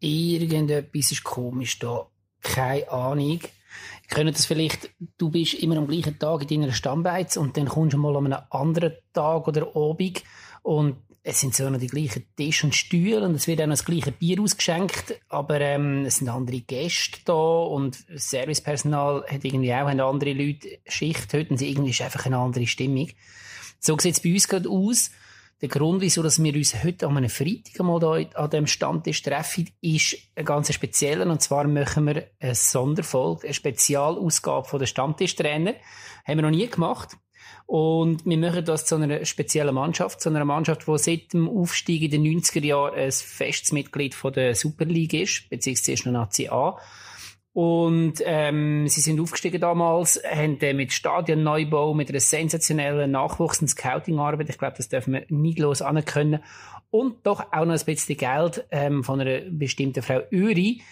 [0.00, 2.06] irgendetwas ist komisch da.
[2.42, 3.40] Keine Ahnung.
[4.08, 7.94] Können das vielleicht, du bist immer am gleichen Tag in deiner Stammbeiz und dann kommst
[7.94, 10.24] du mal an einem anderen Tag oder Abend
[10.62, 13.74] und es sind so noch die gleichen Tisch und Stühle und es wird auch noch
[13.74, 19.74] das gleiche Bier ausgeschenkt, aber ähm, es sind andere Gäste da und Servicepersonal hat irgendwie
[19.74, 23.10] auch eine andere Leute Schicht heute und irgendwie ist einfach eine andere Stimmung.
[23.78, 25.10] So sieht es bei uns gerade aus.
[25.60, 29.22] Der Grund, wieso dass wir uns heute an einem Freitag mal hier an dem Stammtisch
[29.22, 31.26] treffen, ist ein ganz spezieller.
[31.26, 35.74] Und zwar machen wir eine Sonderfolge, eine Spezialausgabe von der Stammtischtrainer.
[36.26, 37.10] Haben wir noch nie gemacht.
[37.66, 42.02] Und wir machen das zu einer speziellen Mannschaft, zu einer Mannschaft, die seit dem Aufstieg
[42.02, 46.48] in den 90er Jahren ein festes Mitglied von der Super League ist, beziehungsweise noch Nazi
[46.48, 46.78] A.
[47.52, 53.68] Und ähm, sie sind aufgestiegen damals, haben äh, mit Stadionneubau, mit einer sensationellen Nachwuchs- und
[53.68, 55.24] Scouting-Arbeit, ich glaube, das dürfen wir
[55.56, 56.40] los anerkennen,
[56.90, 60.82] und doch auch noch ein bisschen Geld ähm, von einer bestimmten Frau Uri,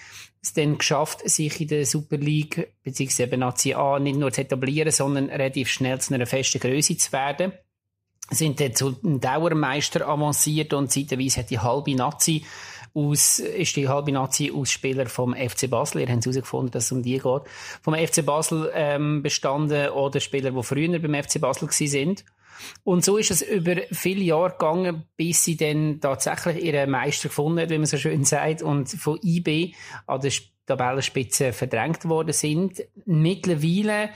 [0.41, 4.92] es dann geschafft, sich in der Super League eben Nazi A nicht nur zu etablieren,
[4.92, 7.53] sondern relativ schnell zu einer festen Größe zu werden.
[8.31, 12.45] Sind dann zu einem Dauermeister avanciert und zeitweise hat die halbe Nazi
[12.94, 16.03] aus, ist die halbe Nazi aus Spieler vom FC Basel.
[16.03, 17.42] Ihr habt herausgefunden, dass es um die geht.
[17.83, 22.25] Vom FC Basel ähm, bestanden oder Spieler, die früher beim FC Basel sind.
[22.84, 27.61] Und so ist es über viele Jahre gegangen, bis sie dann tatsächlich ihren Meister gefunden
[27.61, 29.75] hat, wie man so schön sagt, und von IB
[30.06, 30.33] an der
[30.67, 32.83] Tabellenspitze verdrängt worden sind.
[33.06, 34.11] Mittlerweile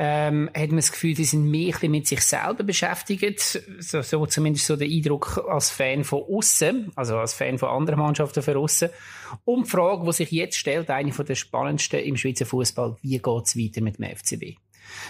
[0.00, 3.60] ähm, hat man das Gefühl, die sind mehr mit sich selber beschäftigt.
[3.80, 7.98] So, so zumindest so der Eindruck als Fan von außen, also als Fan von anderen
[7.98, 8.90] Mannschaften von außen.
[9.44, 13.44] Und die Frage, die sich jetzt stellt, eine der spannendsten im Schweizer Fußball, wie geht
[13.44, 14.56] es weiter mit dem FCB?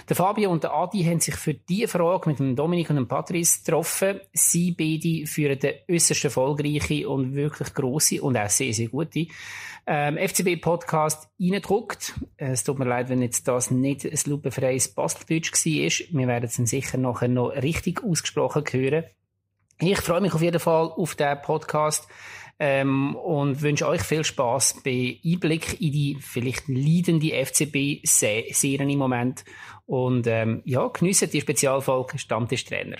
[0.08, 3.08] Der Fabio und der Adi haben sich für diese Frage mit dem Dominik und dem
[3.08, 4.20] Patrice getroffen.
[4.32, 9.26] Sie beide führen den äußerst erfolgreiche und wirklich grosse und auch sehr, sehr gute
[9.86, 12.14] ähm, FCB-Podcast reingedruckt.
[12.36, 16.18] Es tut mir leid, wenn jetzt das nicht ein lupenfreies Basteldeutsch war.
[16.20, 19.04] Wir werden es dann sicher nachher noch richtig ausgesprochen hören.
[19.80, 22.08] Ich freue mich auf jeden Fall auf den Podcast
[22.58, 29.44] ähm, und wünsche euch viel Spaß bei Einblick in die vielleicht leidende FCB-Serien im Moment.
[29.86, 32.98] Und ähm, ja, geniessen die Spezialfolge Stammtischtrainer.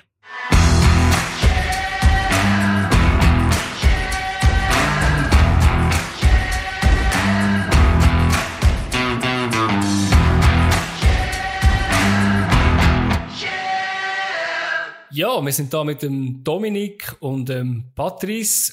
[15.11, 18.73] Ja, wir sind da mit dem Dominik und dem Patrice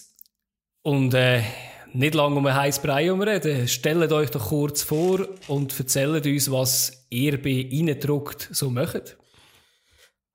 [0.85, 1.41] und äh,
[1.93, 3.67] nicht lange um ein heißes Brei reden.
[3.67, 9.17] Stellt euch doch kurz vor und erzählt uns, was ihr bei Innendruckt so macht.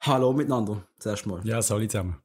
[0.01, 1.41] Hallo miteinander, zuerst mal.
[1.45, 2.21] Ja, salut zusammen.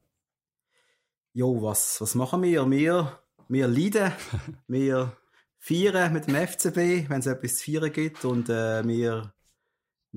[1.34, 2.68] Jo, was, was machen wir?
[2.68, 3.16] Wir,
[3.48, 4.10] wir leiden,
[4.66, 5.16] wir
[5.60, 9.32] feiern mit dem FCB, wenn es etwas zu feiern gibt und äh, wir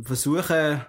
[0.02, 0.82] versuchen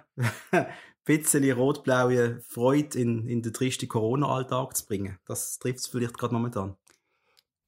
[0.51, 0.65] ein
[1.05, 5.19] bisschen rot-blaue Freude in, in den tristen Corona-Alltag zu bringen.
[5.27, 6.77] Das trifft es vielleicht gerade momentan.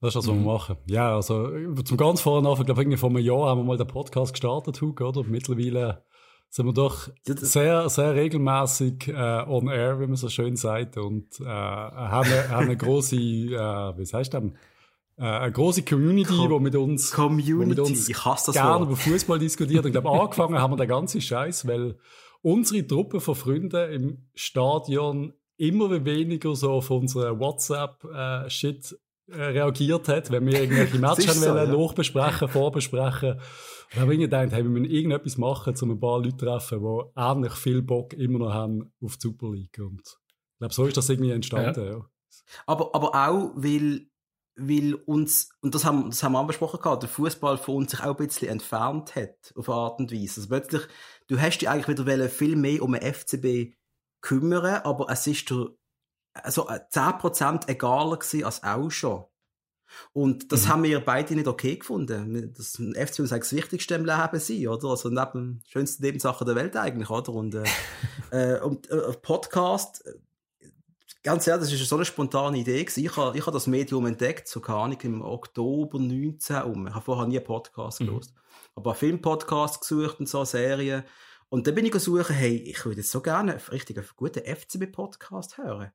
[0.04, 0.46] Das ist das, was wir mhm.
[0.46, 0.78] machen.
[0.88, 1.50] Ja, also
[1.86, 4.34] zum ganz vorne an, ich glaube, irgendwie vor einem Jahr haben wir mal den Podcast
[4.34, 5.24] gestartet, Hugo, oder?
[5.24, 6.04] Mittlerweile
[6.50, 11.40] sind wir doch sehr, sehr regelmäßig äh, on air, wie man so schön sagt, und
[11.40, 14.44] äh, haben, eine, haben eine große, äh, wie heißt das?
[15.16, 17.56] Äh, eine große Community, Com mit uns, Community.
[17.56, 19.86] Wo mit uns ich hasse das gerne über Fußball diskutiert.
[19.86, 21.98] Ich glaube, angefangen haben wir den ganzen Scheiß, weil
[22.42, 28.96] unsere Truppe von Freunden im Stadion immer weniger so auf unsere WhatsApp-Shit äh,
[29.30, 31.66] reagiert hat, wenn wir irgendwelche Matches so, ja.
[31.66, 33.34] nachbesprechen, vorbesprechen.
[33.34, 33.40] Und
[33.94, 36.82] dann habe ich gedacht, hey, wir müssen irgendetwas machen, um ein paar Leute zu treffen,
[36.82, 39.80] die ähnlich viel Bock immer noch haben auf die Super League.
[39.80, 41.92] Und ich glaube, so ist das irgendwie entstanden, ja.
[41.92, 42.06] ja.
[42.66, 44.08] Aber, aber auch, weil,
[44.56, 48.02] weil uns, und das haben, das haben wir angesprochen gehabt, der Fußball von uns sich
[48.02, 50.42] auch ein bisschen entfernt hat, auf eine Art und Weise.
[50.42, 50.82] Also plötzlich,
[51.28, 53.76] du hast dich eigentlich wieder viel mehr um den FCB
[54.22, 55.68] kümmern, aber es ist der
[56.34, 59.26] also 10% äh, egaler gewesen als auch schon.
[60.12, 60.70] Und das mhm.
[60.70, 62.54] haben wir beide nicht okay gefunden.
[62.56, 64.90] Das FC muss das Wichtigste im Leben sein, oder?
[64.90, 67.34] Also neben den schönsten Nebensachen der Welt eigentlich, oder?
[67.34, 67.64] Und, äh,
[68.32, 70.14] äh, und äh, Podcast, äh,
[71.24, 73.06] ganz ehrlich, das ist so eine spontane Idee gewesen.
[73.06, 76.88] Ich habe ich hab das Medium entdeckt, so keine Ahnung, im Oktober 19 um.
[76.88, 78.08] Ich habe vorher nie einen Podcast mhm.
[78.08, 78.36] gelesen.
[78.76, 81.04] Aber einen Filmpodcast gesucht und so, Serien.
[81.50, 85.60] Und dann bin ich gesucht, hey, ich würde jetzt so gerne richtig einen guten FCB-Podcast
[85.60, 85.92] hören.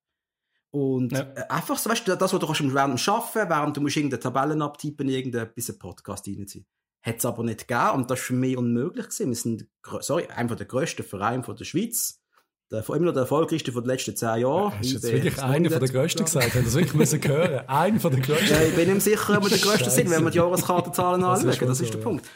[0.70, 1.20] Und ja.
[1.20, 3.96] Äh, einfach so, weißt du, das, was du kannst während dem Arbeiten, während du musst
[3.96, 6.66] irgendeine Tabellen abtippen, irgendetwas, ein Podcast reinziehen.
[7.02, 9.28] Hat es aber nicht gegeben und das war für mich unmöglich gewesen.
[9.28, 9.66] Wir sind,
[10.00, 12.20] sorry, einfach der grösste Verein von der Schweiz.
[12.70, 14.74] Der, immer noch der erfolgreichste von den letzten zehn Jahren.
[14.76, 16.54] Das ist jetzt wirklich einer von der größten gesagt.
[16.54, 17.60] Haben das wirklich müssen hören?
[17.66, 18.48] Einer von der größten.
[18.48, 21.46] Ja, ich bin nicht sicher, ob wir der größte sind, wenn wir die Jahreskartenzahlen anschauen.
[21.46, 22.26] Das ist, das ist der Punkt.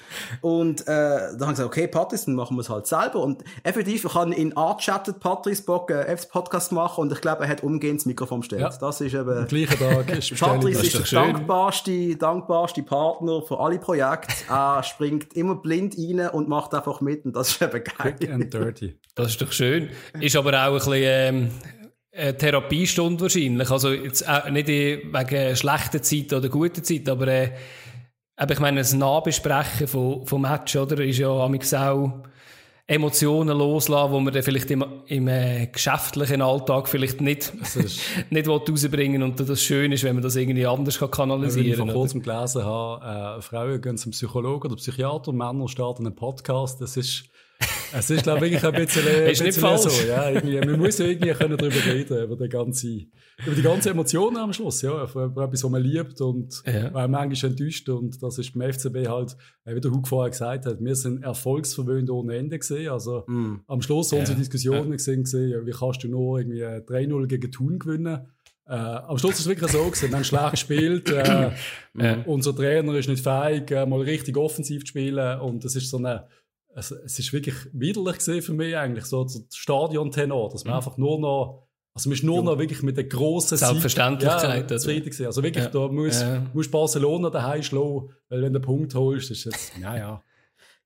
[0.40, 3.20] Und, äh, da haben wir gesagt, okay, Patrice, dann machen wir es halt selber.
[3.20, 7.44] Und effektiv, ich habe in Art chatted Patrice Bock, äh, Podcast machen und ich glaube,
[7.44, 8.62] er hat umgehend das Mikrofon gestellt.
[8.62, 8.70] Ja.
[8.70, 13.60] Das ist eben, Am gleichen Tag ist Patrice ist, ist der dankbarste, dankbarste Partner für
[13.60, 14.32] alle Projekte.
[14.48, 18.14] er springt immer blind rein und macht einfach mit und das ist eben geil.
[18.14, 18.96] Quick and dirty.
[19.14, 19.90] Das ist doch schön.
[20.22, 21.48] Ist aber auch ein bisschen, ähm,
[22.14, 23.70] eine Therapiestunde wahrscheinlich.
[23.70, 27.50] Also jetzt auch nicht wegen schlechter Zeit oder guter Zeit, aber äh,
[28.48, 31.50] ich meine, das Nahbesprechen von, vom Match, oder, ist ja auch
[32.86, 37.52] Emotionen loslassen, die man dann vielleicht im, im äh, geschäftlichen Alltag vielleicht nicht,
[38.30, 41.78] nicht rausbringen und das schön ist, wenn man das irgendwie anders kann kanalisieren kann.
[41.78, 46.06] Wenn ich vor kurzem gelesen habe, äh, Frauen gehen zum Psychologen oder Psychiater, Männer starten
[46.06, 47.24] einen Podcast, das ist
[47.92, 49.82] es ist, glaube ich, ein bisschen, ein bisschen nicht falsch.
[49.82, 50.08] so.
[50.08, 52.88] Ja, irgendwie, man muss ja irgendwie können darüber reden, über die ganze,
[53.46, 56.90] über die ganze Emotionen am Schluss, ja, über etwas, was man liebt und ja.
[56.90, 60.94] manchmal enttäuscht und das ist beim FCB halt, wie der Hug vorher gesagt hat, wir
[60.94, 63.60] sind erfolgsverwöhnt ohne Ende gesehen, also mm.
[63.66, 64.18] am Schluss ja.
[64.18, 64.96] unsere Diskussionen ja.
[64.96, 68.26] gesehen, gesehen, wie kannst du nur irgendwie 3-0 gegen Thun gewinnen?
[68.66, 70.10] Äh, am Schluss ist es wirklich so gewesen.
[70.10, 71.10] Wir haben schlecht gespielt.
[71.10, 71.50] Äh,
[71.94, 72.22] ja.
[72.26, 75.40] Unser Trainer ist nicht fähig, äh, mal richtig offensiv zu spielen.
[75.40, 76.26] Und das ist so eine,
[76.74, 80.76] es, es ist wirklich widerlich gesehen für mich eigentlich, so der Stadion-Tenor, dass man mhm.
[80.78, 85.04] einfach nur noch, also man ist nur noch wirklich mit der grossen Selbstverständlichkeit ja, zufrieden
[85.04, 85.26] gewesen.
[85.26, 85.70] Also wirklich, ja.
[85.70, 86.46] da muss, ja.
[86.54, 90.22] musst Barcelona daheim schlagen, weil wenn du einen Punkt holst, ist jetzt, naja.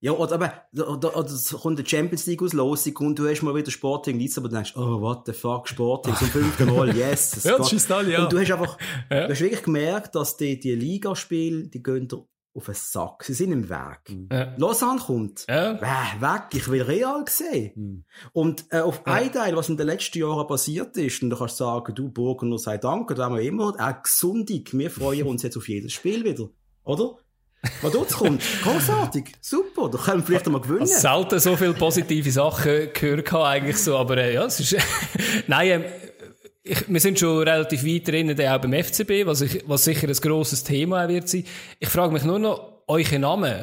[0.00, 3.42] Ja, oder aber, oder, oder es kommt der Champions League aus los und du hast
[3.42, 7.30] mal wieder Sporting Lissabon und denkst, oh, what the fuck, Sporting, zum fünften Mal, yes.
[7.30, 8.22] Das ja, das ist ja.
[8.22, 8.76] Und du hast einfach,
[9.10, 9.26] ja.
[9.26, 12.08] du hast wirklich gemerkt, dass die, die Ligaspiele, die gehen
[12.56, 13.24] auf den Sack.
[13.24, 13.98] Sie sind im Weg.
[14.08, 14.28] Mhm.
[14.32, 14.54] Ja.
[14.56, 15.44] Lausanne kommt.
[15.48, 15.72] Ja.
[15.72, 17.72] Äh, weg, ich will Real sehen.
[17.74, 18.04] Mhm.
[18.32, 19.12] Und äh, auf ja.
[19.12, 22.58] ein Teil, was in den letzten Jahren passiert ist, und du kannst sagen, du Burgener
[22.58, 24.76] sei Dank, oder wir immer, auch gesundig.
[24.76, 26.48] Wir freuen uns jetzt auf jedes Spiel wieder.
[26.84, 27.18] Oder?
[27.82, 30.86] Was dort kommt, großartig, super, da können wir vielleicht einmal gewinnen.
[30.86, 34.76] Selten so viele positive Sachen gehört, eigentlich so, aber äh, ja, es ist,
[35.48, 35.84] nein, äh,
[36.66, 40.14] ich, wir sind schon relativ weit drin, auch beim FCB, was, ich, was sicher ein
[40.14, 41.44] grosses Thema wird sein.
[41.78, 43.54] Ich frage mich nur noch, euren Namen,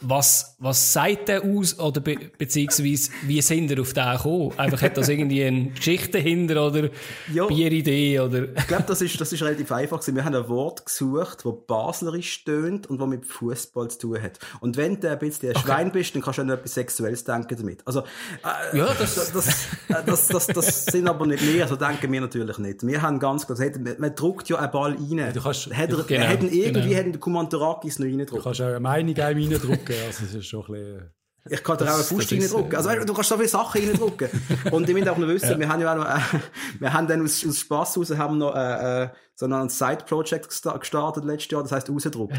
[0.00, 4.52] was, was sagt der aus, oder be beziehungsweise, wie sind ihr auf den gekommen?
[4.56, 6.90] Einfach hat das irgendwie eine Geschichte hinter, oder
[7.32, 8.44] ja, Bieridee, oder?
[8.56, 12.32] Ich glaube, das ist, das ist relativ einfach Wir haben ein Wort gesucht, das baslerisch
[12.32, 14.38] stöhnt und das mit Fußball zu tun hat.
[14.60, 15.66] Und wenn du ein bisschen ein okay.
[15.66, 17.82] Schwein bist, dann kannst du auch noch etwas Sexuelles denken damit.
[17.84, 19.68] Also, äh, ja, das, das, das,
[20.06, 22.86] das, das, das, sind aber nicht wir, so denken wir natürlich nicht.
[22.86, 25.32] Wir haben ganz klar, man, man druckt ja einen Ball rein.
[25.34, 26.94] Du kannst, hat er, genau, hätten irgendwie, genau.
[26.94, 28.36] hätten der Kommandarakis noch reindrucken.
[28.36, 30.06] Du kannst auch eine Meinung reindrucken reindrucken.
[30.06, 31.14] Also, es ist schon ein bisschen...
[31.50, 32.76] Ich kann dir auch eine Faust reindrucken.
[32.76, 34.28] Also, du kannst so viele Sachen reindrucken.
[34.70, 35.58] Und ich will auch noch wissen, ja.
[35.58, 36.40] wir haben ja auch noch, äh,
[36.78, 39.08] wir haben dann aus, aus Spass raus, haben noch, äh, äh
[39.38, 40.48] so ein Side-Project
[40.80, 42.36] gestartet letztes Jahr, das heisst rausgedruckt.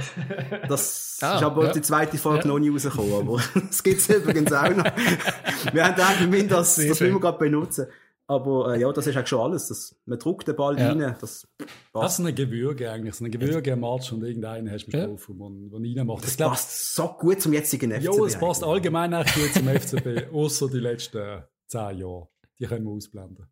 [0.68, 1.72] Das ah, ist aber ja.
[1.72, 2.48] die zweite Folge ja.
[2.48, 4.84] noch nie rausgekommen, aber das gibt's übrigens auch noch.
[5.74, 7.88] wir haben gedacht, wir müssen das, das müssen wir gerade benutzen.
[8.30, 9.70] Aber äh, ja, das ist eigentlich schon alles.
[9.70, 10.90] Das, man druckt den Ball ja.
[10.90, 11.16] rein.
[11.20, 11.48] Das,
[11.92, 13.16] das ist eine Gewürge eigentlich.
[13.16, 15.08] So eine Gewürge am Match und irgendeinen hast du ja.
[15.08, 16.24] drauf, man reinmacht.
[16.24, 18.04] Das, das passt so gut zum jetzigen FCB.
[18.04, 22.28] Ja, es passt allgemein auch gut zum FCB, außer die letzten zehn Jahre.
[22.60, 23.48] Die können wir ausblenden.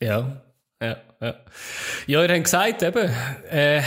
[0.00, 0.42] Ja,
[0.80, 1.34] ja, ja.
[2.06, 3.10] Ja, ihr habt gesagt, eben,
[3.50, 3.82] äh,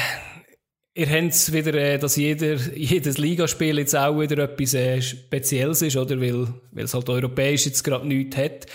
[0.93, 5.97] ihr habt wieder, äh, dass jeder, jedes Ligaspiel jetzt auch wieder etwas äh, Spezielles ist,
[5.97, 6.21] oder?
[6.21, 8.67] Weil, weil es halt europäisch jetzt gerade nichts hat.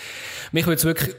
[0.51, 1.15] Mich würde es wirklich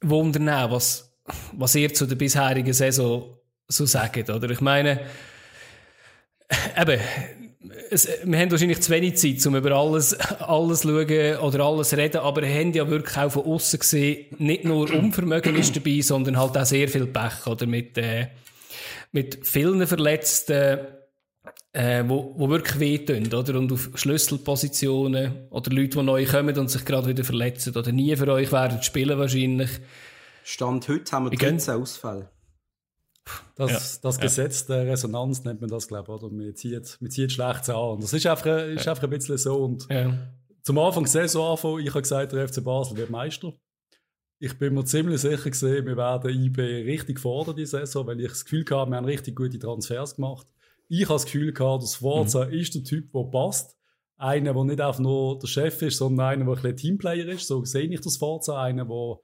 [0.00, 1.12] wundern, was,
[1.52, 4.50] was ihr zu der bisherigen Saison so sagt, oder?
[4.50, 5.00] Ich meine,
[6.78, 7.00] eben,
[7.90, 12.18] es, wir haben wahrscheinlich zu wenig Zeit, um über alles, alles schauen oder alles reden,
[12.18, 16.38] aber wir haben ja wirklich auch von außen gesehen, nicht nur Unvermögen ist dabei, sondern
[16.38, 17.66] halt auch sehr viel Pech, oder?
[17.66, 18.28] Mit, äh,
[19.12, 20.80] mit vielen Verletzten,
[21.74, 23.58] äh, wo, wo wirklich wehtun, oder?
[23.58, 28.14] Und auf Schlüsselpositionen oder Leute, die neu kommen und sich gerade wieder verletzen oder nie
[28.16, 29.70] für euch werden spielen wahrscheinlich.
[30.44, 32.30] Stand heute haben wir 13 Ausfälle.
[33.56, 34.00] Das, ja.
[34.02, 34.76] das Gesetz ja.
[34.76, 36.32] der Resonanz nennt man das, glaube ich, oder?
[36.32, 37.76] Man zieht, man zieht schlecht an.
[37.76, 39.56] Und das ist einfach, ist einfach ein bisschen so.
[39.64, 40.16] Und ja.
[40.62, 43.52] zum Anfang der Saison anfangen, ich habe gesagt, der FC Basel wird Meister.
[44.38, 48.28] Ich bin mir ziemlich sicher gesehen, wir werden IB richtig fordern die Saison, weil ich
[48.28, 50.46] das Gefühl hatte, wir haben richtig gute Transfers gemacht
[50.88, 52.52] ich habe das Gefühl gehabt, dass Forza mhm.
[52.52, 53.76] ist der Typ, der passt.
[54.16, 57.48] Einer, der nicht einfach nur der Chef ist, sondern einer, der ein bisschen Teamplayer ist.
[57.48, 58.62] So sehe ich das Forza.
[58.62, 59.18] Einer, der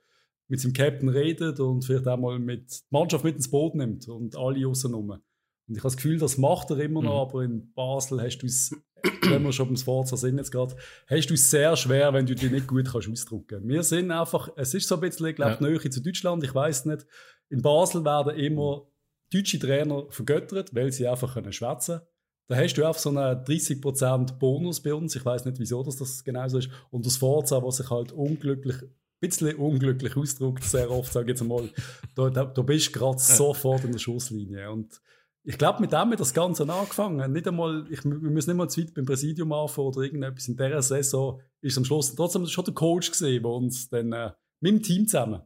[0.48, 4.08] mit seinem Captain redet und vielleicht auch mal mit die Mannschaft mit ins Boot nimmt
[4.08, 5.10] und alle rum.
[5.10, 7.30] Und ich habe das Gefühl, das macht er immer noch, mhm.
[7.30, 8.74] aber in Basel hast du es,
[9.22, 10.74] wenn wir schon beim Sforza sind jetzt gerade,
[11.06, 13.68] hast du es sehr schwer, wenn du dich nicht gut kannst ausdrücken.
[13.68, 15.70] Wir sind einfach, es ist so ein bisschen, ich glaube, ja.
[15.70, 17.06] Nähe zu Deutschland, ich weiß nicht.
[17.48, 18.89] In Basel werden immer
[19.32, 22.00] deutsche Trainer vergöttert, weil sie einfach können schwätzen.
[22.48, 25.14] Da hast du einfach so einen 30% Bonus bei uns.
[25.14, 26.68] Ich weiß nicht, wieso das, das genau so ist.
[26.90, 28.82] Und das Forza, was sich halt unglücklich
[29.20, 31.68] bisschen unglücklich ausdrückt, sehr oft, sage ich jetzt mal,
[32.14, 34.70] da, da, da bist du gerade sofort in der Schusslinie.
[34.70, 35.00] Und
[35.44, 37.32] ich glaube, mit dem hat das Ganze angefangen.
[37.32, 40.48] Nicht einmal, ich, wir müssen nicht mal zu weit beim Präsidium anfangen oder irgendetwas.
[40.48, 44.32] In dieser Saison ist am Schluss trotzdem schon der Coach gesehen, der uns dann äh,
[44.60, 45.42] mit dem Team zusammen.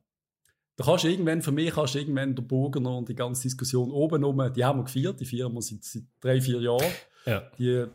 [0.76, 3.92] Da kannst du irgendwann, für mich kannst du irgendwann der Burgener und die ganze Diskussion
[3.92, 6.92] oben rum, die haben wir gefeiert, die feiern wir seit, seit drei, vier Jahren.
[7.26, 7.42] Ja.
[7.58, 7.86] Die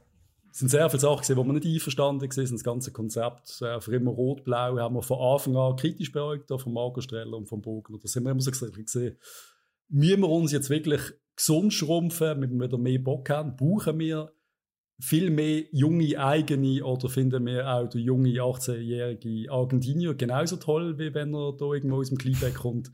[0.52, 2.52] sind sehr viele Sachen, die wir nicht einverstanden waren.
[2.52, 6.74] Das ganze Konzept äh, für immer rot-blau haben wir von Anfang an kritisch beäugt, von
[6.74, 8.00] Marco Streller und von Burgener.
[8.02, 9.18] Da sind wir immer so gesehen,
[9.90, 11.02] müssen wir uns jetzt wirklich
[11.36, 14.32] gesund schrumpfen, wenn wir wieder mehr Bock haben, brauchen wir
[15.00, 21.14] viel mehr junge eigene oder finden wir auch der junge 18-jährige Argentinier genauso toll, wie
[21.14, 22.92] wenn er da irgendwo aus dem Kleeback kommt.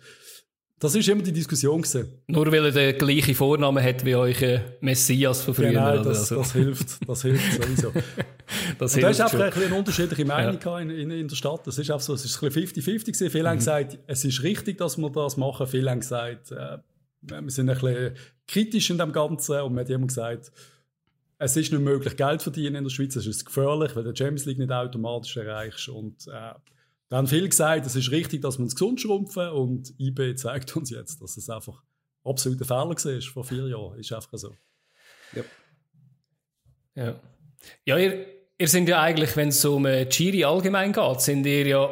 [0.78, 2.22] Das ist immer die Diskussion gewesen.
[2.28, 4.44] Nur weil er den gleichen Vornamen hat wie euch
[4.82, 5.70] Messias von früher.
[5.70, 6.36] Genau, das, also.
[6.36, 7.94] das hilft, das hilft sowieso.
[8.78, 10.80] das Und da ist einfach ein bisschen eine unterschiedliche Meinung ja.
[10.80, 11.66] in, in, in, der Stadt.
[11.66, 13.30] Das ist einfach so, es ist ein bisschen 50-50 gewesen.
[13.30, 13.48] Viele mhm.
[13.48, 15.66] haben gesagt, es ist richtig, dass wir das machen.
[15.66, 16.78] Viele haben gesagt, äh,
[17.22, 18.14] wir sind ein bisschen
[18.46, 20.52] kritisch in dem Ganzen und wir haben gesagt,
[21.38, 23.16] es ist nicht möglich, Geld zu verdienen in der Schweiz.
[23.16, 25.90] Es ist gefährlich, weil du die Champions League nicht automatisch erreichst.
[25.90, 26.54] Und äh,
[27.10, 29.50] da haben viele gesagt, es ist richtig, dass wir uns gesund schrumpfen.
[29.50, 31.82] Und IB zeigt uns jetzt, dass es einfach
[32.24, 34.00] absolut ein Fehler war vor vier Jahren.
[34.00, 34.56] Ist einfach so.
[35.34, 35.44] Ja.
[36.96, 37.20] Ja,
[37.84, 38.26] ja ihr,
[38.58, 41.90] ihr seid ja eigentlich, wenn es um Chiri allgemein geht, sind ihr ja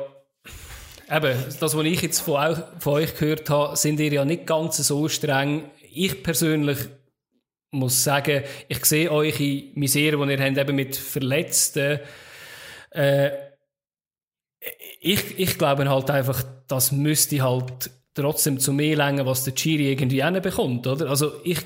[1.11, 4.77] eben, das, was ich jetzt von, von euch gehört habe, sind ihr ja nicht ganz
[4.77, 5.69] so streng.
[5.91, 6.77] Ich persönlich
[7.73, 11.99] muss sagen, ich sehe eure Misere, die ihr habt, eben mit Verletzten.
[12.91, 13.31] Äh,
[14.99, 19.91] ich, ich glaube halt einfach, das müsste halt trotzdem zu mehr länger, was der Chiri
[19.91, 21.09] irgendwie bekommt, oder?
[21.09, 21.59] Also ich,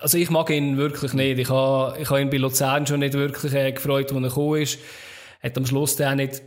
[0.00, 1.38] also ich mag ihn wirklich nicht.
[1.38, 4.62] Ich habe, ich habe ihn bei Luzern schon nicht wirklich äh, gefreut, als er gekommen
[4.62, 4.78] ist.
[5.42, 6.42] Hat am Schluss dann auch nicht,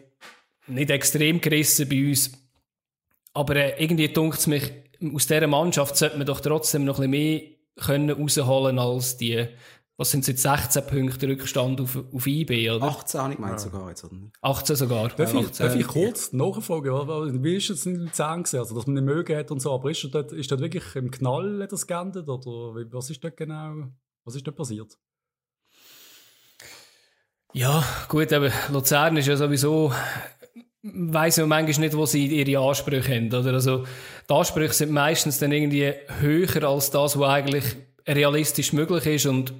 [0.67, 2.31] nicht extrem gerissen bei uns.
[3.33, 4.71] Aber äh, irgendwie dunkt es mich,
[5.13, 9.47] aus dieser Mannschaft sollte man doch trotzdem noch ein bisschen mehr können rausholen als die,
[9.97, 12.85] was sind es jetzt, 16 Punkte Rückstand auf, auf IB, oder?
[12.85, 13.59] 18 habe ich gemeint ja.
[13.59, 15.09] sogar jetzt, oder 18 sogar.
[15.09, 18.59] Darf, ich, darf ich kurz nachfragen, wie ist es in Luzern gewesen?
[18.59, 21.09] Also, dass man nicht mögen hat und so, aber ist dort, ist dort wirklich im
[21.09, 23.87] Knall das geändert, oder was ist dort genau,
[24.23, 24.97] was ist dort passiert?
[27.53, 29.91] Ja, gut, aber Luzern ist ja sowieso
[30.93, 33.27] weiss man manchmal nicht, wo sie ihre Ansprüche haben.
[33.27, 33.53] Oder?
[33.53, 33.85] Also,
[34.29, 37.63] die Ansprüche sind meistens dann irgendwie höher als das, was eigentlich
[38.07, 39.25] realistisch möglich ist.
[39.25, 39.53] Und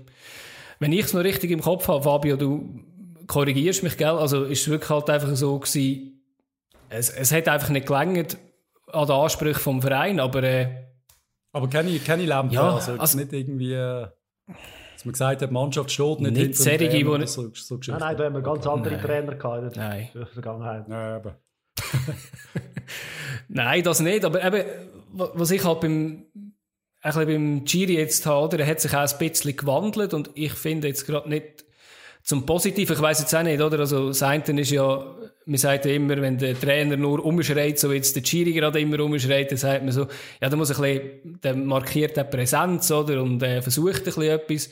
[0.79, 2.79] wenn ich es noch richtig im Kopf habe, Fabio, du
[3.27, 4.09] korrigierst mich, gell?
[4.09, 6.21] Also, ist es wirklich halt einfach so gewesen,
[6.89, 8.37] es, es hat einfach nicht gelangt
[8.91, 10.67] an den Ansprüchen vom Verein, aber, äh,
[11.51, 14.07] aber keine, keine Lampe, ja, also, also nicht irgendwie, äh,
[14.97, 17.99] dass man gesagt hat, die Mannschaft steht nicht, nicht hinter dem Trainer, so, so nein,
[17.99, 19.03] nein, da haben wir ganz andere nein.
[19.03, 19.81] Trainer gehabt in
[20.15, 20.87] der Vergangenheit.
[20.87, 21.35] Nein, eben.
[23.47, 24.65] nein, das nicht, aber eben,
[25.13, 26.53] was ich halt beim, ein
[27.03, 30.87] bisschen beim Giri jetzt habe, er hat sich auch ein bisschen gewandelt und ich finde
[30.87, 31.63] jetzt gerade nicht
[32.23, 33.79] zum Positiven, ich weiß jetzt auch nicht, oder?
[33.79, 37.91] Also, das eine ist ja, man sagt ja immer, wenn der Trainer nur umschreit, so
[37.91, 40.07] wie jetzt der Chiri gerade immer umschreit, dann sagt man so,
[40.41, 43.21] ja, da muss ein bisschen, der markiert der Präsenz, oder?
[43.21, 44.69] Und äh, versucht ein bisschen etwas.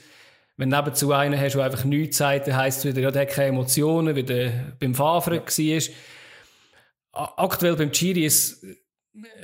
[0.57, 3.23] Wenn du nebenzu einen hast, der einfach nichts sagt, dann heisst es wieder, ja, der
[3.23, 5.79] hat keine Emotionen, wie der beim Favre ja.
[7.11, 7.33] war.
[7.37, 8.65] Aktuell beim Chiri ist,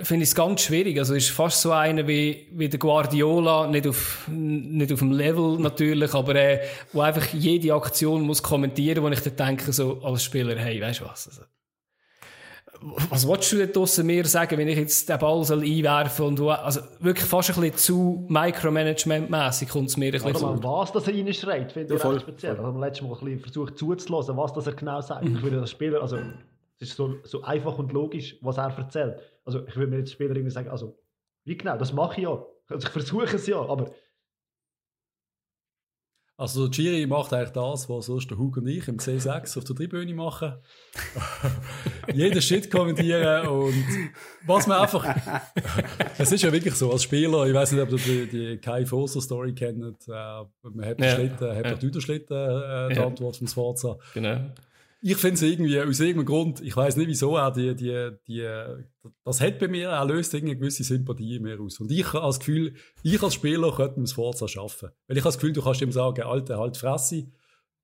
[0.03, 0.98] finde ich es ganz schwierig.
[1.00, 5.58] Also ist fast so einer wie, wie der Guardiola, nicht auf, nicht auf dem Level
[5.60, 6.62] natürlich, aber äh,
[6.94, 11.01] wo einfach jede Aktion muss kommentieren, wo ich dann denke, so als Spieler, hey, weißt
[11.01, 11.27] du was?
[11.27, 11.41] Also,
[12.82, 16.42] was willst du denn draussen mir sagen, wenn ich jetzt den Ball soll einwerfen und
[16.42, 20.63] also wirklich fast ein bisschen zu Micromanagement-mässig kommt es mir ein bisschen vor.
[20.63, 22.58] Was das er reinschreit, finde ich ja, speziell.
[22.58, 25.25] Also, wir letztes Mal ein bisschen versucht zuzulassen, was das er genau sagt.
[25.28, 26.18] Ich würde als Spieler, also
[26.80, 29.20] es ist so, so einfach und logisch, was er erzählt.
[29.46, 30.98] Also ich würde mir jetzt Spieler irgendwie sagen, also
[31.44, 32.44] wie genau, das mache ich ja.
[32.68, 33.92] Also ich versuche es ja, aber
[36.41, 39.75] also Giri macht eigentlich das, was sonst der Hugo und ich im C6 auf der
[39.75, 40.53] Tribüne machen.
[42.13, 43.86] Jeden Shit kommentieren und
[44.48, 45.05] was man einfach...
[46.17, 48.88] es ist ja wirklich so, als Spieler, ich weiß nicht, ob ihr die, die Kai
[48.88, 51.13] Foster Story kennt, äh, man hat ja.
[51.13, 52.01] Schlitten, hat ja.
[52.01, 53.05] Schlitten, äh, die ja.
[53.05, 53.98] Antwort vom Sforza.
[54.15, 54.39] Genau.
[55.03, 58.48] Ich finde es irgendwie, aus irgendeinem Grund, ich weiß nicht wieso, auch die, die, die,
[59.24, 61.79] das hat bei mir, er löst irgendwie eine gewisse Sympathie in mir aus.
[61.79, 64.89] Und ich habe das Gefühl, ich als Spieler könnte mir das Forza schaffen.
[65.08, 67.27] Weil ich habe das Gefühl, du kannst ihm sagen, Alter, halt Fresse.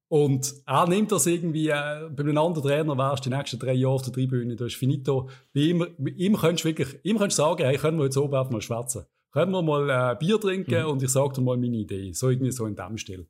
[0.10, 3.74] Und er nimmt das irgendwie, äh, bei einem anderen Trainer wärst du die nächsten drei
[3.74, 5.28] Jahre auf der Tribüne, da ist finito.
[5.54, 8.18] Bei ihm, bei ihm könntest du wirklich, ihm könntest du sagen, hey, können wir jetzt
[8.18, 9.06] oben einfach mal schwätzen?
[9.34, 10.90] Können wir mal äh, Bier trinken mhm.
[10.92, 12.14] und ich sage dir mal meine Idee.
[12.14, 13.28] So irgendwie so in dem Stil.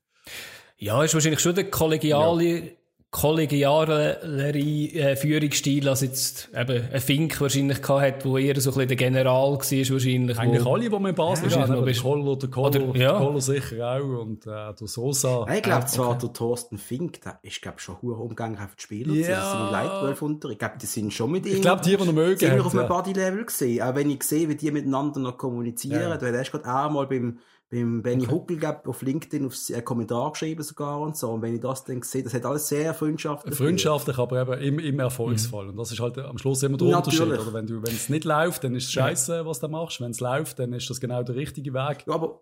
[0.78, 2.72] Ja, ist wahrscheinlich schon der kollegiale, ja
[3.10, 8.74] kollegialere äh, Führungsstil als jetzt eben ein Fink wahrscheinlich gehabt hat, wo eher so ein
[8.74, 10.38] bisschen der General war wahrscheinlich.
[10.38, 13.18] Eigentlich wo, alle, die wir in Basel ja, haben, der Koller, der Koller, oder, ja.
[13.18, 15.46] Koller sicher auch und äh, der Sosa.
[15.54, 16.20] Ich glaube zwar, okay.
[16.24, 19.28] der Thorsten Fink, der ist glaube schon hoher Umgang auf die Spieler, ja.
[19.30, 20.50] das sind Leitwölfe unter.
[20.50, 21.56] Ich glaube, die sind schon mit ihm.
[21.56, 22.38] Ich glaube, die, die noch mögen.
[22.38, 23.82] Sind auf einem Bodylevel gesehen.
[23.84, 26.02] Auch wenn ich sehe, wie die miteinander noch kommunizieren.
[26.02, 26.18] Ja.
[26.18, 28.32] Du hast gerade auch mal beim beim Benny okay.
[28.32, 31.30] Huckel glaub, auf LinkedIn auf einen Kommentar geschrieben sogar und so.
[31.32, 33.56] Und wenn ich das dann sehe, das hat alles sehr freundschaftlich.
[33.56, 35.66] Freundschaftlich, aber eben im, im Erfolgsfall.
[35.66, 35.70] Mhm.
[35.72, 37.20] Und das ist halt am Schluss immer der Natürlich.
[37.20, 37.48] Unterschied.
[37.48, 40.00] Oder wenn du, wenn es nicht läuft, dann ist es scheiße, was du machst.
[40.00, 42.06] Wenn es läuft, dann ist das genau der richtige Weg.
[42.08, 42.42] Ja, aber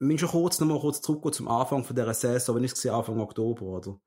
[0.00, 2.74] ich will schon kurz nochmal kurz zurückgehen zum Anfang von dieser Saison, wenn ich es
[2.74, 3.98] gesehen Anfang Oktober, oder?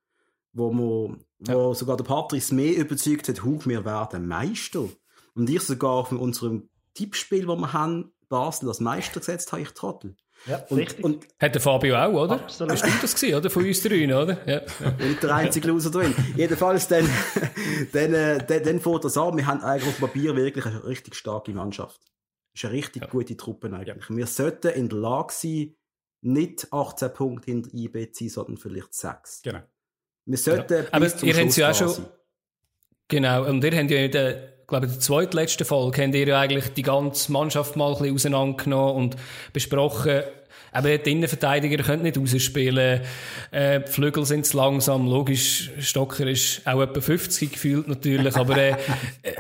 [0.56, 1.56] Wo, man, ja.
[1.56, 4.88] wo sogar der Patrice mehr überzeugt hat, Hug, wir werden Meister.
[5.34, 9.70] Und ich sogar von unserem Tippspiel, das wir haben, Basel als Meister gesetzt habe, ich
[9.70, 10.16] Trottel.
[10.48, 11.06] Ja, und, richtig.
[11.06, 12.34] Und, Hat der Fabio auch, oder?
[12.34, 12.72] Absolut.
[12.72, 13.50] Bestimmt das gewesen, oder?
[13.52, 14.38] Von uns drei, oder?
[14.48, 14.62] Ja.
[14.84, 16.16] Und der einzige Loser drin.
[16.36, 17.08] Jedenfalls, dann,
[17.94, 19.38] dann, äh, dann, dann fährt das an.
[19.38, 22.02] Wir haben eigentlich auf Papier wirklich eine richtig starke Mannschaft.
[22.54, 23.08] Das ist eine richtig ja.
[23.08, 24.10] gute Truppe eigentlich.
[24.10, 24.16] Ja.
[24.18, 25.76] Wir sollten in der Lage sein,
[26.22, 29.44] nicht 18 Punkte hinter IB zu sein, sondern vielleicht 6.
[29.44, 29.62] Genau.
[30.26, 30.90] Wir sollten ja.
[30.92, 32.06] Aber ihr habt ja auch schon...
[33.10, 36.74] Genau, und ihr habt ja in der glaube, der zweitletzten Folge habt ihr ja eigentlich
[36.74, 39.16] die ganze Mannschaft mal ein bisschen auseinandergenommen und
[39.54, 40.24] besprochen,
[40.74, 43.02] aber die Innenverteidiger können nicht rausspielen.
[43.52, 45.08] Äh, die Flügel sind zu langsam.
[45.08, 48.36] Logisch, Stocker ist auch etwa 50 gefühlt natürlich.
[48.36, 48.72] Aber äh,
[49.22, 49.36] äh,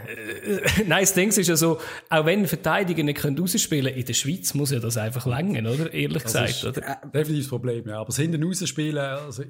[0.85, 4.13] nein, das Ding ist ja so, auch wenn Verteidiger nicht können rausspielen können, in der
[4.13, 5.91] Schweiz muss ja das einfach länger, oder?
[5.91, 6.97] Ehrlich das gesagt, ist, oder?
[7.11, 7.95] Definitiv das Problem, ja.
[7.95, 9.43] Aber das hinten rausspielen, also,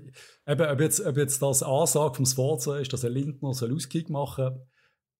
[0.47, 4.09] eben, ob jetzt, ob jetzt das Ansage vom Sforza ist, dass ein Lindner soll Auskick
[4.09, 4.61] machen soll,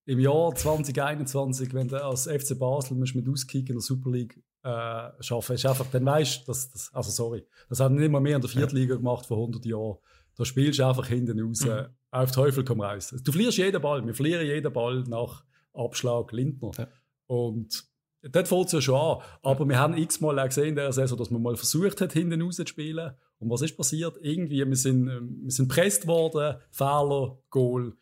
[0.06, 4.42] im Jahr 2021, wenn du als FC Basel musst mit Auskick in der Super League
[4.64, 8.20] äh, schaffen, ist einfach, dann weißt du, dass das, also sorry, das haben nicht mal
[8.20, 9.98] mehr in der Viertliga gemacht vor 100 Jahren.
[10.36, 11.88] Da spielst du einfach hinten raus, mhm.
[12.12, 13.14] auf Teufel komm raus.
[13.24, 16.72] Du verlierst jeden Ball, wir verlieren jeden Ball nach Abschlag Lindner.
[16.78, 16.88] Ja.
[17.28, 17.86] Und
[18.24, 19.22] dort fällt es ja schon an.
[19.42, 22.42] Aber wir haben x-mal auch gesehen in der Saison, dass man mal versucht hat, hinten
[22.42, 23.12] raus zu spielen.
[23.40, 24.18] Und was ist passiert?
[24.22, 27.96] Irgendwie, wir sind, wir sind presst worden, Fehler, Goal.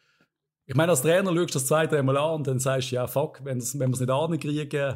[0.72, 3.06] Ich meine, als Trainer schaust du das zwei, dreimal an und dann sagst du, ja,
[3.06, 4.96] fuck, wenn, wenn wir es nicht ankriegen,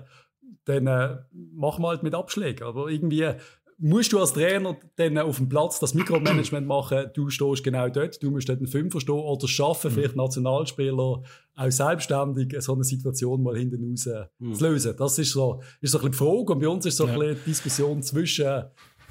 [0.63, 2.65] dann äh, machen wir halt mit Abschlägen.
[2.65, 3.29] Aber irgendwie
[3.77, 8.23] musst du als Trainer dann auf dem Platz das Mikromanagement machen, du stehst genau dort,
[8.23, 9.95] du musst dort einen Fünfer stehen oder schaffen, mhm.
[9.95, 11.23] vielleicht Nationalspieler
[11.57, 14.07] auch selbstständig so eine Situation mal hinten raus
[14.39, 14.53] mhm.
[14.53, 14.95] zu lösen.
[14.97, 17.19] Das ist so, ist so ein bisschen die Frage und bei uns ist so ein
[17.19, 18.63] bisschen die Diskussion zwischen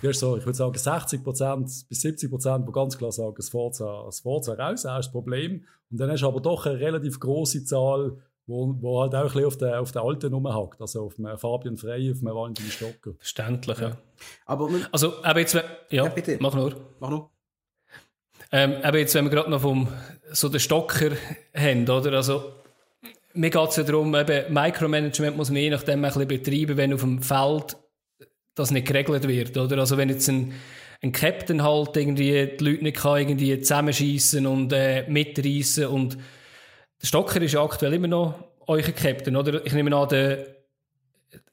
[0.04, 3.48] du hast so, ich würde sagen, 60% bis 70 Prozent, die ganz klar sagen, es
[3.48, 5.64] fährt raus, das ist das Problem.
[5.94, 8.16] Und dann hast du aber doch eine relativ große Zahl,
[8.48, 11.38] wo, wo halt auch ein bisschen auf der, auf der alten rumhackt, also auf dem
[11.38, 13.12] Fabian Frey, auf dem Valentin Stocker.
[13.16, 13.96] Verständlich, ja.
[14.44, 16.36] Aber, also, aber jetzt, ja, ja bitte.
[16.40, 16.74] mach nur.
[16.98, 17.30] Mach nur.
[18.50, 19.86] Ähm, aber jetzt, wenn wir gerade noch vom,
[20.32, 21.12] so den Stocker
[21.54, 22.12] haben, oder?
[22.14, 22.54] Also,
[23.34, 26.92] mir geht es ja darum, eben, Micromanagement muss man je nachdem ein bisschen betreiben, wenn
[26.92, 27.76] auf dem Feld
[28.56, 29.78] das nicht geregelt wird, oder?
[29.78, 30.54] Also wenn jetzt ein,
[31.02, 36.18] ein Captain halt irgendwie die Leute nicht kann irgendwie zusammenschießen und äh, mitreißen und
[37.00, 38.34] der Stocker ist ja aktuell immer noch
[38.66, 39.64] euer Captain, oder?
[39.66, 40.46] Ich nehme an, der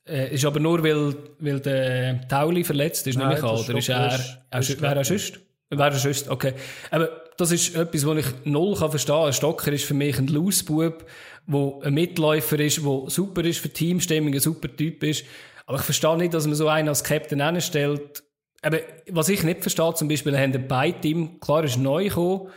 [0.08, 3.90] äh, ist aber nur, weil, weil der Tauli verletzt ist, nehme ich an, oder ist
[3.90, 5.40] er, er, wäre er sonst?
[5.70, 6.54] Wäre er sonst, okay.
[6.90, 9.26] Aber das ist etwas, was ich null kann verstehen kann.
[9.28, 11.06] Ein Stocker ist für mich ein Lausbub,
[11.48, 15.26] der ein Mitläufer ist, der super ist für Teamstimmung, ein super Typ ist.
[15.66, 18.24] Aber ich verstehe nicht, dass man so einen als Captain anstellt.
[18.62, 22.50] Aber was ich nicht verstehe, zum Beispiel, haben ein Beiteam, klar ist neu gekommen,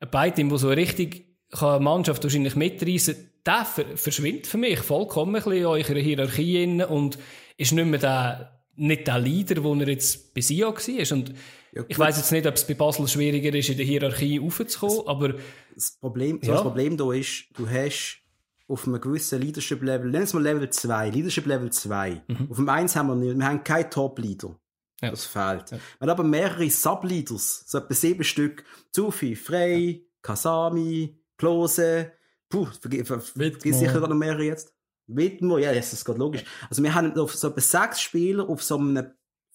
[0.00, 5.34] ein Beiteam, wo so richtig kann eine Mannschaft wahrscheinlich mitreißen der verschwindet für mich vollkommen
[5.34, 7.18] ein bisschen in eurer Hierarchie und
[7.56, 11.16] ist nicht mehr der, nicht der Leader, den er jetzt bei Sia war.
[11.16, 11.34] Und
[11.72, 15.00] ja, ich weiß jetzt nicht, ob es bei Basel schwieriger ist, in der Hierarchie aufzukommen,
[15.06, 15.34] aber...
[15.74, 16.52] Das Problem, ja.
[16.52, 18.20] das Problem da ist, du hast
[18.68, 22.22] auf einem gewissen Leadership-Level, nennen wir mal Level 2, Leadership-Level 2.
[22.28, 22.48] Mhm.
[22.50, 24.56] Auf dem 1 haben wir nicht, wir haben keinen Top-Leader.
[25.02, 25.10] Ja.
[25.10, 25.70] Das fehlt.
[25.72, 25.76] Ja.
[25.76, 28.64] Wir haben aber mehrere Sub-Leaders, so etwa sieben Stück.
[28.92, 32.12] Zufi, Frey, Kasami, Klose,
[32.48, 34.72] puh, vergiss sicher noch mehrere jetzt.
[35.08, 36.44] Wittmer, ja, das ist gerade logisch.
[36.70, 39.12] Also wir haben auf so etwa sechs Spieler auf so einem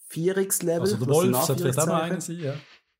[0.09, 0.81] Vierungslevel.
[0.81, 2.53] Also der Wolf sollte vielleicht auch einer sein, ja.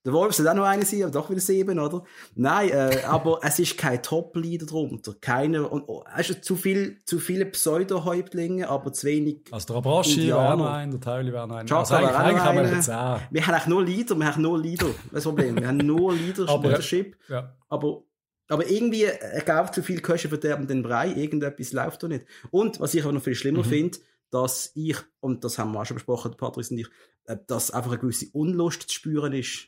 [0.06, 2.04] Der Wolf soll auch noch einer sein, aber doch wieder sieben, oder?
[2.36, 5.16] Nein, äh, aber es ist kein Top-Leader drunter.
[5.20, 9.42] Keine, und, oh, es ist zu viel, zu viele Pseudo-Häuptlinge, aber zu wenig.
[9.52, 11.70] Also der Abraschi wäre noch ein, der Tauli wäre noch ein.
[11.70, 13.20] Also eigentlich, eigentlich haben wir jetzt auch.
[13.30, 14.90] Wir haben eigentlich nur Leader, wir haben nur Leader.
[15.12, 15.58] Das Problem.
[15.58, 17.18] Wir haben nur Leadership.
[17.28, 17.54] ja.
[17.68, 18.04] Aber,
[18.48, 22.26] aber irgendwie, er gab zu viel Köche verderben den Brei, irgendetwas läuft da nicht.
[22.50, 23.70] Und, was ich aber noch viel schlimmer mhm.
[23.70, 23.98] finde,
[24.30, 26.88] dass ich, und das haben wir auch schon besprochen, Patrick und ich,
[27.26, 29.68] äh, dass einfach eine gewisse Unlust zu spüren ist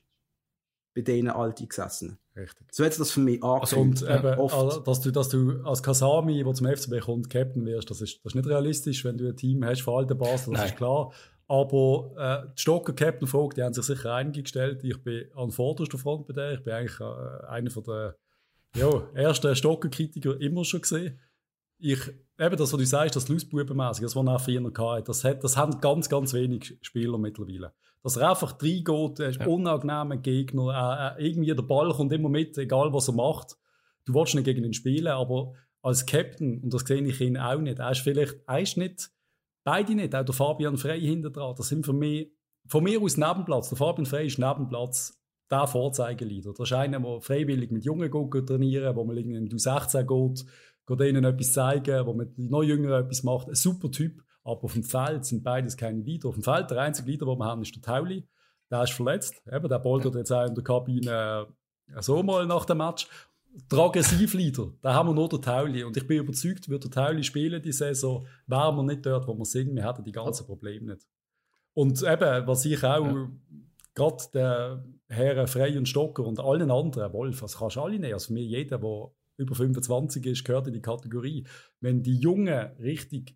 [0.93, 2.17] bei denen Alteingesessenen.
[2.35, 2.67] Richtig.
[2.71, 4.03] So hat das für mich angekündigt.
[4.03, 4.87] Also, und eben, oft.
[4.87, 8.31] dass, du, dass du als Kasami, der zum FCB kommt, Captain wirst, das ist, das
[8.31, 10.69] ist nicht realistisch, wenn du ein Team hast, vor allem der Basel, das Nein.
[10.69, 11.11] ist klar.
[11.47, 14.83] Aber äh, die Stocker Captain Frage, die haben sich sicher einige gestellt.
[14.83, 16.53] Ich bin an vorderster Front bei der.
[16.53, 18.15] Ich bin eigentlich äh, einer von der
[18.75, 21.19] ja, ersten Stocker-Kritiker immer schon gesehen.
[21.79, 21.99] Ich,
[22.37, 25.43] eben das, was du sagst, das Lustbubenmäßig, das, was er früher noch hatte, das, hat,
[25.43, 29.47] das haben ganz, ganz wenig Spieler mittlerweile dass er einfach reingeht, er ist ja.
[29.47, 33.57] unangenehmer Gegner, äh, irgendwie der Ball kommt immer mit, egal was er macht.
[34.05, 37.59] Du willst nicht gegen ihn spielen, aber als Captain, und das sehe ich ihn auch
[37.59, 39.09] nicht, er ist vielleicht, er ist nicht,
[39.63, 42.31] beide nicht, auch der Fabian Frey hinter dran, das sind für mich,
[42.67, 46.53] von mir aus Nebenplatz, der Fabian Frey ist Nebenplatz, der Vorzeigeleader.
[46.53, 50.45] Das ist einer, der freiwillig mit Jungen geht, trainieren wo man in den U16 geht,
[50.85, 53.47] geht ihnen etwas zeigen, wo man noch jünger etwas macht.
[53.47, 54.23] Ein super Typ.
[54.43, 56.29] Aber auf dem Feld sind beides keine Leader.
[56.29, 58.27] Auf dem Feld, der einzige Leader, den wir haben, ist der Tauli.
[58.71, 59.41] Der ist verletzt.
[59.51, 61.47] Eben, der boltert jetzt auch in der Kabine
[61.87, 63.07] äh, so mal nach dem Match.
[63.71, 65.83] Der Aggressivleader, da haben wir nur den Tauli.
[65.83, 69.35] Und ich bin überzeugt, würde der Tauli spielen die Saison, wären wir nicht dort, wo
[69.35, 69.75] wir sind.
[69.75, 71.07] Wir hätten die ganzen Probleme nicht.
[71.73, 73.29] Und eben, was ich auch, ja.
[73.95, 78.13] gerade der Herren Frey und Stocker und allen anderen, Wolf, also kannst du alle nehmen.
[78.13, 81.45] Also für mich jeder, der über 25 ist, gehört in die Kategorie.
[81.79, 83.35] Wenn die Jungen richtig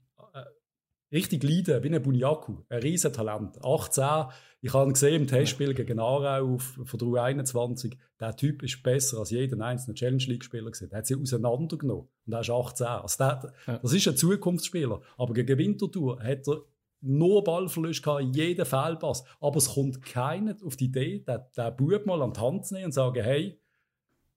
[1.13, 2.57] richtig leiden, wie ein Bunyaku.
[2.69, 3.63] Ein Riesentalent.
[3.63, 4.25] 18.
[4.61, 7.95] Ich habe ihn gesehen im Testspiel gegen Aarau von der U21.
[8.19, 10.89] Der Typ ist besser als jeder einzelne Challenge League-Spieler gesehen.
[10.89, 12.07] Der hat sie auseinandergenommen.
[12.25, 12.87] Und er ist 18.
[12.87, 13.77] Also der, ja.
[13.77, 15.01] Das ist ein Zukunftsspieler.
[15.17, 16.61] Aber gegen Winterthur hat er
[17.01, 19.23] nur Ballverlust gehabt, jeden Fehlpass.
[19.41, 22.73] Aber es kommt keiner auf die Idee, den, den Bub mal an die Hand zu
[22.73, 23.59] nehmen und zu sagen, hey,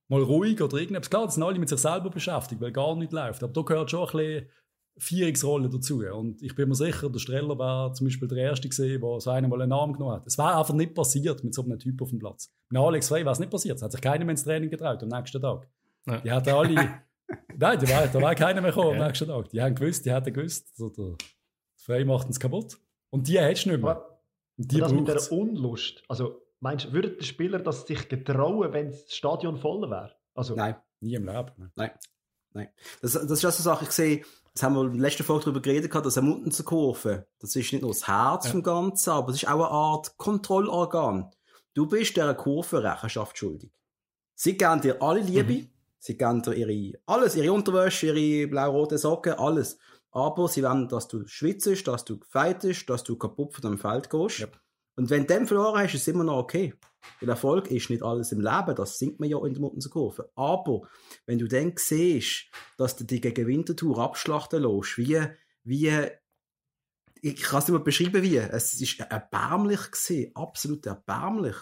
[0.09, 1.11] mal ruhig oder irgendetwas.
[1.11, 3.43] Klar, das sind alle mit sich selber beschäftigt, weil gar nichts läuft.
[3.43, 4.47] Aber da gehört schon ein bisschen
[4.99, 6.03] Vierungsrolle dazu.
[6.07, 9.31] Und ich bin mir sicher, der Streller war zum Beispiel der Erste gesehen, der so
[9.31, 10.27] einen mal einen Namen genommen hat.
[10.27, 12.51] Es wäre einfach nicht passiert mit so einem Typ auf dem Platz.
[12.71, 13.77] Mit Alex Frey wäre es nicht passiert.
[13.77, 15.69] Es hat sich keiner mehr ins Training getraut am nächsten Tag.
[16.07, 16.21] Ja.
[16.21, 16.75] Die hatten alle,
[17.57, 19.51] nein, die war, da war keiner mehr gekommen am nächsten Tag.
[19.51, 21.17] Die haben gewusst, die hätten gewusst, also der
[21.77, 22.79] Frey macht uns kaputt.
[23.11, 24.07] Und die hättest du nicht mehr.
[24.57, 28.73] Und die das mit der Unlust, also meinst du, würde der Spieler das sich getrauen,
[28.73, 30.13] wenn das Stadion voll wäre?
[30.35, 30.77] Also, nein.
[31.01, 31.73] Nie im Leben.
[31.77, 31.91] Nein.
[32.53, 32.69] Nein.
[33.03, 34.23] Das, das ist also eine Sache, ich sehe,
[34.57, 37.83] das haben wir in der letzten Folge darüber geredet, dass eine Muttenkurve, das ist nicht
[37.83, 38.53] nur das Herz ja.
[38.53, 41.31] vom Ganzen, aber es ist auch eine Art Kontrollorgan.
[41.75, 43.71] Du bist dieser Kurve Rechenschaft schuldig.
[44.35, 45.71] Sie geben dir alle Liebe, mhm.
[45.99, 49.77] sie geben dir ihre, alles, ihre Unterwäsche, ihre blau-rote Socken, alles.
[50.11, 54.09] Aber sie wollen, dass du schwitzt, dass du gefeitest, dass du kaputt von dem Feld
[54.09, 54.39] gehst.
[54.39, 54.49] Ja.
[54.97, 56.75] Und wenn du den verloren hast, ist es immer noch okay.
[57.21, 59.91] Weil Erfolg ist nicht alles im Leben, das singt man ja in der Muttenser
[60.35, 60.89] Aber
[61.27, 62.47] wenn du dann siehst,
[62.79, 65.23] dass du dich gegen Winterthur abschlachten lässt, wie,
[65.63, 66.09] wie,
[67.21, 71.57] ich kann es nicht mal beschreiben, wie, es ist erbärmlich gewesen, absolut erbärmlich.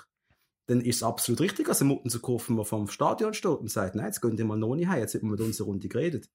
[0.67, 4.07] Dann ist es absolut richtig, dass ein Muttenser Kurve vom Stadion steht und sagt, nein,
[4.07, 6.31] jetzt gehen wir mal noch nicht heim, jetzt haben wir mit unserer Runde geredet.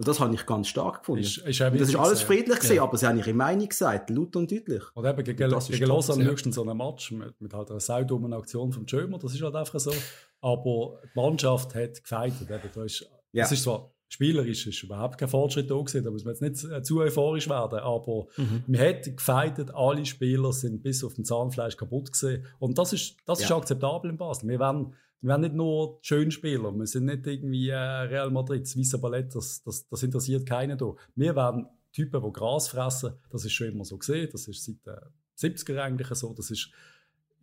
[0.00, 1.20] Und das habe ich ganz stark gefunden.
[1.20, 2.84] Ist, ist das ist alles friedlich gewesen, ja.
[2.84, 4.82] aber sie haben ihre Meinung gesagt, laut und deutlich.
[4.94, 8.72] Und eben gegen, gegen Lausanne höchstens so einen Match mit, mit halt einer saudummen Aktion
[8.72, 9.92] vom Schömer, das ist halt einfach so.
[10.40, 12.50] Aber die Mannschaft hat gefeitet.
[12.50, 13.44] Eben, da ist, ja.
[13.44, 16.72] Es ist zwar spielerisch ist überhaupt kein Fortschritt da gewesen, da muss man jetzt nicht
[16.72, 18.64] äh, zu euphorisch werden, aber mhm.
[18.68, 22.46] man hat gefeitet, alle Spieler sind bis auf den Zahnfleisch kaputt gewesen.
[22.58, 23.44] Und das ist, das ja.
[23.44, 24.48] ist akzeptabel in Basel.
[24.48, 28.98] Wir werden wir sind nicht nur Schönspieler, wir sind nicht irgendwie äh, Real Madrid, Swiss
[29.00, 30.94] Ballett, das, das, das interessiert keinen da.
[31.14, 34.86] Wir werden Typen, die Gras fressen, das ist schon immer so gesehen, das ist seit
[34.86, 36.70] den äh, 70er eigentlich so, das ist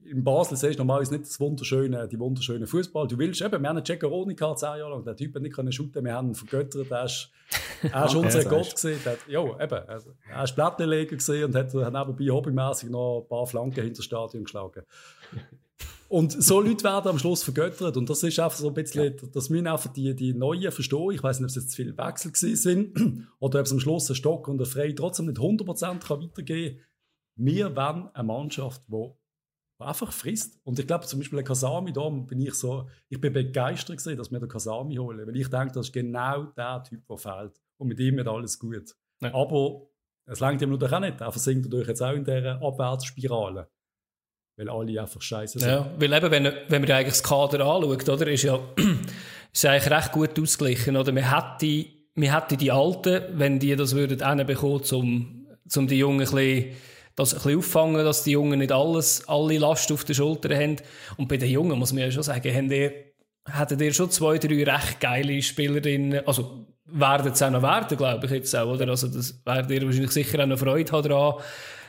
[0.04, 3.08] in Basel siehst du normalerweise nicht das wunderschöne, die wunderschöne Fußball.
[3.08, 5.56] Du willst eben, wir haben einen Ceccaroni gehabt, zehn Jahre lang, der Typ hat nicht
[5.56, 7.32] können shooten, wir haben ihn vergöttert, er ist,
[7.92, 11.94] er ist unser Gott gesehen, ja, eben, also, er ist Plattenleger gesehen und hat, hat
[11.94, 14.84] nebenbei hobbymäßig noch ein paar Flanken hinter das Stadion geschlagen.
[16.10, 17.98] Und so Leute werden am Schluss vergöttert.
[17.98, 19.28] Und das ist einfach so ein bisschen, ja.
[19.34, 21.12] das müssen einfach die, die Neuen verstehen.
[21.12, 24.10] Ich weiß nicht, ob es jetzt zu viele Wechsel sind oder ob es am Schluss
[24.10, 26.86] ein Stock und ein Frei trotzdem nicht 100% kann weitergehen kann.
[27.36, 29.12] Wir wollen eine Mannschaft, die
[29.80, 30.60] einfach frisst.
[30.63, 34.17] Und ich glaube zum Beispiel der Kasami, da bin ich so, ich bin begeistert gewesen,
[34.17, 37.62] dass wir den Kasami holen, weil ich denke, das ist genau der Typ, der fehlt.
[37.78, 38.96] Und mit ihm wird alles gut.
[39.22, 39.34] Ja.
[39.34, 39.88] Aber
[40.26, 41.22] es langt ihm natürlich auch nicht.
[41.22, 43.70] Er versinkt natürlich jetzt auch in dieser Abwärtsspirale.
[44.58, 45.70] Weil alle einfach scheiße sind.
[45.70, 48.60] Ja, weil eben, wenn, wenn man eigentlich das Kader anschaut, oder, ist ja,
[49.54, 51.12] ist eigentlich recht gut ausgeglichen, oder?
[51.12, 56.22] Man hätte, man hätte die Alten, wenn die das würden, bekommen, um, um die Jungen
[56.22, 56.65] ein bisschen,
[57.15, 60.76] das ein bisschen auffangen, dass die Jungen nicht alles, alle Last auf den Schultern haben.
[61.17, 62.91] Und bei den Jungen muss man ja schon sagen, haben die,
[63.46, 68.26] hätten ihr schon zwei, drei recht geile Spielerinnen, also, werden es auch noch werden, glaube
[68.26, 68.88] ich jetzt auch, oder?
[68.88, 71.43] Also, das werdet ihr wahrscheinlich sicher auch noch Freude haben daran.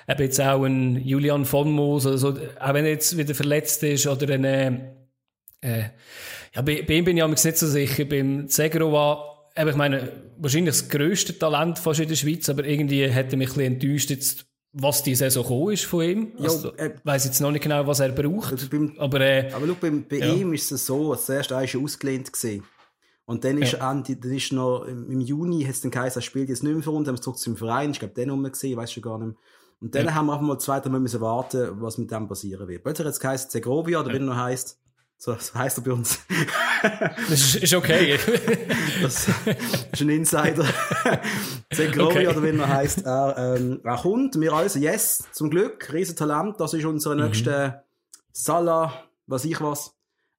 [0.09, 4.07] Eben jetzt auch ein Julian von Moos, also, auch wenn er jetzt wieder verletzt ist,
[4.07, 5.91] oder ein, äh,
[6.55, 8.05] ja, bei, bei ihm bin ich mir nicht so sicher.
[8.05, 13.37] Beim Zegrova, ich meine, wahrscheinlich das grösste Talent fast in der Schweiz, aber irgendwie hätte
[13.37, 16.33] mich ein bisschen enttäuscht jetzt, was die Saison gekommen ist von ihm.
[16.39, 18.53] Ja, also, äh, weiß jetzt noch nicht genau, was er braucht.
[18.53, 20.33] Also beim, aber, äh, aber schau, beim, bei ja.
[20.33, 22.65] ihm ist es so, zuerst war er ausgelehnt gewesen.
[23.25, 23.91] Und dann ist, ja.
[23.91, 26.93] Ende, dann ist noch, im Juni hat es den Kaiser spielt jetzt nicht mehr für
[26.93, 29.19] uns, haben wir zurück zum Verein, ich glaube, den haben wir gesehen, weiß schon gar
[29.19, 29.37] nicht mehr.
[29.81, 30.15] Und dann ja.
[30.15, 32.83] haben wir einfach mal zwei, drei Mal müssen warten, was mit dem passieren wird.
[32.83, 34.15] Plötzlich hat es geheißen Zegrovia, oder ja.
[34.15, 34.81] wie er noch heisst.
[35.21, 36.21] So, so heisst er bei uns.
[37.29, 38.19] das ist, okay.
[39.03, 39.29] das
[39.93, 40.65] ist ein Insider.
[41.73, 42.29] Zegrovia, okay.
[42.29, 43.05] oder wie er noch heisst.
[43.05, 47.25] Er, ähm, er kommt, wir also, yes, zum Glück, Riesentalent, das ist unser mhm.
[47.25, 47.85] nächster
[48.33, 48.93] Salah,
[49.27, 49.95] was ich was.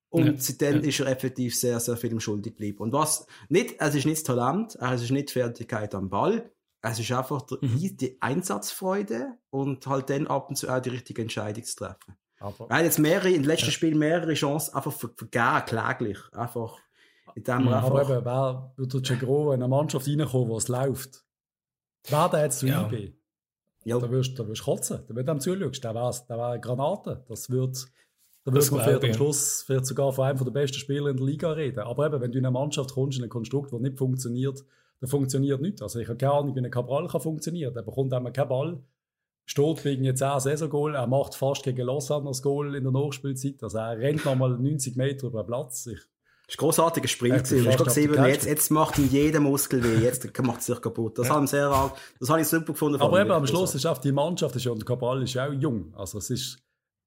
[0.09, 0.33] Und ja.
[0.37, 0.87] seitdem ja.
[0.87, 2.79] ist er effektiv sehr, sehr viel im Schuldig geblieben.
[2.79, 6.49] Und was, nicht, es ist nicht das Talent, es ist nicht die Fertigkeit am Ball,
[6.81, 7.97] es ist einfach mhm.
[7.97, 12.15] die Einsatzfreude und halt dann ab und zu auch die richtige Entscheidung zu treffen.
[12.39, 13.71] Aber er hat jetzt mehrere, im letzten ja.
[13.71, 16.19] Spiel mehrere Chancen einfach vergeben, kläglich.
[16.31, 16.77] Einfach,
[17.35, 17.89] indem er einfach...
[17.89, 21.25] Aber eben, wer würde Cegro in eine Mannschaft reinkommen, wo es läuft?
[22.07, 22.87] Wer da jetzt zu ja.
[22.87, 23.13] IB?
[23.83, 23.99] Ja.
[23.99, 25.03] Da wirst du kotzen.
[25.07, 27.25] Da, wenn du ihm zuschaust, der wäre der wär eine Granate.
[27.27, 27.87] Das wird...
[28.45, 31.25] Da würde man vielleicht am Schluss vielleicht sogar von einem der besten Spieler in der
[31.25, 31.81] Liga reden.
[31.81, 34.63] Aber eben, wenn du in eine Mannschaft kommst, in ein Konstrukt, das nicht funktioniert,
[34.99, 35.81] dann funktioniert nicht.
[35.81, 37.75] Also ich habe keine Ahnung, wie ein Cabral kann funktionieren.
[37.75, 38.83] Er bekommt einmal keinen Ball,
[39.45, 43.63] steht wegen jetzt auch Saison-Goal, er macht fast gegen Lausanne das Goal in der Nachspielzeit.
[43.63, 45.87] Also er rennt nochmal 90 Meter über den Platz.
[45.87, 47.51] Ich, das ist ein grossartiger Sprint.
[47.51, 51.17] Ich habe gesehen, jetzt, jetzt macht ihm jeder Muskel weh, jetzt macht es sich kaputt.
[51.17, 51.35] Das ja.
[51.35, 53.01] habe ich sehr, das habe ich super gefunden.
[53.01, 55.93] Aber eben am Schluss ist auch die Mannschaft, ist und Cabral ist auch jung.
[55.95, 56.57] Also es ist,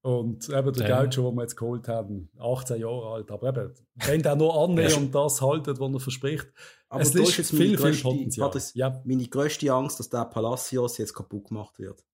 [0.02, 1.04] und eben der ja.
[1.04, 3.30] Gaucho, den wir jetzt geholt haben, 18 Jahre alt.
[3.30, 6.48] Aber eben, wenn der nur annimmt und das haltet, was er verspricht,
[6.88, 8.50] aber es ist jetzt viel, viel Potenzial.
[8.50, 9.00] Das, ja.
[9.04, 12.04] meine grösste Angst, dass der Palacios jetzt kaputt gemacht wird.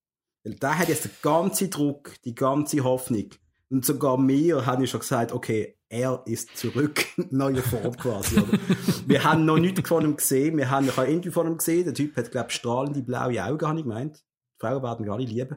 [0.45, 3.31] Weil der hat jetzt den ganzen Druck, die ganze Hoffnung.
[3.71, 8.39] Und sogar mir haben ich schon gesagt, okay, er ist zurück, neue Form quasi.
[8.39, 8.59] Oder?
[9.07, 11.85] wir haben noch nichts von ihm gesehen, wir haben noch ein Interview von ihm gesehen,
[11.85, 14.19] der Typ hat, glaube ich, strahlende blaue Augen, habe ich gemeint.
[14.19, 15.57] Die Frauen werden gar nicht lieben.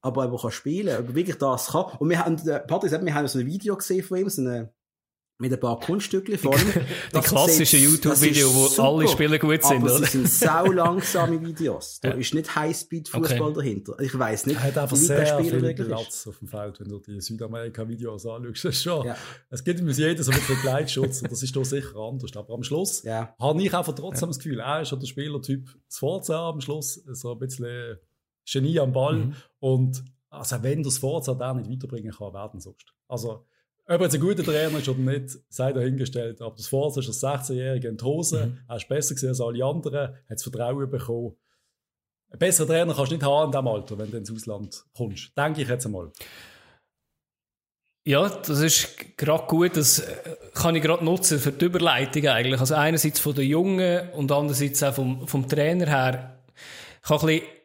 [0.00, 1.86] Aber er kann spielen, aber wirklich das kann.
[1.98, 4.72] Und wir haben, Patrick wir haben so ein Video gesehen von ihm, so eine,
[5.40, 6.72] mit ein paar Kunststückchen von ihm.
[7.14, 10.00] Die klassische YouTube-Video, wo super, alle Spieler gut sind, aber oder?
[10.00, 12.00] das sind sau langsame Videos.
[12.00, 12.14] Da ja.
[12.14, 13.54] ist nicht Highspeed-Fußball okay.
[13.54, 14.00] dahinter.
[14.00, 17.20] Ich weiss nicht, er hat einfach sehr viel Platz auf dem Feld, wenn du die
[17.20, 18.64] Südamerika-Videos anschaust.
[18.64, 19.06] Das schon.
[19.06, 19.16] Ja.
[19.50, 22.36] Es gibt ihm jeder so ein bisschen Gleitschutz und das ist doch sicher anders.
[22.36, 23.34] Aber am Schluss ja.
[23.38, 26.94] habe ich einfach trotzdem das Gefühl, er ist schon der Spielertyp, das Forza am Schluss,
[27.12, 27.98] so ein bisschen
[28.50, 29.16] Genie am Ball.
[29.16, 29.34] Mhm.
[29.60, 32.92] Und also wenn das Forza da nicht weiterbringen kann, werden sonst.
[33.08, 33.46] Also
[33.90, 36.42] ob er jetzt ein guter Trainer ist oder nicht, sei dahingestellt.
[36.42, 38.46] Aber das Forza ist ein 16-Jähriger in die Hose.
[38.46, 38.58] Mhm.
[38.68, 41.36] Er ist besser gewesen als alle anderen, hat das Vertrauen bekommen.
[42.30, 45.36] Ein besseren Trainer kannst du nicht haben in diesem Alter, wenn du ins Ausland kommst.
[45.36, 46.12] Denke ich jetzt einmal.
[48.04, 49.76] Ja, das ist gerade gut.
[49.76, 52.60] Das äh, kann ich gerade nutzen für die Überleitung eigentlich.
[52.60, 56.42] Also einerseits von den Jungen und andererseits auch vom, vom Trainer her.
[57.02, 57.57] Ich habe ein bisschen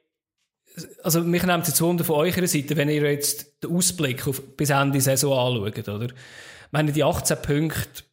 [1.04, 4.70] also mich nimmt jetzt Wunder von eurer Seite, wenn ihr jetzt den Ausblick auf, bis
[4.70, 6.06] Ende Saison anschaut, oder?
[6.06, 8.04] Ich meine, die 18 Punkte,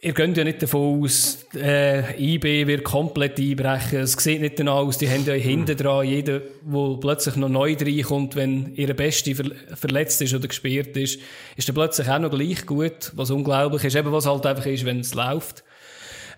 [0.00, 4.00] ihr geht ja nicht davon aus, äh, IB wird komplett einbrechen.
[4.00, 7.74] Es sieht nicht danach aus, die haben ja hinten dran, jeder, der plötzlich noch neu
[7.78, 11.20] reinkommt, wenn ihre Beste ver verletzt ist oder gesperrt ist,
[11.56, 14.84] ist dann plötzlich auch noch gleich gut, was unglaublich ist, eben was halt einfach ist,
[14.84, 15.64] wenn es läuft.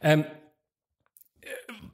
[0.03, 0.25] Ähm,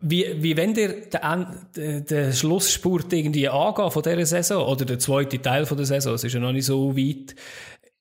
[0.02, 4.98] wie, wie wenn ihr den, den, den Schlussspurt irgendwie angehen von dieser Saison oder der
[4.98, 7.36] zweite Teil von der Saison, es ist ja noch nicht so weit.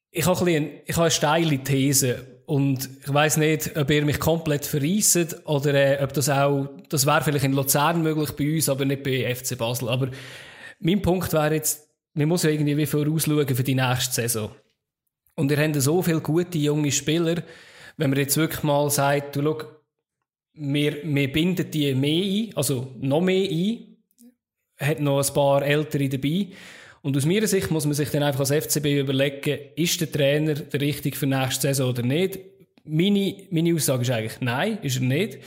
[0.10, 4.04] Ich habe, ein bisschen, ich habe eine steile These und ich weiß nicht, ob ihr
[4.04, 8.56] mich komplett verreisset oder äh, ob das auch, das wäre vielleicht in Luzern möglich bei
[8.56, 9.88] uns, aber nicht bei FC Basel.
[9.88, 10.10] Aber
[10.80, 14.52] mein Punkt wäre jetzt, man muss ja irgendwie wie vorausschauen für die nächste Saison.
[15.36, 17.44] Und ihr habt so viele gute junge Spieler,
[17.96, 19.62] wenn man jetzt wirklich mal sagt, du schau,
[20.54, 23.98] wir, wir binden die mehr ein, also noch mehr ein,
[24.78, 26.48] hat noch ein paar Ältere dabei.
[27.02, 30.54] Und aus meiner Sicht muss man sich dann einfach als FCB überlegen, ist der Trainer
[30.54, 32.40] der richtige für nächste Saison oder nicht?
[32.84, 35.40] Meine, meine Aussage ist eigentlich nein, ist er nicht.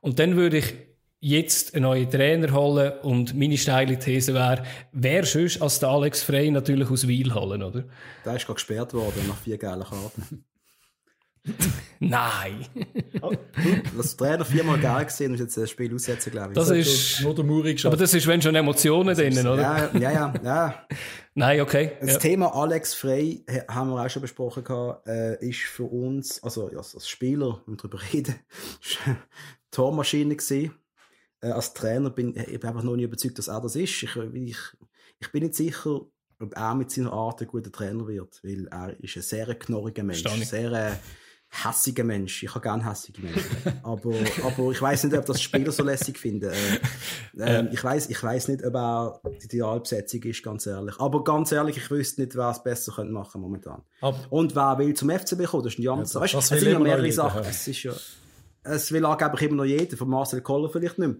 [0.00, 0.74] Und dann würde ich
[1.20, 6.22] jetzt einen neuen Trainer holen und meine steile These wäre, wer sonst als der Alex
[6.22, 7.84] Frey natürlich aus Wiel holen, oder?
[8.24, 10.44] Der ist gerade gesperrt worden nach vier gelben Karten.
[11.98, 12.66] Nein.
[13.96, 16.54] das Trainer viermal geil gesehen und jetzt das Spiel aussetzen, glaube ich.
[16.54, 19.90] Das ist, nur der Muri Aber das ist, wenn schon Emotionen drin, oder?
[19.92, 20.34] Ja, ja, ja.
[20.42, 20.86] ja.
[21.34, 21.92] Nein, okay.
[22.00, 22.18] Das ja.
[22.18, 27.08] Thema Alex Frey haben wir auch schon besprochen gehabt, äh, ist für uns, also als
[27.08, 28.34] Spieler, wenn wir darüber reden,
[29.70, 30.74] Tormaschine gesehen.
[31.40, 34.02] Äh, als Trainer bin ich bin einfach noch nicht überzeugt, dass er das ist.
[34.02, 34.58] Ich, ich,
[35.18, 36.02] ich bin nicht sicher,
[36.38, 40.02] ob er mit seiner Art ein guter Trainer wird, weil er ist ein sehr knorriger
[40.02, 40.98] Mensch, sehr
[41.52, 42.42] hässiger Mensch.
[42.42, 43.44] Ich habe gerne hässige Menschen.
[43.82, 46.50] aber, aber ich weiß nicht, ob das Spieler so lässig finden.
[46.50, 46.80] Äh,
[47.60, 50.98] äh, ich weiß, ich weiß nicht, ob er die Idealbesetzung ist, ganz ehrlich.
[50.98, 53.82] Aber ganz ehrlich, ich wüsste nicht, wer es besser könnte machen momentan.
[54.00, 54.16] Ab.
[54.30, 56.14] Und wer will zum FCB kommen, das ist ein Jans.
[56.14, 57.42] Ja, das sind ja mehrere Sachen.
[57.42, 57.92] Es ist ja,
[58.64, 61.16] es will angeblich immer noch jeder, von Marcel Koller vielleicht nicht mehr.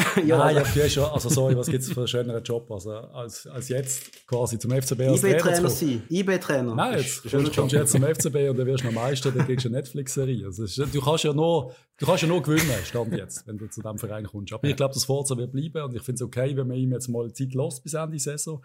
[0.26, 2.92] ja, Nein, ja, du schon, also sorry, was gibt es für einen schöneren Job, also,
[2.92, 6.74] als, als jetzt quasi zum FCB als IB-Trainer sein, IB-Trainer.
[6.74, 9.64] Nein, jetzt kommst, kommst jetzt zum FCB und dann wirst du noch Meister, dann kriegst
[9.64, 10.46] du eine Netflix-Serie.
[10.46, 13.80] Also, du kannst ja nur, du kannst ja nur gewinnen, stand jetzt, wenn du zu
[13.82, 14.52] diesem Verein kommst.
[14.52, 16.92] Aber ich glaube, das Forza wird bleiben und ich finde es okay, wenn man ihm
[16.92, 18.62] jetzt mal Zeit lässt bis Ende der Saison.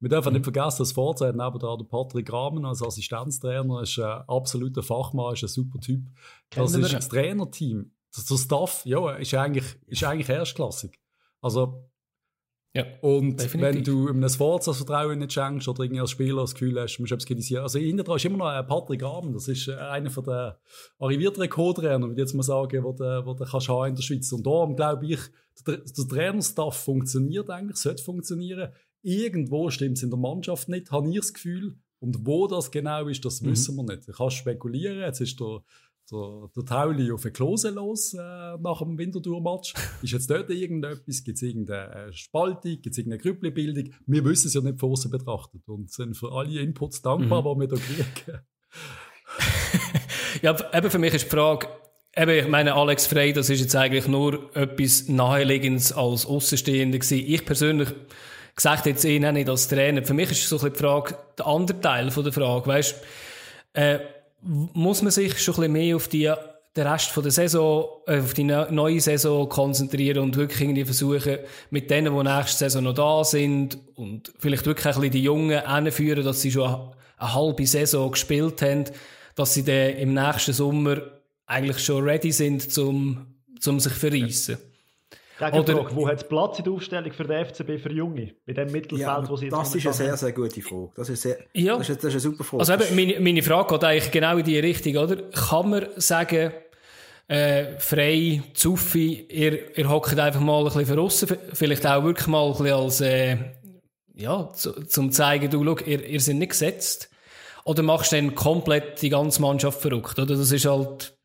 [0.00, 0.36] Wir dürfen mhm.
[0.36, 5.34] nicht vergessen, dass Forza hat nebenan der Patrick Rahmen als Assistenztrainer, ist ein absoluter Fachmann,
[5.34, 6.02] ist ein super Typ.
[6.50, 10.98] Das ist das Trainerteam der Staff, ja, ist eigentlich, ist eigentlich erstklassig.
[11.40, 11.90] Also,
[12.72, 13.60] ja, und definitiv.
[13.60, 17.00] wenn du einem Sforza das Vertrauen nicht schenkst oder irgendwie als Spieler das Gefühl hast,
[17.00, 17.62] musst du etwas kritisieren.
[17.64, 19.32] Also, hinten dran ist immer noch ein Patrick Rahmen.
[19.32, 20.52] Das ist einer von den
[20.98, 24.02] arrivierten Co-Trainer, würde ich jetzt mal sagen, wo du, wo du kannst haben in der
[24.02, 24.30] Schweiz.
[24.32, 25.18] Und darum glaube ich,
[25.66, 28.72] der, der Trainerstaff funktioniert eigentlich, sollte funktionieren.
[29.02, 31.76] Irgendwo stimmt es in der Mannschaft nicht, habe ich das Gefühl.
[31.98, 33.50] Und wo das genau ist, das mhm.
[33.50, 34.08] wissen wir nicht.
[34.08, 35.00] Du kannst spekulieren.
[35.00, 35.62] Jetzt ist der
[36.10, 39.74] der, der Tauli auf eine Klose los äh, nach dem Wintertour-Match.
[40.02, 41.24] Ist jetzt dort irgendetwas?
[41.24, 42.80] Gibt es irgendeine Spaltung?
[42.80, 43.92] Gibt es irgendeine Grüppelbildung?
[44.06, 47.60] Wir wissen es ja nicht von außen betrachtet und sind für alle Inputs dankbar, mhm.
[47.60, 48.40] die wir hier kriegen.
[50.42, 51.68] ja, eben für mich ist die Frage,
[52.16, 57.24] eben, ich meine, Alex Frey, das ist jetzt eigentlich nur etwas Naheliegendes als Außenstehender gewesen.
[57.26, 57.88] Ich persönlich
[58.56, 60.02] gesagt jetzt eh nicht als Trainer.
[60.02, 62.96] Für mich ist so ein bisschen die Frage, der andere Teil von der Frage, weißt,
[63.72, 63.98] äh,
[64.42, 66.32] muss man sich schon ein bisschen mehr auf die,
[66.76, 71.38] den Rest von der Saison, äh, auf die neue Saison konzentrieren und wirklich irgendwie versuchen,
[71.70, 75.58] mit denen, die nächste Saison noch da sind und vielleicht wirklich ein bisschen die Jungen
[75.58, 78.84] anführen, dass sie schon eine, halbe Saison gespielt haben,
[79.34, 81.02] dass sie dann im nächsten Sommer
[81.46, 83.26] eigentlich schon ready sind, zum,
[83.58, 84.58] zum sich verreissen.
[84.60, 84.69] Ja.
[85.40, 88.34] Gegenfrage, wo hat es Platz in der Aufstellung für den FCB für Junge?
[88.46, 90.90] Bei dem Mittelfeld, ja, wo sie jetzt Das ist eine sehr, sehr gute Frage.
[90.96, 91.78] Das ist, sehr, ja.
[91.78, 92.60] das ist, das ist eine super Frage.
[92.60, 95.16] Also eben, meine, meine Frage geht eigentlich genau in die Richtung, oder?
[95.16, 96.52] Kann man sagen,
[97.28, 102.46] äh, frei, Zuffi, ihr, ihr hockt einfach mal ein bisschen verrissen, vielleicht auch wirklich mal
[102.46, 103.36] ein bisschen als, äh,
[104.14, 107.08] ja, zu, zum zeigen, du, schau, ihr, ihr seid nicht gesetzt.
[107.64, 110.36] Oder machst du dann komplett die ganze Mannschaft verrückt, oder?
[110.36, 111.16] Das ist halt,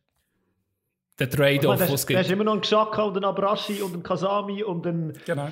[1.19, 2.19] der Trade-off, was es gibt.
[2.19, 5.13] Du hast immer noch einen Xhaka und einen Abrashi und einen Kasami und einen...
[5.25, 5.49] Genau.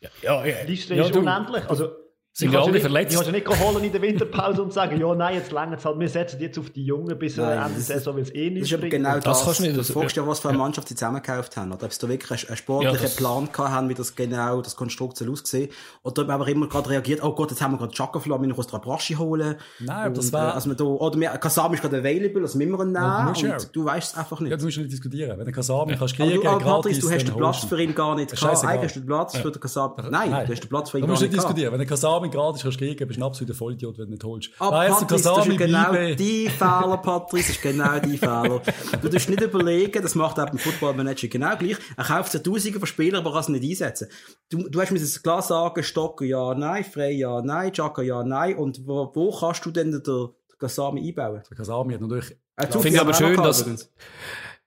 [0.00, 0.64] Ja, ja, ja.
[0.64, 1.68] Die Liste ist ja, unendlich.
[1.68, 1.92] Also,
[2.32, 3.10] sind ja alle nicht, verletzt.
[3.10, 5.84] Die kannst du nicht holen in der Winterpause und sagen, ja, nein, jetzt länger es
[5.84, 8.50] halt, wir setzen jetzt auf die Jungen bis nein, Ende der Saison, weil es eh
[8.50, 9.24] nicht Das ist aber genau das.
[9.24, 11.72] das kannst du, nicht, du fragst ja, was für eine Mannschaft sie zusammengekauft haben.
[11.72, 14.76] Oder ob sie da wirklich einen sportlichen ja, Plan gehabt haben, wie das genau, das
[14.76, 15.70] Konstrukt soll aussehen.
[16.02, 18.42] Oder ob man einfach immer gerade reagiert, oh Gott, jetzt haben wir gerade Chaka verloren,
[18.42, 19.56] wir müssen uns Brashi holen.
[19.80, 20.50] Nein, und, das war...
[20.50, 23.52] Äh, also da, oder wir, Kasami ist gerade available, also müssen wir ihn nehmen.
[23.52, 24.50] und du weißt es einfach nicht.
[24.50, 25.36] Ja, du musst nicht diskutieren.
[25.36, 25.98] Wenn du Kasami ja.
[25.98, 28.30] kannst kriegen, aber du, gratis, du hast den Platz für ihn gar nicht.
[28.30, 29.94] Eigentlich hast du den Platz für den Kasami.
[30.10, 31.72] Nein, du hast den Platz für ihn gar nicht Du musst nicht diskutieren.
[31.72, 31.86] Wenn du
[32.20, 34.50] Kasami gratis kannst kriegen, bist du ein absoluter Vollidiot, wenn du nicht holst.
[34.58, 38.62] Ah, weißt, Patrice, das ist genau die Fehler, Patrice, das ist genau die Fehler.
[39.00, 41.76] Du darfst nicht überlegen, das macht auch beim Football Manager genau gleich.
[41.96, 44.08] Er kauft sich Tausende von Spielern, aber kann es nicht einsetzen.
[44.50, 48.22] Du, du hast mir das klar sagen, Stocker ja, nein, Frey ja, nein, Jacka ja,
[48.22, 48.56] nein.
[48.56, 50.28] Und wo, wo kannst du denn den,
[50.58, 51.42] Kasami einbauen?
[51.48, 52.36] Der Kasami hat natürlich...
[52.62, 53.90] Ich finde aber schön, dass...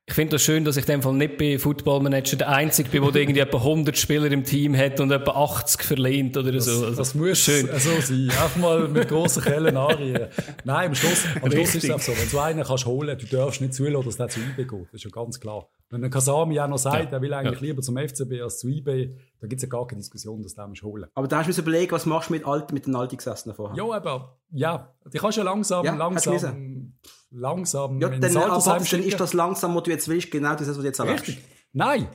[0.06, 2.90] Ich finde das schön, dass ich in dem Fall nicht bei Football Manager der Einzige
[2.90, 6.66] bin, der irgendwie etwa 100 Spieler im Team hat und etwa 80 verlehnt oder das,
[6.66, 6.86] so.
[6.86, 7.70] Also, das muss schön.
[7.80, 8.30] so sein.
[8.30, 10.28] Einfach mal mit grossen Kellen anrühren.
[10.66, 12.12] Nein, am Schluss, am Schluss ist es auch so.
[12.12, 14.88] Wenn du einen kannst holen, du darfst nicht zulassen, dass der zu IB geht.
[14.88, 15.70] Das ist ja ganz klar.
[15.90, 17.12] Wenn der Kasami auch noch sagt, ja.
[17.12, 17.68] er will eigentlich ja.
[17.68, 20.68] lieber zum FCB als zu IB, dann gibt es ja gar keine Diskussion, dass der
[20.68, 22.96] mich holen Aber da hast du mir überlegen, was machst du mit, alt, mit den
[22.96, 23.78] alten Gesessenen vorher?
[23.78, 24.94] Ja, aber, ja.
[25.14, 26.94] Die kannst ja langsam, ja, langsam,
[27.34, 28.00] langsam.
[28.00, 30.84] Ja, dann, aber dann ist das langsam, was du jetzt willst, genau das, was du
[30.84, 31.02] jetzt.
[31.02, 31.40] Richtig.
[31.74, 32.08] Nein.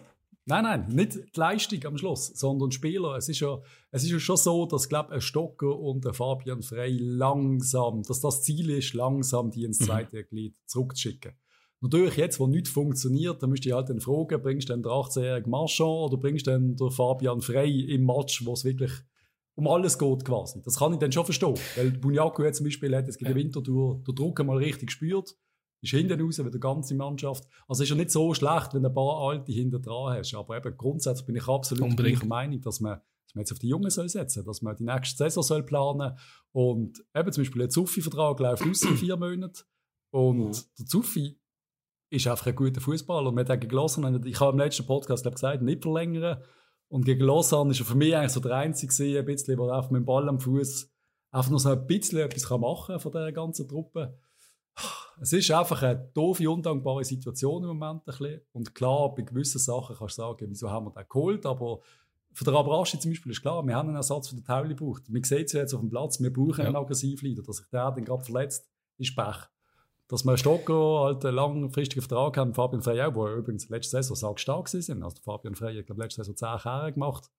[0.50, 3.16] Nein, nein, nicht die Leistung am Schluss, sondern Spieler.
[3.16, 3.58] Es ist ja,
[3.90, 8.20] es ist ja schon so, dass, glaube ein Stocker und ein Fabian Frey langsam, dass
[8.20, 9.84] das Ziel ist, langsam die ins mhm.
[9.84, 10.24] zweite.
[10.24, 11.32] Glied zurückzuschicken.
[11.82, 14.90] Natürlich, jetzt, wo nichts funktioniert, dann müsst ihr halt dann fragen, bringst du dann den
[14.90, 18.92] 18-jährigen Marchand oder bringst du dann den Fabian Frey im Match, wo es wirklich
[19.58, 20.62] um alles geht quasi.
[20.62, 21.58] Das kann ich dann schon verstehen.
[21.74, 23.36] Weil Bunyaku jetzt zum Beispiel hat es gegen ja.
[23.36, 25.36] Winterthur den Druck mal richtig gespürt.
[25.82, 27.44] Ist hinten raus, wie die ganze Mannschaft.
[27.66, 30.32] Also ist ja nicht so schlecht, wenn du ein paar Alte hinten dran hast.
[30.34, 33.68] Aber eben grundsätzlich bin ich absolut gleicher Meinung, dass man, dass man jetzt auf die
[33.68, 36.16] Jungen soll setzen dass man die nächste Saison soll planen
[36.52, 39.64] Und eben zum Beispiel der Zuffi-Vertrag läuft aus in vier Monaten.
[40.10, 40.52] Und mhm.
[40.78, 41.40] der Zuffi
[42.10, 43.30] ist einfach ein guter Fußballer.
[43.30, 46.38] Und wir haben Lausanne, ich habe im letzten Podcast glaub, gesagt, nicht verlängern.
[46.88, 49.90] Und gegen Lausanne ist er für mich eigentlich so der Einzige, ein bisschen, der einfach
[49.90, 50.90] mit dem Ball am Fuß
[51.30, 54.18] einfach nur so ein bisschen etwas machen kann von dieser ganzen Truppe.
[55.20, 58.02] Es ist einfach eine doofe, undankbare Situation im Moment.
[58.02, 58.40] Ein bisschen.
[58.52, 61.80] Und klar, bei gewissen Sachen kannst du sagen, wieso haben wir den geholt, aber
[62.32, 65.08] für den Abraschi zum Beispiel ist klar, wir haben einen Ersatz für den Tauli gebraucht.
[65.08, 66.66] Man sieht es jetzt auf dem Platz, wir brauchen ja.
[66.66, 67.42] einen Aggressivleader.
[67.42, 69.48] Dass sich der dann gerade verletzt, ist Pech
[70.08, 74.16] dass wir Stocker halt einen langfristigen Vertrag haben, Fabian Frey auch, wo übrigens letzte Saison
[74.16, 75.02] sehr stark sind.
[75.02, 77.30] Also Fabian Frey hat, glaube letzte Saison 10 Kerne gemacht.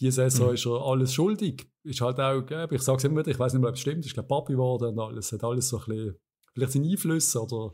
[0.00, 0.54] Diese Saison mhm.
[0.54, 1.70] ist er alles schuldig.
[1.84, 4.06] Ist halt auch, ich sage es immer wieder, ich weiß nicht mehr, ob es stimmt,
[4.06, 6.16] ist glaube Papi geworden und alles, hat alles so ein bisschen
[6.54, 7.72] vielleicht seine Einflüsse oder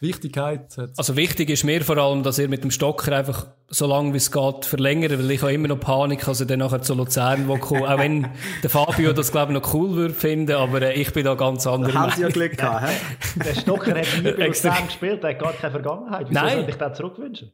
[0.00, 0.90] Wichtigkeit hat.
[0.96, 4.16] Also wichtig ist mir vor allem, dass ihr mit dem Stocker einfach so lange wie
[4.16, 7.46] es geht verlängert, weil ich habe immer noch Panik, dass er dann nachher zu Luzern
[7.60, 8.28] kommen, auch wenn
[8.62, 11.66] der Fabio das glaube ich noch cool würde finden, aber äh, ich bin da ganz
[11.66, 11.94] anders.
[11.94, 12.94] Haben Sie ja Glück gehabt, hä?
[13.44, 16.26] Der Stocker hat nie bei Luzern gespielt, der hat gar keine Vergangenheit.
[16.28, 16.54] Wieso Nein.
[16.54, 17.52] sollte ich den zurückwünschen?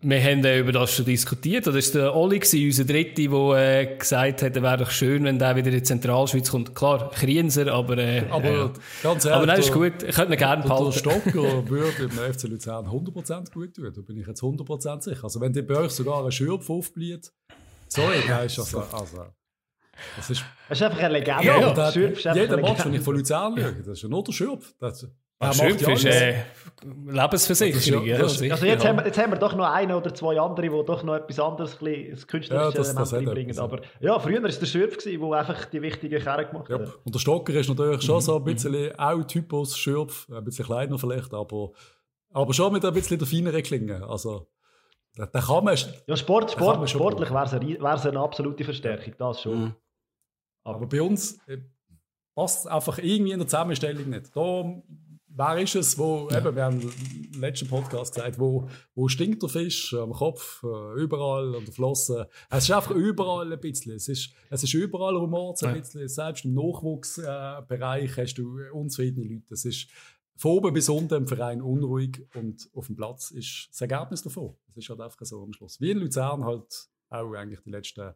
[0.00, 1.66] Wir haben über das schon diskutiert.
[1.66, 5.40] Das war der Oli, unser Dritte, der äh, gesagt hat, es wäre doch schön, wenn
[5.40, 6.74] der wieder in die Zentralschweiz kommt.
[6.74, 8.70] Klar, Krienser, aber, äh, aber äh,
[9.02, 10.02] ganz ehrlich, aber nein, ist gut.
[10.04, 10.84] Ich könnte ihn gerne behalten.
[10.84, 13.92] Der Stocker würde im FC Luzern 100% gut tun.
[13.94, 15.24] Da bin ich jetzt 100% sicher.
[15.24, 17.32] Also wenn der bei euch sogar ein Schürpf aufbleibt,
[17.88, 19.24] sorry, ja, ist das, also,
[20.16, 21.44] das ist, das ist einfach eine Legende.
[21.44, 24.74] Ja, ja, jeder Match, wenn ich von Luzern schaue, das ist ja nur der Schürpf.
[24.78, 25.08] Das,
[25.40, 26.42] Ach, Schimpf ist äh,
[26.82, 28.04] Lebensversicherung.
[28.04, 30.84] Ja, also jetzt, haben wir, jetzt haben wir doch noch einen oder zwei andere, die
[30.84, 33.58] doch noch etwas anderes, ein das künstlerische ja, das, Element bringen.
[33.58, 36.80] Aber ja, früher war es der Schürf, der einfach die wichtigen Kerne gemacht hat.
[36.80, 36.92] Ja.
[37.04, 40.98] Und der Stocker ist natürlich schon so ein bisschen auch Typus Schürf, ein bisschen kleiner
[40.98, 41.70] vielleicht, aber,
[42.32, 44.08] aber schon mit ein bisschen der feineren Klinge.
[44.08, 44.48] Also,
[45.14, 45.76] da, da kann man...
[46.06, 49.60] Ja, Sport, Sport, sportlich wäre es eine, eine absolute Verstärkung, das schon.
[49.60, 49.74] Mhm.
[50.64, 51.58] Aber bei uns äh,
[52.34, 54.36] passt einfach irgendwie in der Zusammenstellung nicht.
[54.36, 54.64] Da
[55.38, 56.38] wer ist es, wo, ja.
[56.38, 59.94] eben, wir haben im letzten Podcast gesagt, wo, wo stinkt der Fisch?
[59.94, 62.28] Am Kopf, äh, überall, an der Flosse.
[62.50, 63.94] Es ist einfach überall ein bisschen.
[63.94, 65.80] Es ist, es ist überall Rumor, ein ja.
[65.80, 66.08] bisschen.
[66.08, 69.54] Selbst im Nachwuchsbereich hast du unzufriedene Leute.
[69.54, 69.88] Es ist
[70.36, 74.56] von oben bis unten im Verein unruhig und auf dem Platz ist das Ergebnis davon.
[74.70, 75.80] Es ist halt einfach so am Schluss.
[75.80, 78.14] Wie in Luzern halt auch eigentlich die letzten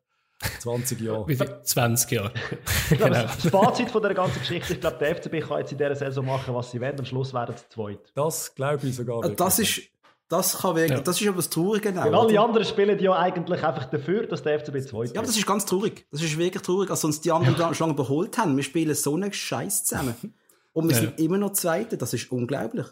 [0.60, 1.62] 20 Jahre.
[1.62, 2.32] 20 Jahre.
[2.90, 3.08] genau.
[3.08, 6.26] Das Fazit von der ganzen Geschichte, ich glaube, der FCB kann jetzt in dieser Saison
[6.26, 6.98] machen, was sie wollen.
[6.98, 7.98] Am Schluss werden sie zweit.
[8.14, 9.22] Das glaube ich sogar.
[9.22, 9.36] Wirklich.
[9.36, 9.82] Das ist,
[10.28, 11.04] das kann wirklich, ja.
[11.04, 11.92] das ist aber das Traurige.
[11.92, 15.36] Genau, alle anderen spielen ja eigentlich einfach dafür, dass der FCB zweit Ja, aber das
[15.36, 16.06] ist ganz traurig.
[16.10, 18.56] Das ist wirklich traurig, als uns die anderen schon überholt haben.
[18.56, 20.34] Wir spielen so einen Scheiß zusammen.
[20.72, 21.02] Und wir ja.
[21.02, 21.98] sind immer noch Zweite.
[21.98, 22.86] Das ist unglaublich.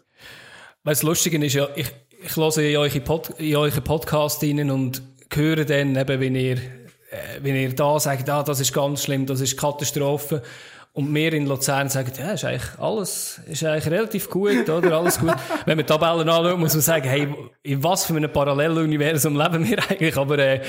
[0.83, 1.91] Weil das Lustige ist ja, ich,
[2.23, 5.01] ich höre in eure, Pod, in eure Podcast rein und
[5.33, 6.57] höre dann eben, wenn ihr
[7.41, 10.41] wenn ihr da sagt, ah, das ist ganz schlimm, das ist Katastrophe,
[10.93, 14.97] und wir in Luzern sagen, ja, ist eigentlich alles, ist eigentlich relativ gut, oder?
[14.97, 15.33] Alles gut.
[15.65, 17.33] Wenn man Tabellen anschaut, muss man sagen, hey,
[17.63, 20.17] in was für einem Paralleluniversum leben wir eigentlich?
[20.17, 20.61] Aber, äh,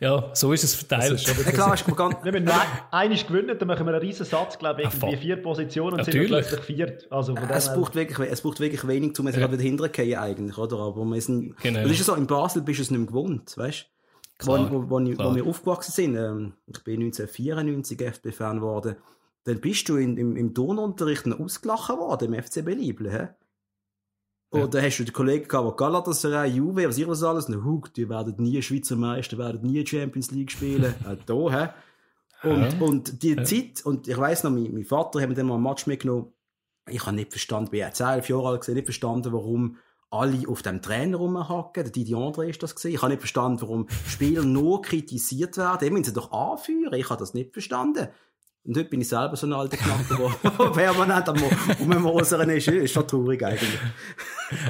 [0.00, 1.12] ja, so ist es verteilt.
[1.12, 2.54] Ist ja, klar, ist ganz Wenn wir nur
[2.90, 6.28] einiges gewinnen, dann machen wir einen riesen Satz, glaube ich, irgendwie vier Positionen und Natürlich.
[6.28, 7.12] sind wir plötzlich viert.
[7.12, 9.50] Also, es braucht wirklich, es braucht wirklich wenig, um jetzt ja.
[9.50, 10.78] wieder hintergehen eigentlich, oder?
[10.78, 11.82] Aber wir sind, genau.
[11.82, 13.97] das ist so, in Basel bist du es nicht mehr gewohnt, weißt du?
[14.38, 18.96] Klar, wo, wo, wo, wo wir aufgewachsen sind, ähm, ich bin 1994 FB-Fan geworden,
[19.44, 23.28] dann bist du in, im, im Turnunterricht ausgelachen worden im FCB Liebling, hä?
[24.50, 24.86] Oder ja.
[24.86, 28.08] hast du den Kollegen gehabt, der Galatasaray, Juve, was ich was alles, na, Hug, die
[28.08, 31.68] werden nie Schweizer Meister, werden nie Champions League spielen, äh, da, hä?
[32.48, 32.80] Und, ja.
[32.80, 33.44] und die ja.
[33.44, 36.32] Zeit, und ich weiss noch, mein, mein Vater hat mir dann mal ein Match mitgenommen,
[36.88, 39.76] ich habe nicht verstanden, bin jetzt elf Jahre alt gesehen, nicht verstanden, warum
[40.10, 41.84] alle auf dem Trainer rumhacken.
[41.84, 42.94] Der Didi Andre ist das gesehen.
[42.94, 45.78] Ich habe nicht verstanden, warum Spieler nur kritisiert werden.
[45.82, 46.94] Die müssen sie doch anführen.
[46.94, 48.08] Ich habe das nicht verstanden.
[48.64, 51.36] Und heute bin ich selber so ein alter Knacker, der permanent am
[51.80, 52.68] Ummosern ist.
[52.68, 53.80] Ist schon traurig eigentlich.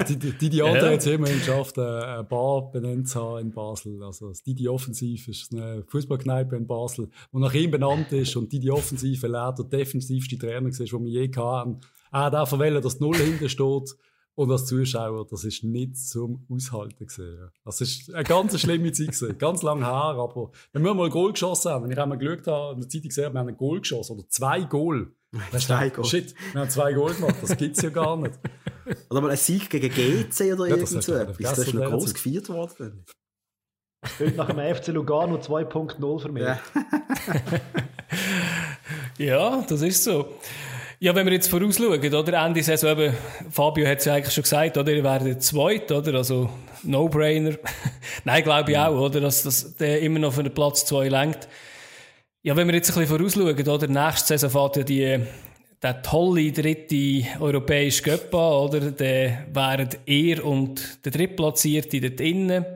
[0.08, 0.72] Die, die, die ja.
[0.72, 4.02] hat es immerhin geschafft, eine Bar benannt zu haben in Basel.
[4.02, 8.36] Also das Didi Offensiv ist eine Fußballkneipe in Basel, die nach ihm benannt ist.
[8.36, 11.80] Und Didi Offensive leider der defensivste Trainer war, den wir je hatten.
[12.12, 13.96] Er hat auch verwählt, dass Null hinten steht.
[14.38, 17.50] Und als Zuschauer, das ist nicht zum Aushalten gesehen.
[17.64, 19.36] Das ist eine ganz schlimme Zeit gewesen.
[19.36, 22.46] Ganz lang her, aber wenn wir mal ein Goal geschossen haben, wenn ich einmal geschaut
[22.46, 25.10] habe, in der Zeitung gesehen, wir haben ein Goal geschossen, oder zwei Goal
[25.58, 26.04] Zwei Goal.
[26.04, 28.38] Shit, wir haben zwei Goal gemacht, das gibt es ja gar nicht.
[29.10, 31.36] Oder mal ein Sieg gegen GC oder ja, irgend so etwas.
[31.36, 33.04] Das ist noch groß gefeiert worden.
[34.18, 36.44] Heute nach dem FC Lugano 2.0 für mich.
[36.44, 36.60] Ja.
[39.18, 40.38] ja, das ist so.
[41.00, 42.44] Ja, wenn wir jetzt vorausschauen, oder?
[42.44, 43.14] Ende Saison eben,
[43.52, 44.92] Fabio hat es ja eigentlich schon gesagt, oder?
[44.92, 46.14] Ihr werdet zweit, oder?
[46.14, 46.50] Also,
[46.82, 47.56] No-Brainer.
[48.24, 49.20] Nein, glaube ich auch, oder?
[49.20, 51.48] Dass, dass der immer noch für den Platz 2 lenkt.
[52.42, 53.86] Ja, wenn wir jetzt ein bisschen vorausschauen, oder?
[53.86, 55.24] Nächste Saison fährt ja die,
[55.80, 58.80] der tolle dritte europäische Cup an, oder?
[58.90, 62.66] Der wären er und der Drittplatzierte dort innen.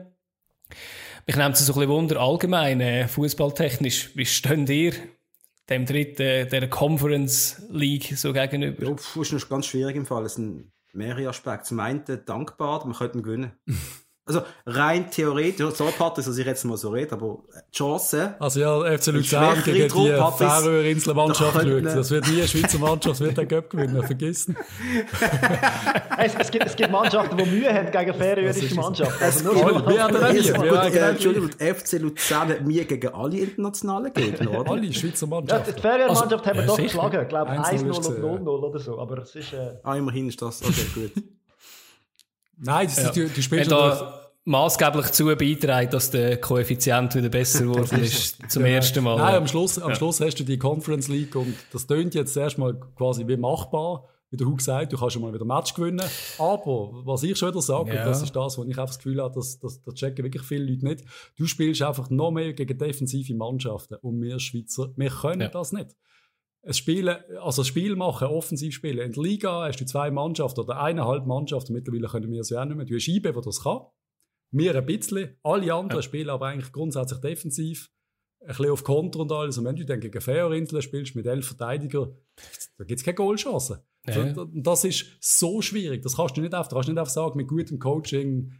[1.27, 4.11] Mich nimmt es so ein bisschen Wunder, allgemein, äh, fußballtechnisch.
[4.15, 4.93] Wie steht ihr
[5.69, 8.87] dem dritten, der Conference League so gegenüber?
[8.87, 10.25] Ja, das ist ganz schwierig im Fall.
[10.25, 11.67] Es sind mehrere Aspekte.
[11.67, 13.53] Zum einen dankbar, wir könnten gewinnen.
[14.25, 18.35] Also rein theoretisch, so Patrice, dass ich jetzt mal so rede, aber die Chance.
[18.39, 21.85] Also ja, FC Luzern gegen die Färöerinseln Mannschaft schaut.
[21.85, 24.55] Das wird nie eine Schweizer Mannschaft, wird den Göpp gewinnen, vergessen.
[26.17, 29.21] es, es, gibt, es gibt Mannschaften, die Mühe haben gegen färöische Mannschaften.
[29.21, 30.43] Also nur wir, wir haben nie.
[30.45, 34.71] Wir Entschuldigung, FC Luzern hat mir gegen alle internationalen Gegner, oder?
[34.71, 35.69] alle Schweizer Mannschaften.
[35.69, 38.99] Ja, die Färöer-Mannschaft also, haben wir doch geschlagen, ich glaube 1-0 und 0-0 oder so,
[38.99, 39.51] aber es ist...
[39.51, 39.79] Äh...
[39.83, 41.23] Ah, immerhin ist das, okay, gut.
[42.57, 43.09] Nein, das ja.
[43.09, 48.65] ist, die, die da maßgeblich dazu beitragen, dass der Koeffizient wieder besser geworden ist, zum
[48.65, 48.73] ja.
[48.73, 49.17] ersten Mal.
[49.17, 49.95] Nein, am Schluss, am ja.
[49.95, 54.05] Schluss hast du die Conference League und das tönt jetzt erstmal quasi wie machbar.
[54.29, 56.01] Wie der Hug sagt, du kannst schon mal wieder ein Match gewinnen.
[56.39, 58.03] Aber, was ich schon wieder sage, ja.
[58.03, 60.71] das ist das, wo ich einfach das Gefühl habe, dass, dass, das checken wirklich viele
[60.71, 61.05] Leute nicht.
[61.37, 63.93] Du spielst einfach noch mehr gegen defensive Mannschaften.
[64.01, 65.95] Und wir Schweizer, wir können das nicht.
[66.65, 68.99] Es Spielen, also das Spiel machen, offensiv spielen.
[68.99, 71.73] In der Liga hast du zwei Mannschaften oder eineinhalb Mannschaften.
[71.73, 72.85] Mittlerweile können wir es ja auch nicht mehr.
[72.85, 73.81] Du hast Scheibe, die das kann.
[74.51, 75.37] Wir ein bisschen.
[75.43, 76.01] Alle anderen ja.
[76.01, 77.91] spielen aber eigentlich grundsätzlich defensiv.
[78.39, 79.57] Ein bisschen auf Konter und alles.
[79.57, 82.15] Und wenn du dann gegen Fährinseln spielst mit elf Verteidigern,
[82.77, 83.85] da gibt es keine Goalchance.
[84.05, 84.33] Ja.
[84.53, 86.01] Das ist so schwierig.
[86.01, 88.53] Das kannst du nicht einfach, kannst nicht einfach sagen, mit gutem Coaching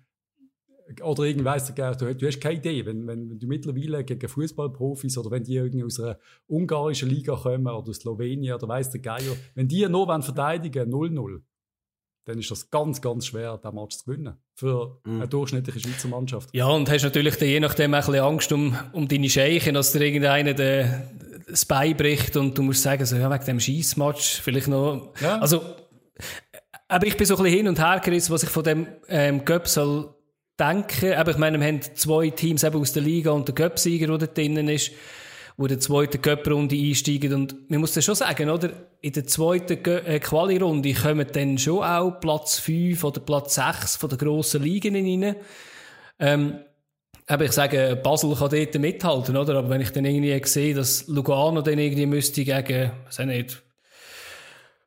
[1.01, 4.27] oder irgendwie weiss du, du, du hast keine Idee, wenn, wenn, wenn du mittlerweile gegen
[4.27, 9.01] Fußballprofis oder wenn die irgendwie aus einer ungarischen Liga kommen oder Slowenien oder weiss der
[9.01, 11.41] Geier, wenn die nur verteidigen 0-0,
[12.25, 14.35] dann ist das ganz, ganz schwer, den Match zu gewinnen.
[14.55, 15.15] Für mm.
[15.15, 16.49] eine durchschnittliche Schweizer Mannschaft.
[16.53, 19.73] Ja, und hast natürlich dann je nachdem auch ein bisschen Angst um, um deine Scheichen,
[19.73, 24.41] dass dir irgendeiner das Bein bricht und du musst sagen, so, ja, wegen dem Schießmatch
[24.41, 25.13] vielleicht noch.
[25.19, 25.39] Ja.
[25.39, 25.61] Also,
[26.87, 29.43] aber ich bin so ein bisschen hin und her gerissen, was ich von dem ähm,
[29.43, 30.13] Göpp soll
[30.59, 31.13] denken.
[31.13, 34.17] Aber ich meine, wir haben zwei Teams eben aus der Liga und der Göpp-Sieger, der
[34.17, 34.91] da drinnen ist
[35.57, 37.33] wo der zweiten Cup-Runde einsteigen.
[37.33, 38.71] Und man muss das schon sagen, oder?
[39.01, 44.09] In der zweiten äh, Quali-Runde kommen dann schon auch Platz 5 oder Platz 6 von
[44.09, 45.35] den grossen Ligen rein.
[46.19, 46.59] Ähm,
[47.27, 49.55] aber ich sage, Basel kann dort mithalten, oder?
[49.55, 53.63] Aber wenn ich dann irgendwie sehe, dass Lugano dann irgendwie müsste gegen, weiß ich nicht,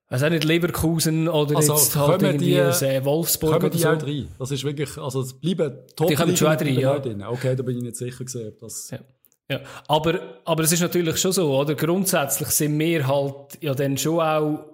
[0.08, 3.88] weiß auch nicht, Leverkusen oder also, jetzt halt irgendwie die, äh, Wolfsburg kommen die so.
[3.88, 4.28] auch rein?
[4.38, 7.28] Das ist wirklich, also es bleiben top Die kommen schon rein, ja.
[7.28, 8.90] Okay, da bin ich nicht sicher gesehen, ob das...
[8.90, 9.00] Ja.
[9.48, 11.76] Ja, aber, aber es ist natürlich schon so, oder?
[11.76, 14.64] Grundsätzlich sind wir halt ja dann schon auch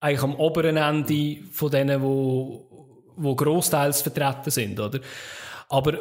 [0.00, 2.66] eigentlich am oberen Ende von denen, wo,
[3.16, 5.00] wo grossteils vertreten sind, oder?
[5.68, 5.98] Aber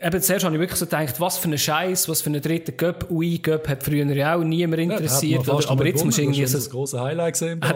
[0.00, 2.72] eben zuerst habe ich wirklich so gedacht, was für ein Scheiß, was für ein dritter
[2.72, 5.70] Göpp, UI Göpp hat früher ja auch niemand interessiert, ja, oder?
[5.70, 6.58] Aber jetzt muss irgendwie so...
[6.58, 7.60] Das große Highlight gesehen,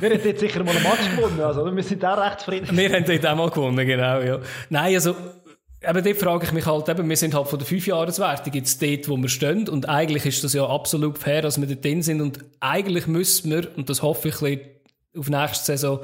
[0.00, 2.76] Wir haben jetzt sicher mal ein Match gewonnen, also wir sind auch recht zufrieden.
[2.76, 4.38] Wir haben dort auch mal gewonnen, genau, ja.
[4.68, 5.14] Nein, also
[5.80, 9.08] Eben dort frage ich mich halt, eben, wir sind halt von der Fünfjahreswertung jetzt dort,
[9.08, 12.20] wo wir stehen und eigentlich ist das ja absolut fair, dass wir dort drin sind
[12.20, 14.60] und eigentlich müssen wir, und das hoffe ich
[15.16, 16.00] auf nächste Saison,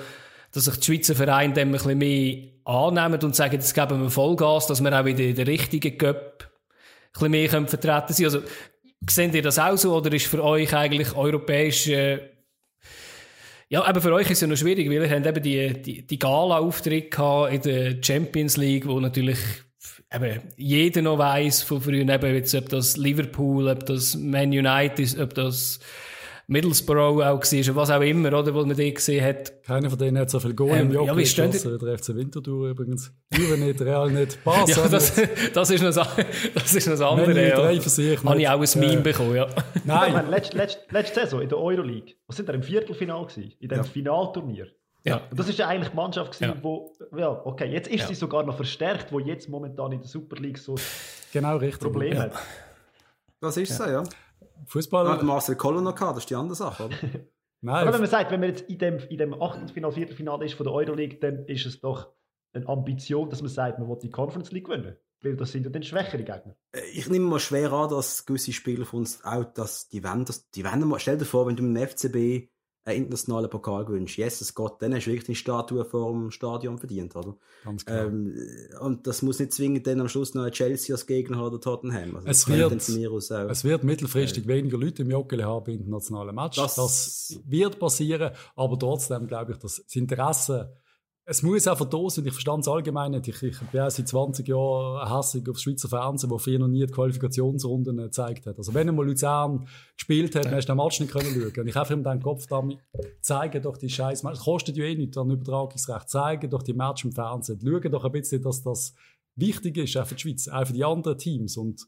[0.55, 4.11] dass sich die Schweizer Vereine dem ein bisschen mehr annehmen und sagen, jetzt geben wir
[4.11, 8.25] Vollgas, dass wir auch wieder in der richtigen Cup ein bisschen mehr vertreten sind.
[8.27, 8.41] Also,
[9.11, 12.31] seht ihr das auch so oder ist für euch eigentlich europäisch äh,
[13.69, 16.07] ja, aber für euch ist es ja noch schwierig, weil ihr habt eben die, die,
[16.07, 19.39] die Gala-Auftritte in der Champions League, wo natürlich
[20.13, 25.19] eben jeder noch weiss von früher, eben jetzt, ob das Liverpool, ob das Man United,
[25.19, 25.81] ob das
[26.47, 29.63] Middlesbrough auch war, was auch immer, oder, wo man die gesehen hat.
[29.63, 32.15] Keiner von denen hat so viel Goal ähm, im Job ja, wie geschossen, der FC
[32.15, 33.13] Winterthur übrigens.
[33.33, 35.21] Juve nicht, Real nicht, Barca ja, das,
[35.53, 36.09] das, ist noch,
[36.55, 37.57] das ist noch andere, ja.
[37.57, 39.47] Drei für sich Habe ich auch ein Meme äh, bekommen, ja.
[39.85, 40.31] Nein.
[40.31, 43.53] letzte, letzte, letzte Saison in der Euroleague, was sind da im Viertelfinal gewesen?
[43.61, 43.85] In dem ja.
[43.85, 44.69] Finalturnier.
[45.05, 45.21] Ja.
[45.31, 46.63] Und das ist ja eigentlich die Mannschaft gewesen, ja.
[46.63, 48.07] wo, ja, okay, jetzt ist ja.
[48.07, 50.77] sie sogar noch verstärkt, wo jetzt momentan in der Super League so
[51.33, 51.83] genau richtig.
[51.83, 52.33] Probleme hat.
[53.41, 54.03] Das ist so, ja.
[54.67, 55.07] Fußball.
[55.07, 56.97] Ah, Marcel Koller noch gehabt, das ist die andere Sache, oder?
[57.61, 57.83] Nein.
[57.83, 60.65] Aber wenn man sagt, wenn man jetzt in dem, in dem Achtelfinal, Viertelfinale ist von
[60.65, 62.13] der Euroleague, dann ist es doch
[62.53, 64.97] eine Ambition, dass man sagt, man will die Conference League gewinnen.
[65.23, 66.55] Weil das sind ja dann schwächere Gegner.
[66.73, 70.27] Äh, ich nehme mal schwer an, dass gewisse Spieler von uns auch, dass die wollen,
[70.27, 72.51] dass, die wollen mal, stell dir vor, wenn du mit dem FCB
[72.85, 74.19] einen internationalen Pokal gewünscht.
[74.19, 77.37] Jesus Gott, dann hast du wirklich eine Statue vor dem Stadion verdient, oder?
[77.65, 78.07] Ganz klar.
[78.07, 78.37] Ähm,
[78.81, 81.61] und das muss nicht zwingend dann am Schluss noch ein Chelsea als Gegner haben oder
[81.61, 82.17] Tottenham.
[82.17, 86.57] Also es, wird, es wird mittelfristig äh, weniger Leute im Joggeli haben im internationalen Match.
[86.57, 90.77] Das, das, wird passieren, aber trotzdem glaube ich, dass das Interesse
[91.27, 92.27] es muss einfach da sein.
[92.27, 93.29] Ich verstand es allgemein nicht.
[93.29, 96.93] Ich, ich bin seit 20 Jahren hässig auf Schweizer Fernsehen, wo früher noch nie die
[96.93, 98.59] Qualifikationsrunden gezeigt hat.
[98.59, 99.67] Also wenn einmal Luzern
[99.97, 100.51] gespielt hat, ja.
[100.51, 101.61] dann hast du den Match nicht können schauen.
[101.61, 102.79] Und ich habe ihm den Kopf damit,
[103.23, 104.39] zeigen doch die scheiß Match.
[104.39, 106.11] Es kostet ja eh nichts an Übertragungsrecht.
[106.11, 107.59] Zeigen doch die Match im Fernsehen.
[107.63, 108.95] Schauen doch ein bisschen, dass das
[109.35, 111.57] wichtig ist, auch für die Schweiz, auch für die anderen Teams.
[111.57, 111.87] Und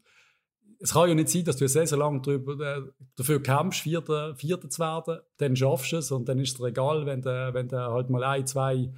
[0.79, 2.81] es kann ja nicht sein, dass du eine Saison lang darüber, äh,
[3.15, 6.65] dafür kämpfst, Vierter, Vierter zu werden, dann schaffst du es und dann ist es dir
[6.65, 8.91] egal, wenn du, wenn du halt mal ein, zwei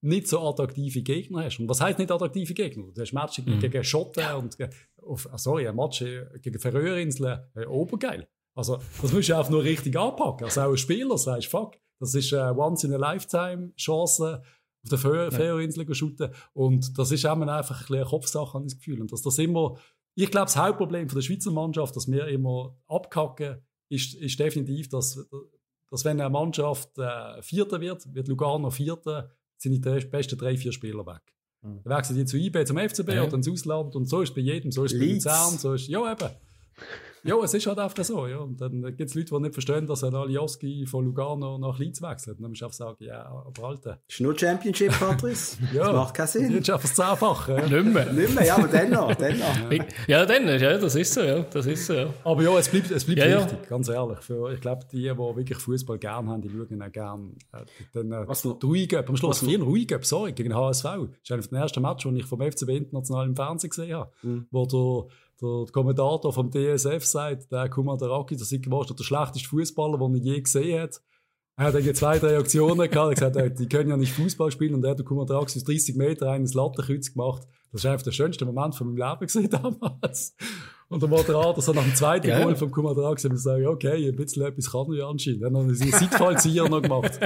[0.00, 1.58] nicht so attraktive Gegner hast.
[1.58, 2.84] Und was heißt nicht attraktive Gegner?
[2.94, 3.58] Du hast Matches mhm.
[3.58, 4.56] gegen Schotten und
[5.02, 6.04] auf, ah, sorry, ein Match
[6.42, 8.28] gegen Färöerinseln, äh, obergeil.
[8.54, 10.44] Also, das musst du einfach nur richtig anpacken.
[10.44, 14.42] Also auch als Spieler sagst, fuck, das ist eine Once-in-a-Lifetime-Chance,
[14.82, 16.30] auf der Färöerinseln zu shooten.
[16.54, 19.00] Und das ist auch einfach eine Kopfsache, habe ich das Gefühl.
[19.00, 19.76] Und dass das immer,
[20.14, 24.88] ich glaube, das Hauptproblem von der Schweizer Mannschaft, dass wir immer abkacken, ist, ist definitiv,
[24.88, 25.18] dass,
[25.90, 30.72] dass wenn eine Mannschaft äh, Vierter wird, wird Lugano Vierter, sind die besten drei, vier
[30.72, 31.22] Spieler weg.
[31.62, 31.80] Mhm.
[31.84, 33.24] Dann wechseln die zu IB, zum FCB ja.
[33.24, 35.74] oder ins Ausland und so ist es bei jedem, so ist es bei Luzern, so
[35.74, 36.30] ist ja eben.
[37.26, 38.26] Ja, es ist halt einfach so.
[38.26, 38.38] Ja.
[38.38, 42.00] Und dann gibt es Leute, die nicht verstehen, dass ein Alioski von Lugano nach Leeds
[42.02, 42.38] wechselt.
[42.38, 43.98] Und dann musst du einfach sagen, ja, aber Alter.
[44.08, 45.58] Ist nur Championship, Patrice?
[45.74, 45.84] ja.
[45.84, 46.52] Das macht keinen Sinn.
[46.52, 47.48] Jetzt schaffst du es zehnfach.
[47.48, 47.66] Ja.
[47.66, 48.12] Nicht mehr.
[48.12, 49.14] Nicht mehr, ja, aber dennoch.
[49.16, 49.86] dennoch.
[50.06, 51.40] ja, dann, ja, das ist so, ja.
[51.40, 52.14] Das ist so, ja.
[52.24, 53.68] Aber ja, es bleibt, es bleibt ja, wichtig, ja.
[53.68, 54.18] ganz ehrlich.
[54.20, 57.30] Für, ich glaube, die, die wirklich Fußball gerne haben, die schauen auch gerne.
[57.52, 58.62] Äh, dann, äh, Was noch?
[58.62, 60.84] Ruhig, am Schluss, vier ruhig, sorry, gegen den HSV.
[60.84, 64.10] Das ist einer der ersten Match, den ich vom FCB international im Fernsehen gesehen habe.
[64.22, 64.46] Mhm.
[64.50, 70.14] Wo der der Kommentator vom DSF sagt, der Kumadaraki, das ist der schlechteste Fußballer, den
[70.16, 71.00] er je gesehen hat.
[71.58, 73.18] Er hat dann zwei, drei Aktionen gehabt.
[73.18, 74.74] Er hat gesagt, die können ja nicht Fußball spielen.
[74.74, 77.46] Und er hat der Kumadaraki aus 30 Meter eines Lattenkreuz gemacht.
[77.72, 80.36] Das war einfach der schönste Moment von meinem Leben damals.
[80.88, 82.42] Und der Moderator so nach dem zweiten ja.
[82.42, 85.42] Goal vom Kumadra gesehen und sagen, okay, ein bisschen etwas kann er ja anscheinend.
[85.42, 87.18] Dann haben sie einen Seitfallzieher noch gemacht.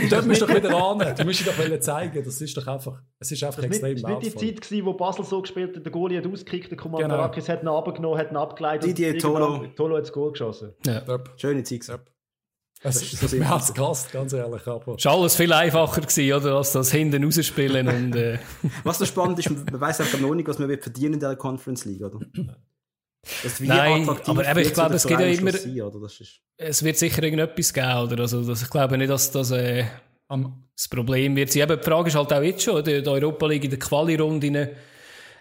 [0.00, 1.16] Und dort musst du doch wieder ran.
[1.16, 4.02] Du musst dir doch zeigen, das ist doch einfach, es ist einfach das extrem Das
[4.04, 6.78] war nicht die Zeit, gewesen, wo Basel so gespielt hat, der Goalie hat ausgekickt, der
[6.78, 7.56] Kumadrakis genau.
[7.56, 8.88] hat ihn abgenommen, hat ihn abgeleitet.
[8.88, 9.66] Didier Tolo.
[9.74, 10.74] Tolo hat das Goal geschossen.
[10.86, 11.02] Ja.
[11.36, 11.88] Schöne Zeit.
[11.88, 12.00] Yep.
[12.82, 14.66] Es ist hat's gehasst, ganz ehrlich.
[14.66, 14.86] Aber.
[14.96, 18.38] War alles viel einfacher gewesen, oder, als das hinten rausspielen und, äh.
[18.84, 21.84] Was noch spannend ist, man weiss einfach noch nicht, was man verdienen in der Conference
[21.84, 22.20] League, oder?
[23.60, 25.50] Nein, aber eben, ich glaube, es geht ja immer,
[26.56, 28.20] es wird sicher irgendetwas geben, oder?
[28.20, 29.84] Also, das, ich glaube nicht, dass das, äh,
[30.28, 31.62] das Problem wird sein.
[31.64, 34.46] Eben, die Frage ist halt auch jetzt schon, die, die Europa League in der Quali-Runde,
[34.46, 34.76] eben,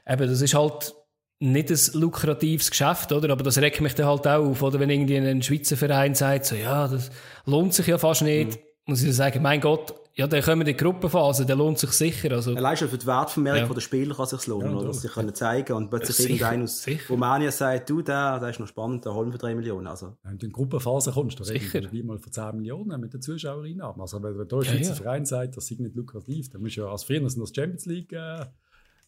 [0.05, 0.93] das ist halt
[1.39, 3.31] nicht ein lukratives Geschäft, oder?
[3.31, 4.79] Aber das regt mich dann halt auch auf, oder?
[4.79, 7.11] Wenn irgendwie ein Schweizer Verein sagt, so, ja, das
[7.45, 8.63] lohnt sich ja fast nicht, mhm.
[8.85, 12.31] muss ich sagen, mein Gott, ja, dann kommen die Gruppenphase, der lohnt sich sicher.
[12.31, 12.55] Also.
[12.55, 13.73] Allein schon für die Wertvermehrung ja.
[13.73, 14.87] der Spieler kann sich lohnen, ja, oder?
[14.87, 17.13] Dass sie können zeigen und plötzlich ja, irgendein aus sicher.
[17.13, 19.85] Rumänien sagt, du, der, der ist noch spannend, der holen wir 3 Millionen.
[19.85, 20.17] Also.
[20.23, 21.83] Wenn du in die Gruppenphase kommst, dann sicher.
[21.91, 24.01] wie mal für 10 Millionen mit den Zuschauereinnahmen.
[24.01, 26.87] Also, wenn der Schweizer ja, Verein sagt, das ist nicht lukrativ, dann musst du ja
[26.87, 28.45] als früher das Champions League, äh,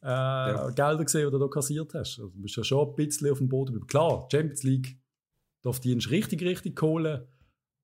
[0.02, 0.70] äh, ja.
[0.70, 2.20] Gelder gesehen, die du da kassiert hast.
[2.20, 3.86] Also, du bist ja schon ein bisschen auf dem Boden.
[3.88, 4.98] Klar, Champions League
[5.62, 7.22] darf die richtig, richtig kohlen.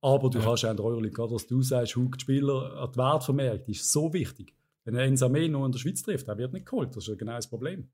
[0.01, 0.45] Aber du ja.
[0.45, 3.91] hast auch in der Euroleague, gerade was du sagst, Hug, Spieler, die Wertvermehrung, die ist
[3.91, 4.53] so wichtig.
[4.83, 6.89] Wenn er Ensame nur in der Schweiz trifft, der wird nicht geholt.
[6.95, 7.89] Das ist ja genau das Problem.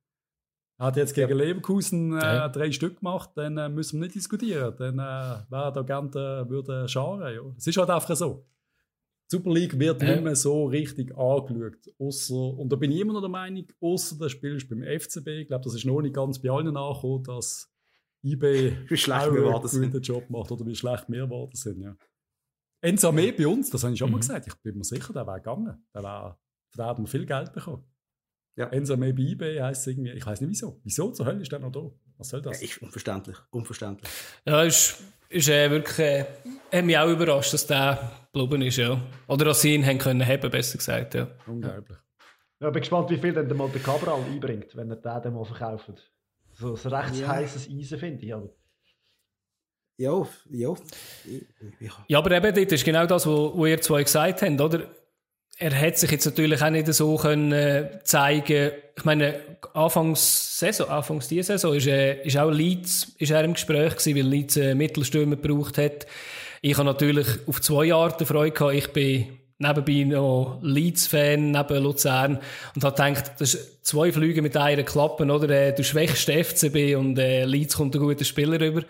[0.78, 1.38] Er hat jetzt gegen.
[1.38, 4.74] Leverkusen äh, drei Stück gemacht, dann äh, müssen wir nicht diskutieren.
[4.78, 7.34] Dann äh, wäre der gerne, würde scharen.
[7.34, 7.42] Ja.
[7.58, 8.46] Es ist halt einfach so.
[9.32, 11.78] Die Super League wird nicht mehr so richtig angeschaut.
[11.98, 15.28] Ausser, und da bin ich immer noch der Meinung, außer der spielst beim FCB.
[15.28, 17.72] Ich glaube, das ist noch nicht ganz bei allen angekommen, dass
[18.24, 21.80] eBay wie schlecht wir einen guten Job macht oder wie schlecht wir geworden sind.
[21.80, 21.96] Ja.
[22.82, 24.14] Enzame bei uns, das habe ich schon mhm.
[24.14, 25.82] mal gesagt, ich bin mir sicher, der wäre gegangen.
[25.94, 26.38] Der wäre,
[26.70, 27.86] von dem viel Geld bekommen.
[28.58, 28.68] Ja.
[28.68, 30.82] Enzame bei eBay heisst irgendwie, ich weiß nicht wieso.
[30.84, 31.90] Wieso zur Hölle ist der noch da?
[32.18, 32.60] Was soll das?
[32.60, 33.38] Ja, ist unverständlich.
[33.50, 34.12] Unverständlich.
[34.46, 35.02] Ja, ist,
[35.32, 36.26] ist äh, wirklich, äh,
[36.72, 39.00] hat mich auch überrascht, dass der geblieben ist, ja.
[39.28, 41.28] Oder dass sie ihn haben können haben, besser gesagt, ja.
[41.48, 41.98] Unglaublich.
[42.60, 45.34] Ja, ich bin gespannt, wie viel dann der der Cabral einbringt, wenn er den dann
[45.34, 46.12] mal verkauft.
[46.54, 47.28] So ein recht ja.
[47.28, 48.34] heißes Eisen, finde ich.
[48.34, 48.50] Aber.
[49.98, 50.74] Ja, ja.
[52.08, 54.90] Ja, aber eben, das ist genau das, was ihr zwei gesagt habt, oder?
[55.62, 58.72] Er hat sich jetzt natürlich auch nicht so können äh, zeigen.
[58.98, 59.42] Ich meine,
[59.76, 64.16] Anfangs Saison, Anfangs dieser Saison ist, äh, ist auch Leeds ist er im Gespräch gewesen,
[64.16, 66.08] weil Leeds äh, Mittelstürmer gebraucht hat.
[66.64, 68.74] Ich habe natürlich auf zwei Arten Freude gehabt.
[68.74, 72.40] Ich bin nebenbei noch Leeds-Fan neben Luzern
[72.74, 75.48] und hat gedacht, das ist zwei Flüge mit einer Klappe, oder?
[75.48, 78.82] Äh, du schwächst FCB und äh, Leeds kommt ein guter Spieler rüber.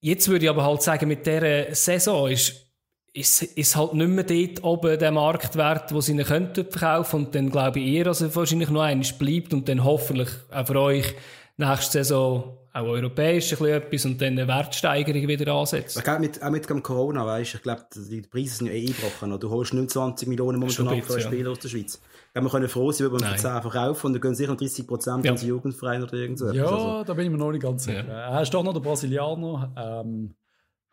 [0.00, 2.67] Jetzt würde ich aber halt sagen, mit dieser Saison ist
[3.12, 7.34] ist, ist halt nicht mehr dort oben der Marktwert, wo sie ihn könnten verkaufen und
[7.34, 10.80] dann glaube ich eher, dass er wahrscheinlich noch eines bleibt und dann hoffentlich auch für
[10.80, 11.14] euch
[11.56, 15.96] nächste Saison auch europäisch ein bisschen etwas und dann eine Wertsteigerung wieder ansetzt.
[15.96, 18.86] Ich glaube, mit, auch mit dem Corona, weißt ich glaube, die Preise sind ja eh
[18.86, 19.40] eingebrochen.
[19.40, 22.00] Du holst 29 Millionen momentan ab für einen Spieler aus der Schweiz.
[22.34, 24.86] Ich wir können froh sein, wenn wir für 10 verkaufen und dann gehen sicher 30
[24.86, 25.32] Prozent ja.
[25.32, 26.54] ins Jugendverein oder irgendwas.
[26.54, 27.04] Ja, also.
[27.04, 28.06] da bin ich mir noch nicht ganz sicher.
[28.06, 28.30] Ja.
[28.36, 29.72] Er ist doch noch der Brasilianer.
[29.76, 30.34] Ähm,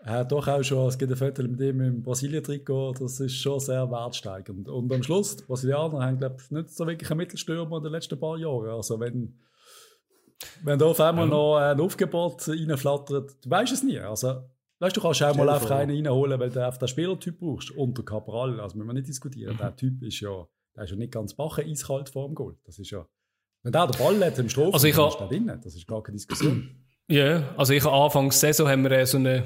[0.06, 3.60] hat doch auch schon, es gibt ein Foto mit ihm im Brasilien-Trikot, das ist schon
[3.60, 4.70] sehr wertsteigend.
[4.70, 7.92] Und am Schluss, die Brasilianer haben, glaube ich, nicht so wirklich einen Mittelstürmer in den
[7.92, 8.70] letzten paar Jahren.
[8.70, 9.40] Also wenn,
[10.64, 11.34] wenn da auf einmal ja.
[11.34, 14.00] noch ein Aufgebot reinflattert, du weißt es nie.
[14.00, 14.44] Also,
[14.80, 17.72] weißt du, kannst auch mal einfach einen reinholen, weil du auf den Spielertyp brauchst.
[17.72, 19.56] Unter Cabral, also müssen wir nicht diskutieren.
[19.56, 19.58] Mhm.
[19.58, 22.56] Der Typ ist ja, der ist ja nicht ganz bachen eiskalt vor dem Goal.
[22.66, 23.08] Das ist ja,
[23.64, 25.60] wenn der den Ball hat im Strom, also ich ist der drin.
[25.64, 26.70] Das ist gar keine Diskussion.
[27.08, 29.44] Ja, also ich habe Anfangs Saison haben wir so eine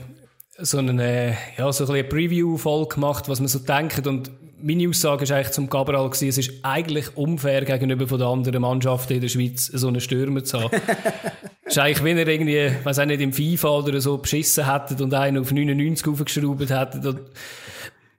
[0.62, 4.06] so eine, ja, so eine Preview-Folge gemacht, was man so denkt.
[4.08, 4.32] Und
[4.62, 8.62] meine Aussage ist eigentlich zum Cabral gewesen, es ist eigentlich unfair gegenüber von den anderen
[8.62, 10.82] Mannschaften in der Schweiz, so einen Stürmer zu haben.
[11.66, 15.02] es ist eigentlich, wenn er irgendwie, weiß auch nicht, im FIFA oder so beschissen hätte
[15.04, 17.26] und einen auf 99 aufgeschraubt hätte.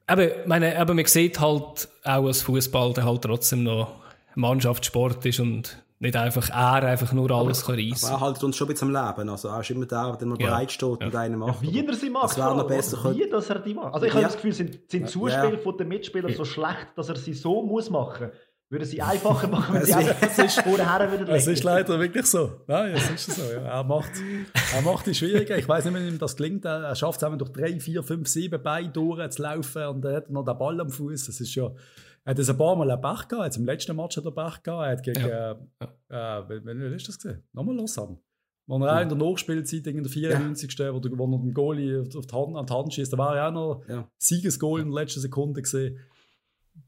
[0.07, 3.93] Aber, meine, aber man sieht halt auch als Fußball, der halt trotzdem noch
[4.35, 8.07] Mannschaftssport ist und nicht einfach er einfach nur alles aber, kann reissen.
[8.07, 9.29] Aber er haltet uns schon ein bisschen am Leben.
[9.29, 10.47] Also er ist immer der, der mal ja.
[10.47, 11.07] bereit steht ja.
[11.07, 11.63] und einen macht.
[11.63, 12.31] Ja, wie er sie macht.
[12.31, 13.15] Es wäre noch besser.
[13.15, 13.93] Wie, dass er die macht.
[13.93, 17.17] Also ich habe das Gefühl, sind, sind Zuspiele von den Mitspielern so schlecht, dass er
[17.17, 18.31] sie so muss machen
[18.71, 22.63] würde sie einfacher machen, wenn sie einfach vorher würden Es ist leider wirklich so.
[22.69, 23.43] Nein, es ist so.
[23.43, 23.63] Ja.
[23.63, 24.13] Er macht,
[24.75, 25.59] er macht die schwieriger.
[25.59, 26.65] Ich weiß nicht, wie ihm das gelingt.
[26.65, 30.45] Er schafft es einfach durch drei, vier, fünf, sieben Beine durchzulaufen und er hat noch
[30.45, 31.27] den Ball am Fuß.
[31.27, 31.69] Das ist ja,
[32.25, 33.47] er hat es ein paar Mal einen Pech gehabt.
[33.47, 34.87] Jetzt im letzten Match hat er Pech gehabt.
[34.87, 35.51] Er hat gegen, ja.
[35.51, 37.43] äh, äh, wann ist das gesehen?
[37.53, 38.19] Nochmal Lausanne.
[38.67, 39.01] Wo er ja.
[39.01, 40.79] in der Nachspielzeit in der 94.
[40.79, 40.95] Ja.
[40.95, 43.49] wo, wo er den Goalie auf die Hand, an die Hand schießt, da war er
[43.49, 44.09] auch noch ja.
[44.19, 45.99] Siegesgoal in der letzten Sekunde gesehen.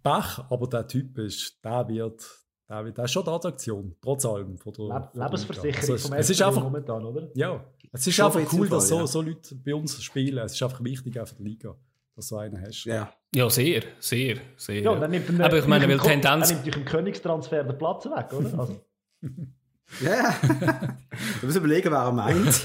[0.03, 2.23] Pech, aber der Typ ist, der wird,
[2.69, 4.59] der, wird, der ist schon die Attraktion, trotz allem.
[4.59, 7.31] Von der, Leb Lebensversicherung also, vom es ist einfach, momentan, oder?
[7.35, 10.39] Ja, es ist schon einfach cool, dass so, so Leute bei uns spielen.
[10.39, 11.77] Es ist einfach wichtig auch für die Liga
[12.15, 12.85] dass du einen hast.
[12.85, 14.83] Ja, ja sehr, sehr, sehr.
[14.83, 16.49] Ja, dann nimmt er, Aber ich meine, weil Tendenz...
[16.49, 18.59] Dann nimmt dich im Königstransfer den Platz weg, oder?
[18.59, 18.77] Also.
[20.05, 20.35] ja,
[21.41, 22.65] du musst überlegen, wer er meint.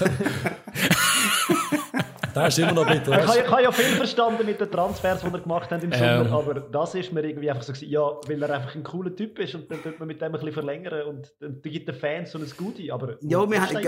[2.34, 3.24] da ist immer noch bitter.
[3.24, 6.26] Ich, ich habe ja viel verstanden mit den Transfers, die er gemacht hat im Sommer,
[6.26, 6.32] ähm.
[6.32, 9.38] aber das ist mir irgendwie einfach so gewesen, ja, weil er einfach ein cooler Typ
[9.38, 12.32] ist und dann tut man mit dem ein bisschen verlängern und dann gibt den Fans
[12.32, 13.18] so ein Goodie, aber...
[13.20, 13.78] Ja, wir haben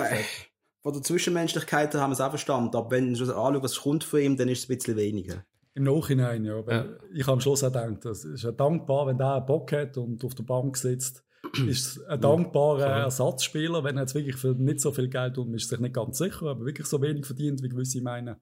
[0.83, 2.77] von der Zwischenmenschlichkeit haben wir es auch verstanden.
[2.77, 5.45] Aber wenn du anschaust, was kommt von ihm, dann ist es ein bisschen weniger.
[5.75, 6.61] Im Nachhinein, ja.
[6.69, 6.87] ja.
[7.13, 9.97] Ich habe am Schluss auch gedacht, es ist ja dankbar, wenn der einen Bock hat
[9.97, 11.25] und auf der Bank sitzt,
[11.69, 13.05] ist es ein dankbarer ja.
[13.05, 13.85] Ersatzspieler.
[13.85, 16.47] Wenn er jetzt wirklich für nicht so viel Geld tut, ist sich nicht ganz sicher,
[16.47, 18.37] aber wirklich so wenig verdient, wie gewisse meinen.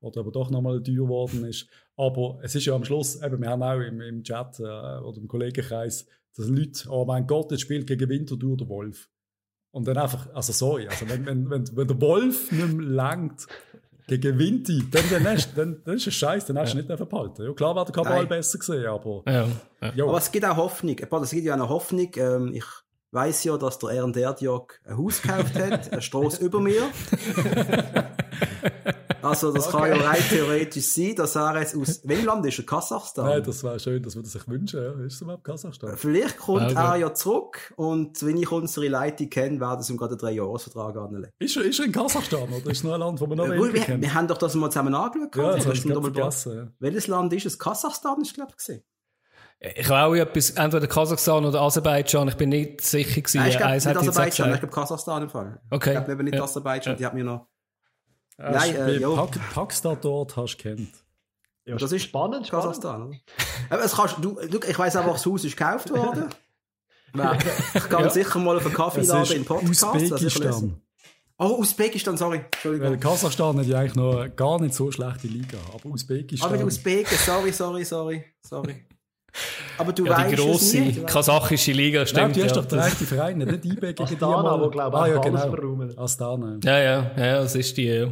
[0.00, 1.68] Oder aber doch nochmal teuer geworden ist.
[1.96, 5.18] Aber es ist ja am Schluss, eben, wir haben auch im, im Chat äh, oder
[5.18, 9.08] im Kollegenkreis, dass Leute, oh mein Gott, jetzt spielt gegen Winterthur der Wolf.
[9.72, 13.46] Und dann einfach, also sorry, also wenn, wenn, wenn, wenn der Wolf nicht mehr langt
[14.06, 16.84] gegen Vinti, dann, dann, hast, dann, dann ist es scheiße, dann hast du ja.
[16.84, 17.42] nicht behalten.
[17.42, 19.22] Ja, klar wäre der Kabal besser gesehen, aber...
[19.26, 19.48] Ja,
[19.94, 20.04] ja.
[20.04, 20.96] Aber es gibt auch Hoffnung.
[20.98, 22.10] Es gibt ja eine Hoffnung.
[22.16, 22.66] Ähm, ich
[23.12, 26.82] weiß ja, dass der Aaron Derdjog ein Haus gekauft hat, eine Straße über mir.
[29.22, 29.90] Also, das okay.
[29.90, 32.66] kann ja rein theoretisch sein, dass er jetzt aus, welchem Land ist er?
[32.66, 33.26] Kasachstan?
[33.26, 35.04] Nein, das wäre schön, das würde sich wünschen, ja.
[35.04, 35.96] Ist es überhaupt Kasachstan?
[35.96, 36.74] Vielleicht kommt okay.
[36.74, 40.96] er ja zurück und wenn ich unsere Leitung kenne, werden sie ihm gerade einen Drei-Jahres-Vertrag
[40.96, 41.30] anlegen.
[41.38, 43.48] Ist, er, ist er in Kasachstan oder ist es nur ein Land, wo man noch
[43.48, 45.36] nicht wir, wir haben doch das mal zusammen angeschaut.
[45.36, 46.68] Ja, das hast du vergessen, ja.
[46.78, 47.58] Welches Land ist es?
[47.58, 48.82] Kasachstan ist, glaube ich, gesehen.
[49.76, 53.38] Ich habe auch etwas, entweder Kasachstan oder Aserbaidschan, ich bin nicht sicher gewesen.
[53.38, 55.60] Nein, ich glaube nicht Aserbaidschan, ich glaube Kasachstan im Fall.
[55.70, 55.98] Okay.
[55.98, 56.42] Ich glaube nicht ja.
[56.42, 57.46] Aserbaidschan, die hat mir noch
[58.38, 59.10] Nein, äh, ja.
[59.10, 60.92] Pack, Packstar dort hast du kennt.
[61.64, 63.20] Ja, das ist spannend, Kasachstan.
[63.70, 66.28] Aber es kannst, du, ich weiss einfach, das Haus ist gekauft worden.
[67.74, 68.10] ich kann ja.
[68.10, 69.84] sicher mal auf einen Kaffee laden im Podcast.
[69.84, 70.80] Usbekistan.
[71.38, 72.40] Oh, Usbekistan, sorry.
[72.52, 72.90] Entschuldigung.
[72.90, 75.58] Weil Kasachstan hat ja eigentlich noch gar nicht so schlechte Liga.
[75.72, 76.52] Aber Usbekistan.
[76.52, 78.24] Aber Usbeken, sorry, sorry, sorry.
[78.42, 78.86] sorry.
[79.78, 82.36] Aber du ja, weißt die grosse kasachische Liga stimmt.
[82.36, 85.06] Ja, du hast doch den rechten Verein, nicht IB gegen Astana, wo glaube ich ah,
[85.08, 85.38] ja, genau.
[85.38, 85.98] verräumen.
[85.98, 86.58] Astana.
[86.62, 88.08] Ja, ja, ja, das ist die, ja.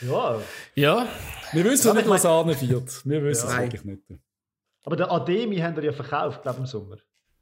[0.00, 0.38] Ja.
[0.74, 1.06] Ja.
[1.52, 3.06] Wir wissen ja, nicht, was wird.
[3.06, 3.52] Wir wissen ja.
[3.52, 4.02] es eigentlich nicht.
[4.84, 6.96] Aber den Ademi haben wir ja verkauft, glaube ich, im Sommer.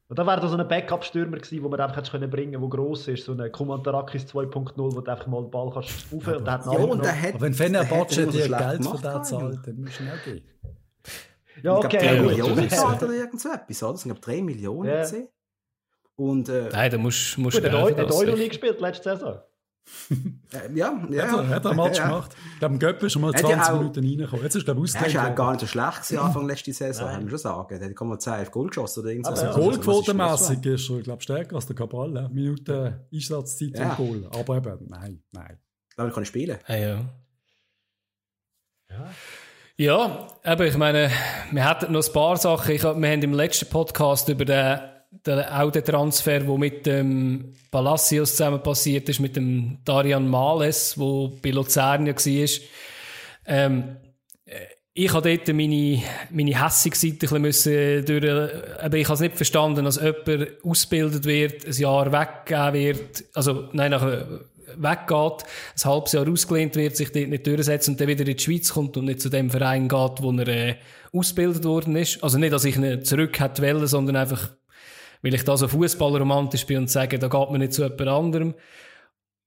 [0.08, 2.68] Und da wäre da so ein Backup-Stürmer gewesen, den man einfach hätte bringen können, der
[2.68, 3.24] gross ist.
[3.24, 6.66] So ein Kumantarakis 2.0, wo du einfach mal den Ball kannst rauf und der hat
[6.66, 10.02] ja, und der hat, Aber wenn Fenerbahce dir Geld für den zahlt, dann musst du
[10.02, 10.42] ihn auch geben.
[11.62, 11.96] Ja, okay.
[11.96, 13.92] Ich glaube, 3 Millionen gezahlt oder irgend so etwas, oder?
[13.92, 15.00] Das sind, glaube 3 Millionen ja.
[15.00, 15.28] gesehen.
[16.16, 17.62] Und, äh, Nein, da musst, musst du.
[17.62, 19.40] Hat der Euro nie gespielt letzte Saison?
[20.52, 21.28] Äh, ja, ja.
[21.28, 22.08] Hat er, hat er einen Match ja.
[22.08, 22.36] gemacht.
[22.54, 24.44] Ich glaube, Göpp ist schon mal 20 auch, Minuten reingekommen.
[24.44, 27.06] Jetzt ist, glaube ich, Er ist ja gar nicht so schlecht gewesen, Anfang letzte Saison,
[27.06, 27.78] kann man schon sagen.
[27.78, 29.40] Der hat mal 10 Goal geschossen oder irgendwas.
[29.40, 32.28] Also, Goalquotenmässig ist er, glaube ich, stärker als der Cabral.
[32.32, 33.90] Minuten Einsatzzeit ja.
[33.90, 34.28] im Goal.
[34.32, 35.58] Aber eben, nein, nein.
[35.96, 36.58] Aber er kann spielen.
[36.66, 37.04] Ja, ja.
[38.90, 39.10] Ja.
[39.80, 41.10] Ja, aber ich meine,
[41.52, 42.74] wir hatten noch ein paar Sachen.
[42.74, 44.78] Ich, wir haben im letzten Podcast über den
[45.24, 50.96] der, auch der Transfer, der mit dem Palacios zusammen passiert ist, mit dem Darian Males,
[50.98, 52.48] der bei Luzern war.
[53.46, 53.96] Ähm,
[54.92, 58.52] ich habe dort meine, meine hässige Seite ein bisschen durch,
[58.82, 63.70] aber ich habe es nicht verstanden, dass jemand ausgebildet wird, ein Jahr weggegeben wird, also,
[63.72, 64.40] nein, nachher
[64.76, 65.44] weggeht,
[65.76, 68.72] ein halbes Jahr ausgelehnt wird, sich dort nicht durchsetzt und dann wieder in die Schweiz
[68.72, 70.76] kommt und nicht zu dem Verein geht, wo er äh,
[71.12, 72.22] ausgebildet worden ist.
[72.22, 74.50] Also nicht, dass ich ihn zurück hätte wollen, sondern einfach
[75.22, 78.54] weil ich da so fußballromantisch bin und sage, da geht man nicht zu jemand anderem.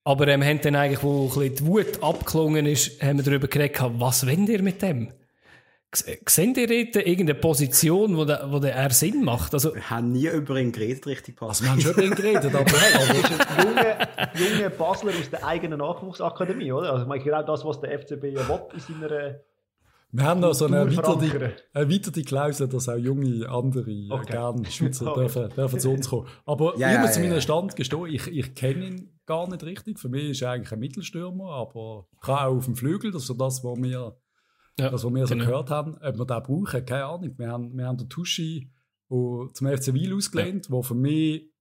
[0.03, 3.47] Aber ähm, haben dann eigentlich, wo ein bisschen die Wut abgeklungen ist, haben wir darüber
[3.47, 5.13] geredet, was wollt ihr mit dem?
[5.96, 9.54] Seht ihr dort irgendeine Position, wo, der, wo der er Sinn macht?
[9.54, 11.62] Also, wir haben nie über ihn geredet, richtig passt.
[11.62, 12.66] Also, wir haben schon über ihn geredet, aber
[12.98, 16.94] also, ist ein junge, junge Basler aus der eigenen Nachwuchsakademie, oder?
[16.94, 19.39] Also, ich genau das, was der FCB ja will in seiner
[20.16, 24.32] wir haben noch so eine erweiterte, erweiterte Klausel, dass auch junge andere okay.
[24.32, 25.22] gerne Schweizer okay.
[25.22, 26.28] dürfen, dürfen zu uns kommen.
[26.46, 29.64] Aber ja, ich muss ja, ja, meinen Stand gestehen, ich, ich kenne ihn gar nicht
[29.64, 30.00] richtig.
[30.00, 33.41] Für mich ist er eigentlich ein Mittelstürmer, aber kann auch auf dem Flügel, das ist
[33.41, 34.16] das, was wir,
[34.80, 35.45] ja, das, was wir so genau.
[35.45, 35.95] gehört haben.
[35.95, 37.34] Ob wir den brauchen, keine Ahnung.
[37.38, 38.69] Wir haben, wir haben den Tuschi
[39.09, 40.71] zum FC Wiel ausgelehnt, ja.
[40.71, 41.51] wo für mich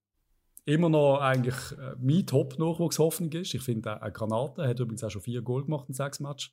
[0.64, 3.52] immer noch eigentlich äh, mein Top-Nachwuchshoffnung ist.
[3.52, 6.52] Ich finde, eine Granate hat übrigens auch schon vier Goal gemacht in sechs Matches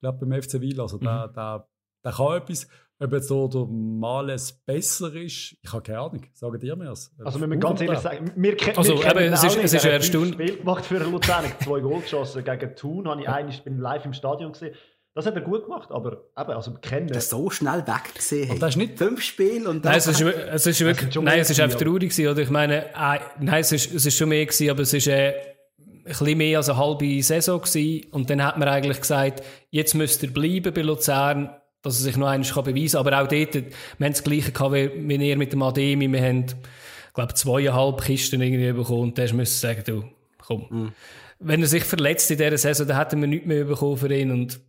[0.00, 0.80] glaube beim FC Wiel.
[0.80, 1.04] Also mhm.
[1.04, 1.68] der, der,
[2.04, 2.68] der kann etwas.
[2.98, 6.22] Ob jetzt so der Males besser ist, ich habe keine Ahnung.
[6.32, 7.14] Sagen dir mir das.
[7.22, 9.84] Also, wenn wir ganz ehrlich sagen, wir, ke also, wir kennen es ist, es ist
[9.84, 10.32] eine Stunde.
[10.32, 11.44] Spiel gemacht für Luzern.
[11.62, 13.06] zwei Goal geschossen gegen Thun.
[13.06, 14.74] Habe ich eigentlich, bin live im Stadion gesehen.
[15.16, 17.08] Das hat er gut gemacht, aber eben, also kennen.
[17.08, 18.50] Das so schnell weggesehen.
[18.50, 20.20] Und das ist nicht fünf Spiele und Nein, es ist,
[20.52, 22.42] es ist wirklich, nein, es ist einfach traurig gewesen, oder?
[22.42, 25.32] Ich meine, äh, nein, es ist, es ist schon mehr gewesen, aber es ist, äh,
[25.78, 28.06] ein bisschen mehr als eine halbe Saison gewesen.
[28.10, 31.48] Und dann hat man eigentlich gesagt, jetzt müsst ihr bleiben bei Luzern,
[31.80, 33.06] dass er sich noch einmal beweisen kann.
[33.06, 33.62] Aber auch dort, wir
[34.04, 36.12] haben das Gleiche gehabt wie, wie ihr mit dem Ademi.
[36.12, 39.00] Wir haben, ich glaube, zweieinhalb Kisten irgendwie bekommen.
[39.00, 40.04] Und dann müssen sagen, du,
[40.38, 40.66] komm.
[40.68, 40.92] Mhm.
[41.38, 44.30] Wenn er sich verletzt in dieser Saison, dann hätten wir nichts mehr bekommen für ihn.
[44.30, 44.60] Und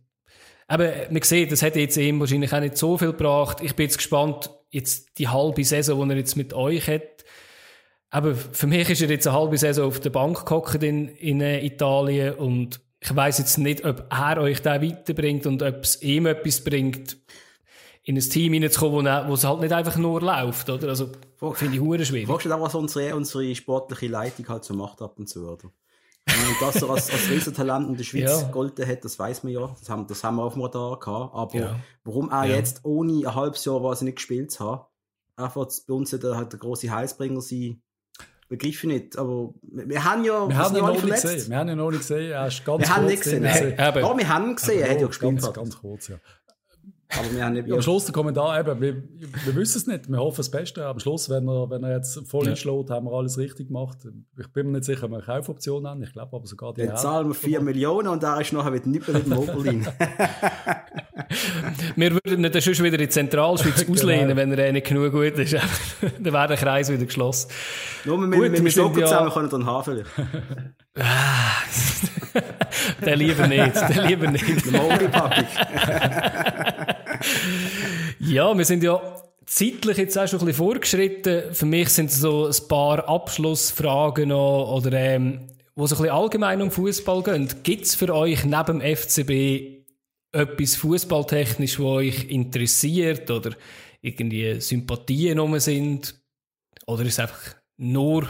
[0.70, 3.58] eben, man sieht, das hat jetzt ihm wahrscheinlich auch nicht so viel gebracht.
[3.62, 7.24] Ich bin jetzt gespannt, jetzt die halbe Saison, die er jetzt mit euch hat,
[8.10, 11.40] aber für mich ist er jetzt eine halbe Saison auf der Bank gehockt in, in
[11.40, 16.02] äh, Italien und ich weiß jetzt nicht, ob er euch da weiterbringt und ob es
[16.02, 17.16] ihm etwas bringt,
[18.02, 20.88] in ein Team hineinzukommen, wo, es halt nicht einfach nur läuft, oder?
[20.88, 21.10] Also,
[21.52, 22.26] finde ich hure schwierig.
[22.26, 25.70] Fragst du da, was unsere, unsere sportliche Leitung halt so macht ab und zu, oder?
[26.28, 28.50] Und dass er als, als Riesentalent in der Schweiz ja.
[28.50, 29.74] golden hat, das weiß man ja.
[29.78, 31.34] Das haben, das haben wir auf dem Radar gehabt.
[31.34, 31.76] Aber ja.
[32.04, 32.56] warum er ja.
[32.56, 34.88] jetzt ohne ein halbes Jahr, was er nicht gespielt hat,
[35.36, 37.82] einfach bei uns der, halt der große Heilsbringer sein,
[38.48, 39.18] begriff ich nicht.
[39.18, 41.50] Aber wir haben ja, wir haben ihn noch nicht gesehen.
[41.50, 42.32] Wir haben ihn noch nicht gesehen.
[42.32, 43.42] Er ist ganz wir haben nicht gesehen.
[43.42, 43.74] Nein.
[43.78, 44.80] Ja, wir haben ihn gesehen.
[44.80, 45.42] Er hat ja gespielt.
[45.42, 46.16] Ganz, ganz kurz, ja.
[47.16, 49.02] Aber wir haben nicht Am Schluss der Kommentar eben, wir,
[49.44, 50.84] wir wissen es nicht, wir hoffen das Beste.
[50.84, 52.50] Am Schluss, wenn er, wenn er jetzt voll ja.
[52.50, 53.96] einschlägt, haben wir alles richtig gemacht.
[54.38, 56.02] Ich bin mir nicht sicher, ob wir eine Kaufoption haben.
[56.02, 56.82] Ich glaube aber sogar die.
[56.82, 59.86] Jetzt zahlen wir 4 Millionen und da ist nachher wieder nicht mehr mit dem Oberlin.
[61.96, 63.92] wir würden ihn dann schon wieder in die Zentralschweiz genau.
[63.92, 65.54] auslehnen, wenn er nicht genug gut ist.
[66.20, 67.48] dann wäre der Kreis wieder geschlossen.
[68.04, 70.10] Nur mit, gut, mit dem Stocker zusammen können wir dann haben vielleicht.
[73.04, 74.44] der lieber nicht, der lieber nicht.
[78.20, 79.00] Ja, wir sind ja
[79.46, 81.54] zeitlich jetzt auch schon ein bisschen vorgeschritten.
[81.54, 86.62] Für mich sind so ein paar Abschlussfragen noch, oder, ähm, wo so ein bisschen allgemein
[86.62, 87.48] um Fußball gehen.
[87.62, 89.84] Gibt es für euch neben dem FCB
[90.32, 93.52] etwas fußballtechnisch, was euch interessiert oder
[94.02, 96.14] irgendwie Sympathien rum sind?
[96.86, 98.28] Oder ist es einfach nur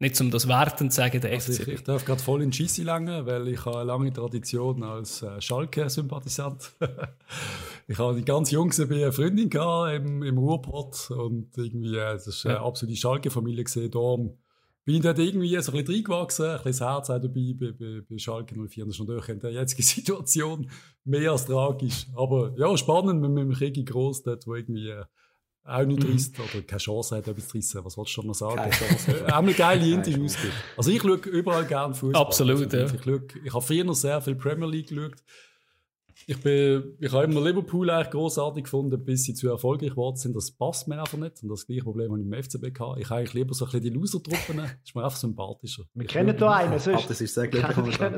[0.00, 1.68] nicht um das Werten zu sagen, der also FCB.
[1.68, 5.22] Ich, ich darf gerade voll in Schissi lange, weil ich habe eine lange Tradition als
[5.22, 6.72] äh, Schalke-Sympathisant.
[7.88, 12.46] ich habe ganz jung eine Freundin gehabt im, im Ruhrpott und irgendwie, äh, das ist
[12.46, 13.90] eine absolute Schalke-Familie gesehen.
[13.90, 14.38] Darum
[14.84, 17.72] bin ich dort irgendwie so ein bisschen reingewachsen, ein bisschen das Herz auch dabei bei,
[17.72, 18.84] bei, bei Schalke 04.
[18.84, 20.70] Das ist natürlich in der jetzigen Situation
[21.04, 22.06] mehr als tragisch.
[22.14, 25.04] Aber ja, spannend mit, mit dem Krieg groß dort, wo irgendwie äh,
[25.68, 26.44] auch nicht mhm.
[26.44, 27.84] oder keine Chance hat, etwas zu reissen.
[27.84, 28.70] Was wolltest du noch sagen?
[29.26, 30.52] Eine geile Indisch ausgibt.
[30.76, 32.20] Also ich schaue überall gerne Fußball.
[32.20, 32.84] Absolut, also, ja.
[32.86, 35.22] Ich, schaue, ich habe früher noch sehr viel Premier League geschaut.
[36.26, 40.34] ich, bin, ich habe immer Liverpool eigentlich großartig gefunden, bis sie zu erfolgreich geworden sind.
[40.34, 41.42] Das passt mir einfach nicht.
[41.42, 43.00] Und das gleiche Problem habe ich im FCB gehabt.
[43.00, 44.56] Ich habe eigentlich lieber so ein bisschen die Loser-Truppen.
[44.56, 45.84] Das ist mir einfach sympathischer.
[45.94, 47.08] Wir kennen da einen, sonst.
[47.08, 47.98] das ist sehr glücklich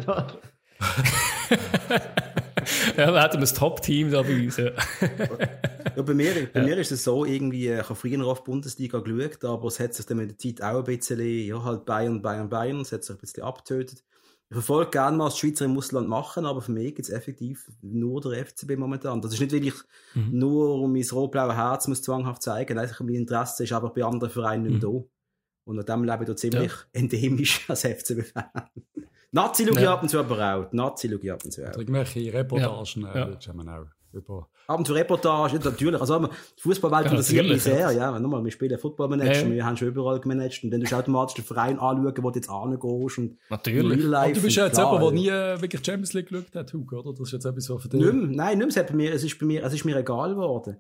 [2.97, 4.57] ja, wir hatten das Top-Team da bei uns.
[4.57, 4.71] Ja.
[5.97, 6.67] ja, bei mir, bei ja.
[6.67, 9.95] mir ist es so, irgendwie, ich habe früher auf die Bundesliga geschaut, aber es hat
[9.95, 13.05] sich dann mit der Zeit auch ein bisschen, ja, halt Bayern, Bayern, Bayern, es hat
[13.05, 14.05] sich ein bisschen abgetötet.
[14.49, 17.71] Ich verfolge gerne, was die Schweizer im Ausland machen, aber für mich gibt es effektiv
[17.83, 19.23] nur der FCB momentan.
[19.23, 19.75] Das ist nicht, weil ich
[20.15, 20.39] mhm.
[20.39, 24.33] nur um mein rot-blaue Herz muss zwanghaft zeigen, nein, mein Interesse ist aber bei anderen
[24.33, 25.03] Vereinen nicht mehr mhm.
[25.03, 25.05] da.
[25.65, 26.79] Und an dem lebe ich da ziemlich ja.
[26.93, 28.51] endemisch als FCB-Fan.
[29.33, 30.73] Nazi schaue ich ab und zu aber auch.
[30.73, 31.77] Nazi schaue ich ab und zu auch.
[31.77, 33.15] Irgendwelche Reportagen ja.
[33.15, 33.87] Äh, ja.
[34.13, 36.01] Über Ab und zu Reportage, natürlich.
[36.01, 38.17] Also, die Fußballwelt ja, interessiert mich sehr, ja.
[38.21, 39.51] Nochmal, wir spielen Footballmanager, ja.
[39.51, 42.39] wir haben schon überall gemanagt und dann tust du automatisch den Verein anschauen, wo du
[42.39, 44.07] jetzt angehst und Natürlich.
[44.07, 47.01] Aber du bist ja jetzt jemand, der nie äh, wirklich Champions League geschaut hat, Hugo,
[47.01, 47.11] oder?
[47.11, 48.01] Das ist jetzt etwas, was für dich...
[48.01, 48.85] Nicht mehr, nein, nicht mehr.
[48.85, 50.77] Es, bei mir, es, ist bei mir, es ist mir egal geworden.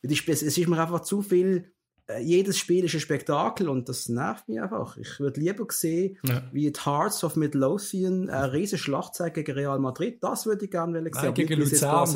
[0.00, 1.73] Es ist mir einfach zu viel
[2.20, 4.98] jedes Spiel ist ein Spektakel und das nervt mich einfach.
[4.98, 6.42] Ich würde lieber sehen, ja.
[6.52, 10.22] wie die Hearts of Midlothian eine riesige Schlacht zeigen gegen Real Madrid.
[10.22, 11.10] Das würde ich gerne sehen.
[11.14, 12.06] Nein, gegen Luzern.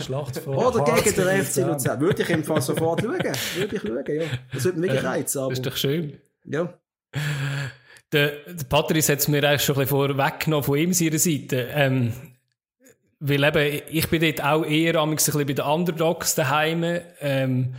[0.00, 2.00] Schlacht Oder gegen den FC Luzern.
[2.00, 3.18] Würde ich im Fall sofort schauen.
[3.56, 4.24] Würde ich schauen, ja.
[4.52, 5.38] Das würde mich wirklich reizen.
[5.38, 5.48] Aber...
[5.50, 6.18] Das ist doch schön.
[6.44, 6.78] Ja.
[8.12, 11.68] Der, der Patrice hat es mir eigentlich schon ein bisschen vorweggenommen von ihm seiner Seite.
[11.72, 12.12] Ähm,
[13.20, 17.00] weil eben, ich bin dort auch eher ein bisschen bei den Underdogs daheim.
[17.20, 17.74] Ähm,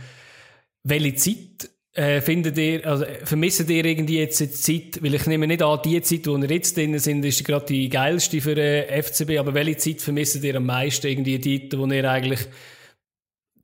[0.82, 5.46] welche Zeit äh, findet ihr, also vermisst ihr irgendwie jetzt die Zeit, weil ich nehme
[5.46, 8.88] nicht an, die Zeit, wo ihr jetzt drin sind, ist gerade die geilste für den
[8.88, 12.46] äh, FCB, aber welche Zeit vermisst ihr am meisten, irgendwie die Zeit, wo ihr eigentlich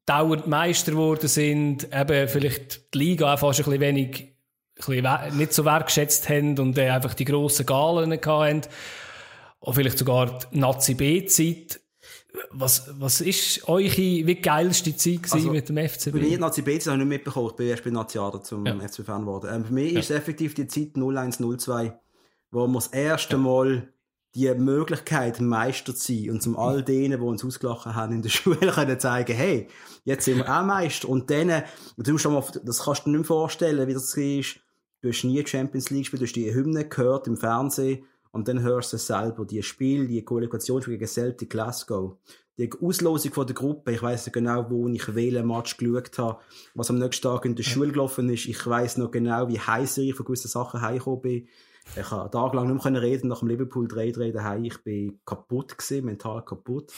[0.06, 4.36] dauernd Meister geworden sind, eben vielleicht die Liga auch fast ein bisschen wenig,
[4.86, 8.62] ein bisschen nicht so wertgeschätzt haben und äh, einfach die grossen Galen hatten,
[9.60, 11.80] oder vielleicht sogar die Nazi-B-Zeit,
[12.50, 16.12] was, was ist eure wie geilste Zeit also, mit dem FCB?
[16.12, 17.48] Bei mir Nazi B habe ich nicht mitbekommen.
[17.50, 18.78] Ich bin erst bei Nazi Ader zum ja.
[18.78, 19.48] FCB-Fan geworden.
[19.52, 20.00] Ähm, für mich ja.
[20.00, 21.98] ist es effektiv die Zeit 0102,
[22.50, 23.38] wo wir das erste ja.
[23.38, 23.88] Mal
[24.34, 28.28] die Möglichkeit, Meister zu sein und zum all denen, die uns ausgelachen haben in der
[28.30, 29.68] Schule, können zeigen, hey,
[30.04, 31.08] jetzt sind wir auch Meister.
[31.08, 31.62] Und denen,
[31.96, 34.60] du schon mal, das kannst du dir nicht mehr vorstellen, wie das ist.
[35.00, 38.04] Du hast nie Champions League gespielt, du hast die Hymne gehört im Fernsehen
[38.36, 42.18] und dann hörst du selber, die Spiel, die Qualifikation gegen Celtic Glasgow,
[42.58, 46.38] die Auslosung von der Gruppe, ich weiß genau, wo ich welchen Match geschaut habe,
[46.74, 49.98] was am nächsten Tag in der Schule gelaufen ist, ich weiß noch genau, wie heiß
[49.98, 51.48] ich von gewissen Sachen heimgekommen bin.
[51.98, 54.64] Ich habe tagelang nicht mehr reden nach dem Liverpool 3 3 daheim.
[54.64, 56.92] Ich bin kaputt gewesen, mental kaputt.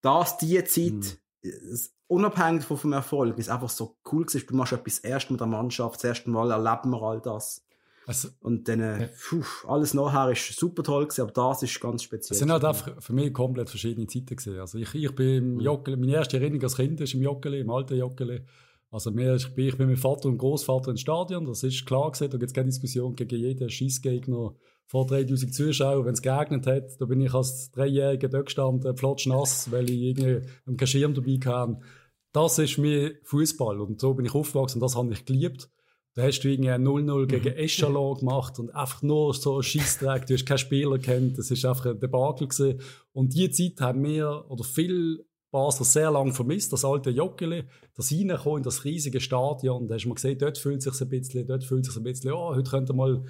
[0.00, 1.78] Das, die Zeit, mhm.
[2.08, 4.46] unabhängig von vom Erfolg, ist einfach so cool gewesen.
[4.48, 7.63] Du machst etwas erst mit der Mannschaft, das erste Mal erleben wir all das.
[8.06, 9.08] Also, und dann, äh, ja.
[9.08, 12.34] pfuh, alles nachher ist super toll gewesen, aber das ist ganz speziell.
[12.34, 14.58] Es sind halt einfach für mich komplett verschiedene Zeiten gewesen.
[14.58, 15.60] Also ich, ich bin im mhm.
[15.60, 18.42] Joggeli, meine erste Erinnerung als Kind ist im Joggeli, im alten Joggeli.
[18.90, 22.12] Also mir, ich, bin, ich bin mit Vater und Großvater ins Stadion, das ist klar
[22.12, 24.54] gewesen, da gibt es keine Diskussion gegen jeden Schießgegner
[24.86, 29.72] vor 3000 Zuschauern, wenn es geregnet hat, da bin ich als Dreijähriger dort gestanden, flotschnass,
[29.72, 31.78] weil ich irgendwie einen Schirm dabei hatte.
[32.32, 35.70] Das ist mir Fußball und so bin ich aufgewachsen und das habe ich geliebt.
[36.14, 37.58] Da hast du irgendwie ein 0-0 gegen mhm.
[37.58, 40.26] Echalon gemacht und einfach nur so Schießträg.
[40.26, 41.38] Du hast keinen Spieler kennt.
[41.38, 42.80] Das ist einfach ein Debakel gewesen.
[43.12, 47.62] Und die Zeit haben wir, oder viel Basler sehr lange vermisst, das alte Joggeli,
[47.94, 49.86] das reinkommen in das riesige Stadion.
[49.86, 52.30] Da hast du mal gesehen, dort fühlt sich ein bisschen, dort fühlt sich ein bisschen,
[52.30, 53.24] ja, oh, heute könnte mal,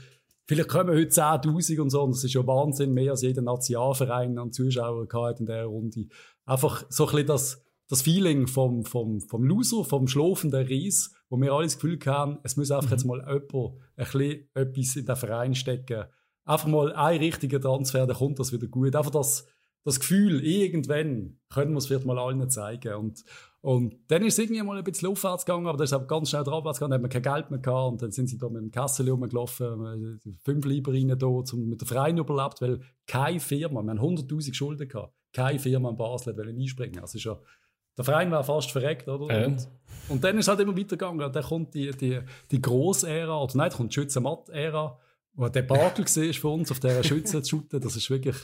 [0.46, 2.02] vielleicht kommen heute 10.000 und so.
[2.02, 6.06] Und das ist ja Wahnsinn, mehr als jeder Nationalverein an Zuschauern gehabt in dieser Runde.
[6.46, 11.40] Einfach so ein bisschen das, das Feeling vom, vom, vom Loser, vom schlafenden Ries, wo
[11.40, 12.92] wir alle das Gefühl haben, es muss einfach mhm.
[12.92, 13.54] jetzt mal jemand
[13.96, 16.04] ein bisschen etwas in den Verein stecken.
[16.44, 18.94] Einfach mal ein richtiger Transfer, dann kommt das wieder gut.
[18.94, 19.46] Einfach das,
[19.84, 22.94] das Gefühl, irgendwann können wir es vielleicht mal allen zeigen.
[22.94, 23.24] Und,
[23.60, 26.30] und dann ist es irgendwie mal ein bisschen aufwärts gegangen, aber dann ist es ganz
[26.30, 28.48] schnell abwärts gegangen, dann hat man kein Geld mehr gehabt und dann sind sie da
[28.48, 33.40] mit dem Kessel rumgelaufen, fünf Lieber rein da, zum, mit der Verein überlebt, weil keine
[33.40, 37.00] Firma, wir haben 100'000 Schulden gehabt, keine Firma in Basel wollte einspringen.
[37.00, 37.38] Also ist ja
[37.96, 39.40] der Verein war fast verreckt, oder?
[39.40, 39.46] Ja.
[39.46, 39.68] Und,
[40.08, 41.32] und, dann ist es halt immer weitergegangen.
[41.32, 42.20] Dann kommt die, die,
[42.50, 44.98] die Gross-Ära, oder nein, dann kommt die Schützenmatt-Ära,
[45.34, 47.80] wo der Bakel war für uns, auf dieser Schütze zu shooten.
[47.80, 48.36] Das ist wirklich,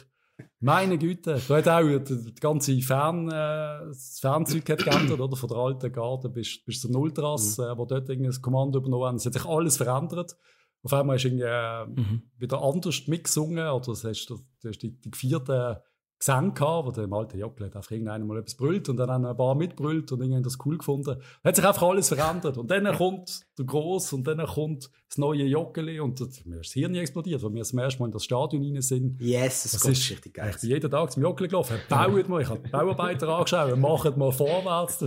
[0.61, 1.41] meine Güte.
[1.49, 5.37] Da hat auch die, die ganze Fern, äh, das Fernzeug hat geändert, oder?
[5.37, 7.65] Von der alten Garde bis, bis zum Ultras, mhm.
[7.65, 9.17] äh, wo dort irgendwie das Kommando übernommen haben.
[9.17, 10.37] Es hat sich alles verändert.
[10.83, 12.23] Auf einmal ist irgendwie äh, mhm.
[12.39, 15.83] wieder anders mitgesungen, oder das heißt, das ist die, die vierte
[16.21, 19.11] Gesang gehabt, wo der im alten Jockel hat einfach irgendeiner mal etwas brüllt und dann
[19.11, 21.17] haben ein paar mitbrüllt und irgendwann das cool gefunden.
[21.43, 22.59] Hat sich einfach alles verändert.
[22.59, 26.69] Und dann kommt der Gross und dann kommt das neue Joggeli und das, mir ist
[26.69, 29.19] das Hirn explodiert, weil wir das erste Mal in das Stadion rein sind.
[29.19, 30.51] Yes, das, das ist richtig geil.
[30.55, 31.79] Ich bin jeden Tag zum Joggeli gelaufen.
[31.89, 35.03] Baut mal, ich habe die Bauarbeiter angeschaut, macht mal vorwärts.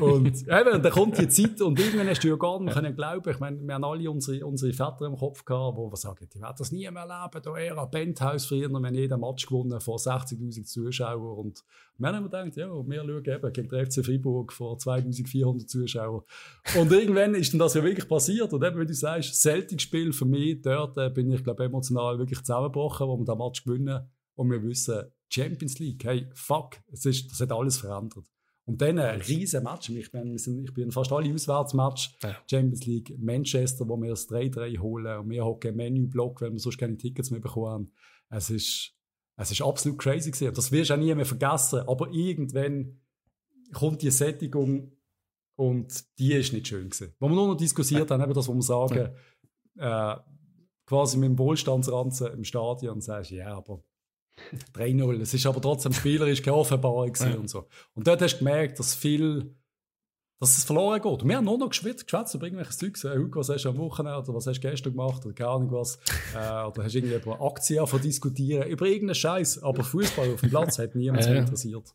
[0.00, 2.94] Und eben, und dann kommt die Zeit und irgendwann hast du ja gar nicht können
[2.94, 3.28] glauben.
[3.28, 6.54] Ich meine, wir haben alle unsere, unsere Väter im Kopf gehabt, die sagen, die werden
[6.56, 9.98] das nie mehr erleben, da eher ein Penthouse früher, wir haben jeden Match gewonnen vor
[10.36, 11.64] 60'000 Zuschauern und
[11.98, 16.22] wir haben gedacht, ja, wir schauen eben gegen den FC Freiburg vor 2400 Zuschauern.
[16.78, 20.12] Und irgendwann ist dann das ja wirklich passiert und eben, wie du sagst, seltenes Spiel
[20.12, 24.00] für mich, dort äh, bin ich, glaube emotional wirklich zusammengebrochen, wo wir den Match gewinnen
[24.36, 28.24] und wir wissen, Champions League, hey, fuck, es ist, das hat alles verändert.
[28.68, 29.88] Und dann ein riesen Match.
[29.88, 32.18] Ich bin, ich bin fast alle Auswärtsmatch.
[32.22, 32.36] Ja.
[32.50, 35.20] Champions League, Manchester, wo wir das 3-3 holen.
[35.20, 37.94] Und wir hocken Menü-Block, weil wir sonst keine Tickets mehr bekommen.
[38.28, 38.92] Es ist,
[39.38, 40.52] es ist absolut crazy gewesen.
[40.52, 41.80] Das wirst du auch nie mehr vergessen.
[41.86, 43.00] Aber irgendwann
[43.72, 44.92] kommt die Sättigung
[45.54, 47.14] und die ist nicht schön gewesen.
[47.20, 49.10] Wo wir nur noch diskutiert haben, eben das, wo wir sagen,
[49.76, 50.16] äh,
[50.86, 53.84] quasi mit dem Wohlstandsranzen im Stadion, sagst ja, aber
[54.74, 55.20] 3-0.
[55.20, 57.36] Es ist aber trotzdem spielerisch keine Offenbarung ja.
[57.36, 57.68] und so.
[57.94, 59.56] Und dort hast du gemerkt, dass viel,
[60.40, 61.22] dass es verloren geht.
[61.22, 63.04] Und wir haben nur noch geschwitzt, geschwätzt über irgendwelche Zeugs.
[63.04, 65.50] Hey, Hugo, was hast du am Wochenende oder was hast du gestern gemacht oder keine
[65.50, 65.96] Ahnung was.
[66.34, 69.62] äh, oder hast du irgendwie über Aktien von diskutieren, über irgendeinen Scheiß.
[69.62, 71.94] Aber Fußball auf dem Platz hat niemand ja, interessiert.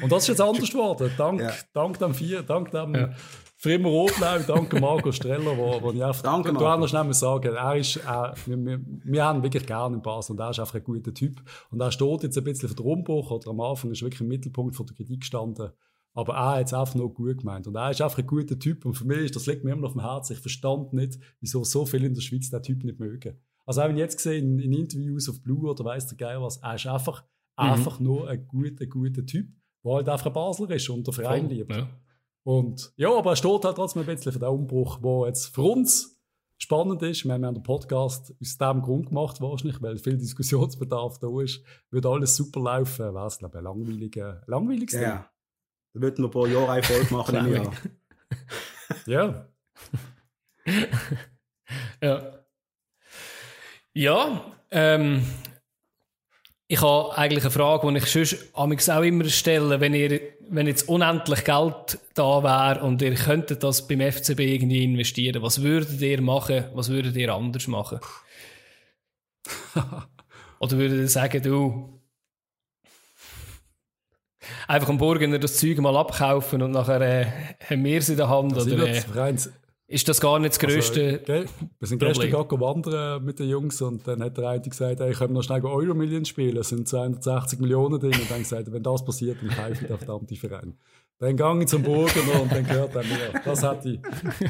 [0.00, 1.10] Und das ist jetzt anders geworden.
[1.18, 1.52] Dank, ja.
[1.72, 3.10] dank dem vier, dank dem ja.
[3.56, 7.76] Frimmer Rotblau, danke Marco Streller, wo, wo ich einfach, danke, du hast schnell sagen, er
[7.76, 10.82] ist, äh, wir, wir, wir, haben wirklich gerne in Basel und er ist einfach ein
[10.82, 11.40] guter Typ.
[11.70, 14.28] Und er steht jetzt ein bisschen für den Umbruch, oder am Anfang ist wirklich im
[14.28, 15.70] Mittelpunkt von der Kritik gestanden.
[16.14, 17.66] Aber er hat es einfach nur gut gemeint.
[17.66, 18.84] Und er ist einfach ein guter Typ.
[18.84, 20.34] Und für mich ist, das liegt mir immer noch auf dem Herzen.
[20.34, 23.38] Ich verstand nicht, wieso so viele in der Schweiz den Typ nicht mögen.
[23.64, 26.40] Also auch wenn ich jetzt gesehen in, in Interviews auf Blue oder weiss der Geil
[26.40, 27.64] was, er ist einfach, mhm.
[27.64, 29.48] einfach nur ein guter, guter Typ,
[29.84, 31.74] der halt einfach ein Basler ist und der Verein Voll, liebt.
[31.74, 31.88] Ja.
[32.44, 35.62] Und ja, aber es steht halt trotzdem ein bisschen für den Umbruch, der jetzt für
[35.62, 36.20] uns
[36.58, 37.24] spannend ist.
[37.24, 41.62] Wir haben den Podcast aus dem Grund gemacht, wahrscheinlich, weil viel Diskussionsbedarf da ist.
[41.90, 45.31] Würde alles super laufen, wäre es, glaube ich, ein langweiliger, langweiliges Ja, ja.
[45.94, 47.72] Da würden wir ein paar Jahre eine Folge machen im Jahr.
[49.06, 49.46] ja.
[52.02, 52.42] ja.
[53.94, 55.26] Ja, ähm,
[56.66, 60.18] ich habe eigentlich eine Frage, die ich sonst auch immer stelle, wenn ihr,
[60.48, 65.60] wenn jetzt unendlich Geld da wäre und ihr könntet das beim FCB irgendwie investieren, was
[65.60, 66.64] würdet ihr machen?
[66.72, 68.00] Was würdet ihr anders machen?
[70.60, 72.01] Oder würdet ihr sagen, du,
[74.68, 77.26] einfach am Burgener das Zeug mal abkaufen und nachher äh,
[77.68, 78.56] haben wir es in der Hand?
[78.56, 79.36] Das oder, äh,
[79.92, 83.50] ist das gar nicht das also, grösste also, Wir sind gestern gerade wandern mit den
[83.50, 86.56] Jungs und dann hat der eine gesagt, ey, ich kann noch schnell Euro Million spielen,
[86.56, 88.14] es sind 260 Millionen drin.
[88.14, 90.78] Und dann gesagt, wenn das passiert, dann kaufe ich den verdammten Verein.
[91.18, 93.40] Dann gehe ich zum Burgen und dann gehört er mir.
[93.44, 94.00] Das hätte ich,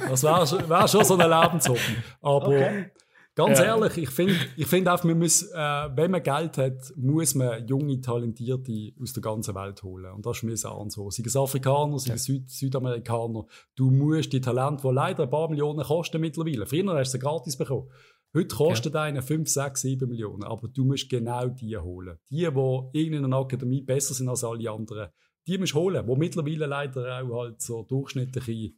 [0.09, 1.97] das wäre wär schon so ein Lebenshoffen.
[2.23, 2.91] Aber okay.
[3.35, 3.65] Ganz ja.
[3.65, 7.67] ehrlich, ich finde ich find einfach, man muss, äh, wenn man Geld hat, muss man
[7.67, 10.13] junge, talentierte aus der ganzen Welt holen.
[10.13, 11.11] Und das ist mir auch so.
[11.11, 12.35] Sei es Afrikaner, sei es ja.
[12.35, 13.47] Süd Südamerikaner.
[13.75, 16.67] Du musst die Talente, die leider ein paar Millionen kosten mittlerweile.
[16.67, 17.89] Früher hast du sie gratis bekommen.
[18.35, 19.03] Heute kostet ja.
[19.03, 20.45] einer 5, 6, 7 Millionen.
[20.45, 22.19] Aber du musst genau die holen.
[22.29, 22.47] Die,
[22.95, 25.09] die in einer Akademie besser sind als alle anderen.
[25.47, 28.75] Die musst du holen, die mittlerweile leider auch halt so durchschnittliche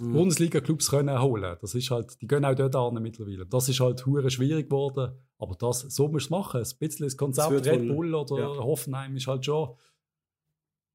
[0.00, 0.12] mhm.
[0.12, 1.56] Bundesliga-Clubs können holen.
[1.60, 3.46] Das ist halt, die gehen auch dort an mittlerweile.
[3.46, 6.60] Das ist halt hure schwierig geworden, aber das, so musst du machen.
[6.62, 8.46] Ein bisschen das Konzept Red Bull oder ja.
[8.46, 9.76] Hoffenheim ist halt schon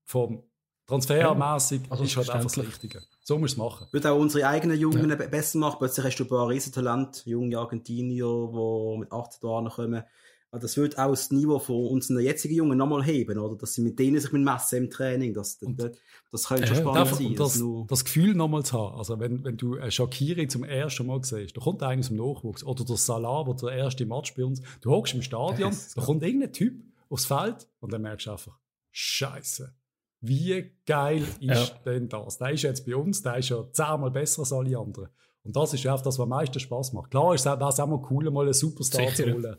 [0.06, 0.44] vom
[0.88, 3.02] transfermäßig also ist halt einfach das Richtige.
[3.22, 3.88] So musst du es machen.
[3.92, 5.16] Wird auch unsere eigenen Jungen ja.
[5.16, 5.78] besser machen.
[5.78, 10.04] Plötzlich hast du ein paar Riesentalent, junge Argentinier, die mit 18 Jahren kommen
[10.52, 13.56] das wird auch das Niveau von unseren jetzigen Jungen nochmal heben, oder?
[13.56, 15.34] Dass sie mit denen sich mit messen im Training.
[15.34, 15.92] Das, das,
[16.32, 17.36] das könnte schon spannend darf, sein.
[17.36, 18.98] Das, das, das, Gefühl nochmal zu haben.
[18.98, 22.18] Also, wenn, wenn du eine Shakiri zum ersten Mal siehst, da kommt einer aus dem
[22.18, 22.64] Nachwuchs.
[22.64, 24.62] Oder der Salah, der der erste Match bei uns.
[24.82, 28.58] Du hockst im Stadion, da kommt irgendein Typ aufs Feld und dann merkst du einfach,
[28.92, 29.74] Scheiße.
[30.22, 31.66] Wie geil ist ja.
[31.86, 32.38] denn das?
[32.40, 35.10] Der ist jetzt bei uns, der ist ja zehnmal besser als alle anderen.
[35.44, 37.12] Und das ist ja auch das, was am meisten Spaß macht.
[37.12, 39.24] Klar ist es auch mal cool, mal einen Superstar Sicher.
[39.24, 39.58] zu holen.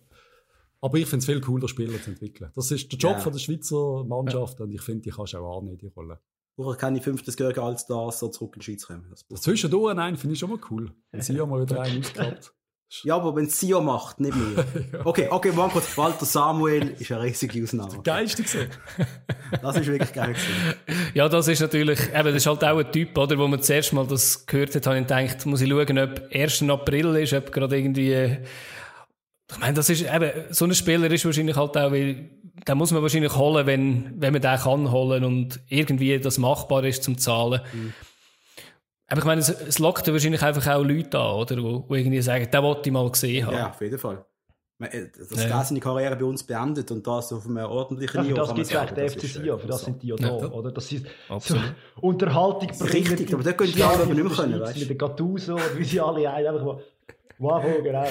[0.81, 2.51] Aber ich finde es viel cooler, Spieler zu entwickeln.
[2.55, 3.19] Das ist der Job ja.
[3.21, 4.65] von der Schweizer Mannschaft ja.
[4.65, 6.21] und ich finde, die kannst du auch annehmen, die Rolle.
[6.57, 9.07] Oder keine fünftes Gehör als das so zurück in die Schweiz kommen.
[9.29, 10.93] Das Zwischendurch, nein, finde ich schon mal cool.
[11.11, 12.53] Wenn sie ja mal wieder einen ausgehabt.
[13.05, 14.65] Ja, aber wenn es Sio macht, nicht mehr.
[14.93, 15.07] ja.
[15.07, 15.97] Okay, okay, mal kurz.
[15.97, 17.93] Walter Samuel ist eine riesige Ausnahme.
[17.93, 18.69] Der geilste gesehen.
[19.63, 21.11] Das ist wirklich geil gewesen.
[21.15, 23.93] Ja, das ist natürlich, eben, das ist halt auch ein Typ, oder, wo man zuerst
[23.93, 26.63] mal das gehört hat, habe ich gedacht, muss ich schauen, ob 1.
[26.63, 28.39] April ist, ob gerade irgendwie,
[29.53, 32.31] ich meine, das ist eben, so ein Spieler ist wahrscheinlich halt auch, weil,
[32.67, 36.85] den muss man wahrscheinlich holen, wenn, wenn man den kann holen und irgendwie das machbar
[36.85, 37.61] ist zum Zahlen.
[37.73, 37.93] Mhm.
[39.09, 41.63] Aber ich meine, es, es lockt wahrscheinlich einfach auch Leute an, oder?
[41.63, 43.57] Wo, wo irgendwie sagen, den wollte ich mal gesehen haben.
[43.57, 44.25] Ja, auf jeden Fall.
[44.81, 45.63] Äh, dass ja.
[45.63, 48.37] seine Karriere bei uns beendet und das auf einem ordentlichen ja, Niveau.
[48.37, 50.73] Das gibt es eigentlich der FC Sion, für das sind die ja da, oder?
[50.73, 51.05] Das ist
[51.41, 51.57] so
[52.01, 52.71] Unterhaltung.
[52.71, 54.81] Richtig, aber da können die alle nicht mehr können, weißt du?
[54.81, 56.79] Mit den Gattuso, wie sie alle einfach
[57.39, 58.07] wow, genau.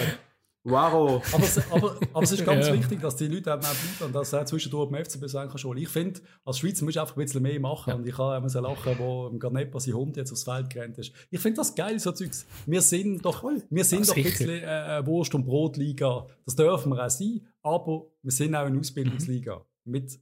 [0.63, 1.23] Wow.
[1.33, 2.73] aber, aber, aber es ist ganz ja.
[2.73, 5.77] wichtig, dass die Leute eben auch bleiben und dass er zwischendurch im FCB sagen kann.
[5.77, 7.89] Ich finde, als Schweizer musst du einfach ein bisschen mehr machen.
[7.89, 7.95] Ja.
[7.95, 10.97] Und ich habe immer so lachen, wo im Garneppa sein Hund jetzt aufs Feld gerannt
[10.97, 11.13] ist.
[11.31, 12.45] Ich finde das geil, so Zeugs.
[12.65, 16.27] Wir sind doch, wir sind doch ein bisschen äh, Wurst- und Brotliga.
[16.45, 17.47] Das dürfen wir auch sein.
[17.61, 19.65] Aber wir sind auch eine Ausbildungsliga.
[19.85, 20.19] Mit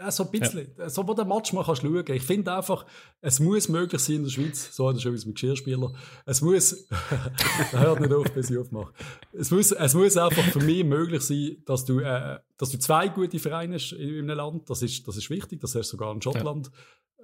[0.00, 0.68] ja, so ein bisschen.
[0.78, 0.88] Ja.
[0.88, 2.04] So, wo der Match mal kannst schauen.
[2.08, 2.86] Ich finde einfach,
[3.20, 5.92] es muss möglich sein in der Schweiz, so hat er schon mit Geschirrspieler,
[6.24, 6.88] es muss,
[7.72, 8.92] hört nicht auf, bis ich aufmache.
[9.32, 13.08] Es muss, es muss einfach für mich möglich sein, dass du, äh, dass du zwei
[13.08, 14.70] gute Vereine hast in einem Land.
[14.70, 15.60] Das ist, das ist wichtig.
[15.60, 16.70] Das hast du sogar in Schottland.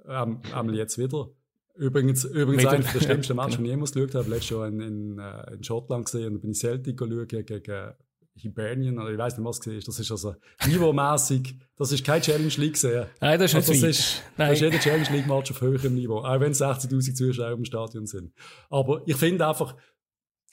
[0.07, 0.23] Ja.
[0.23, 1.29] Ähm, einmal jetzt wieder.
[1.75, 3.63] Übrigens, übrigens einer der schlimmsten Matches, genau.
[3.63, 6.27] die ich jemals geschaut habe, letztes Jahr in, in, äh, in Schottland gesehen.
[6.27, 7.63] Und da bin ich Celtic schauen gegen,
[8.37, 9.87] Hibernian, oder ich weiß nicht, was es ist.
[9.87, 10.35] Das ist also
[10.67, 13.05] niveaumässig, das ist keine Challenge League gesehen.
[13.19, 14.49] Nein, das ist also, nicht das ist, Nein.
[14.49, 18.05] das ist jeder Challenge League Match auf höherem Niveau, auch wenn 60.000 Zuschauer im Stadion
[18.05, 18.33] sind.
[18.69, 19.75] Aber ich finde einfach,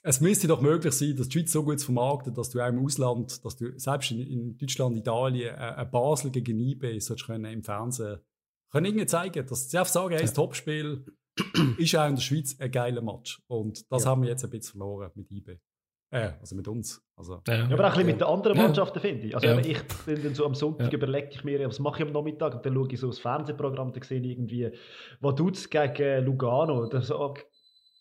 [0.01, 2.83] es müsste doch möglich sein, dass die Schweiz so gut vermarktet, dass du auch im
[2.85, 7.63] Ausland, dass du selbst in, in Deutschland, Italien, äh, ein Basel gegen IB können im
[7.63, 8.19] Fernsehen
[8.71, 11.05] können irgendwie zeigen, dass sie einfach sagen, hey, das Topspiel
[11.77, 13.41] ist auch in der Schweiz ein geiler Match.
[13.47, 14.09] Und das ja.
[14.09, 15.59] haben wir jetzt ein bisschen verloren mit IB.
[16.11, 17.01] Äh, also mit uns.
[17.15, 17.55] Also, ja.
[17.55, 19.35] ja aber auch ein bisschen mit den anderen Mannschaften, finde ich.
[19.35, 19.57] Also ja.
[19.59, 20.97] ich bin dann so am Sonntag ja.
[20.97, 23.91] überlege ich mir, was mache ich am Nachmittag und dann schaue ich so das Fernsehprogramm,
[23.91, 24.71] da sehe ich irgendwie,
[25.19, 26.85] was tut es gegen Lugano?
[26.87, 27.33] Dann so,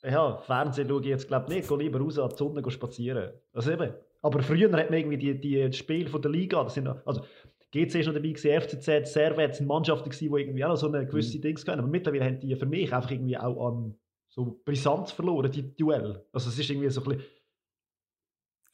[0.03, 3.33] ja, Fernsehen schaue ich jetzt glaube ich nicht, gehe lieber raus an die Sonne spazieren.
[3.53, 3.95] Also eben.
[4.23, 7.23] Aber früher hat man irgendwie die, die Spiele von der Liga, das sind, also
[7.73, 10.87] GC ist noch dabei gewesen, FCZ, Servet sind Mannschaften gewesen, die irgendwie auch noch so
[10.87, 11.43] eine gewisse mhm.
[11.43, 11.81] Dings können.
[11.81, 13.97] Aber mittlerweile haben die für mich einfach irgendwie auch an
[14.29, 16.25] so Brisanz verloren, die Duell.
[16.33, 17.25] Also es ist irgendwie so ein bisschen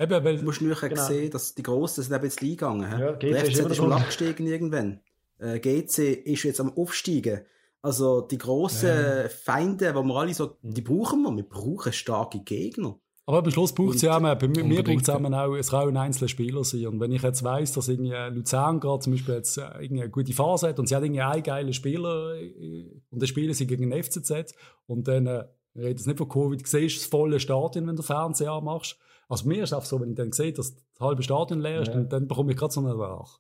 [0.01, 1.07] Eben, weil, du musst nur genau.
[1.07, 3.01] sehen, dass die Grossen sind eben jetzt eingegangen.
[3.01, 5.01] Ja, GC Der FCZ ist, ist mal abgestiegen irgendwann.
[5.39, 7.43] Äh, GC ist jetzt am Aufsteigen.
[7.83, 9.29] Also die grossen ja.
[9.29, 11.37] Feinde, die wir alle so, die brauchen wir.
[11.37, 12.99] Wir brauchen starke Gegner.
[13.27, 15.89] Aber am Schluss braucht es ja auch, bei mir braucht es auch, es kann auch
[15.89, 16.87] ein einzelner Spieler sein.
[16.87, 20.33] Und wenn ich jetzt weiss, dass irgendwie Luzern gerade zum Beispiel jetzt äh, eine gute
[20.33, 23.91] Phase hat und sie hat irgendwie einen geilen Spieler äh, und der Spieler sie gegen
[23.91, 24.55] den FCZ
[24.87, 25.45] und dann, äh,
[25.75, 28.99] ich rede jetzt nicht von Covid, siehst das volle Stadion, wenn du Fernseher anmachst
[29.31, 31.83] also mir ist es auch so, wenn ich dann sehe, dass das halbe Stadion leer
[31.83, 31.95] ist, ja.
[31.95, 33.39] dann, dann bekomme ich gerade so eine ach,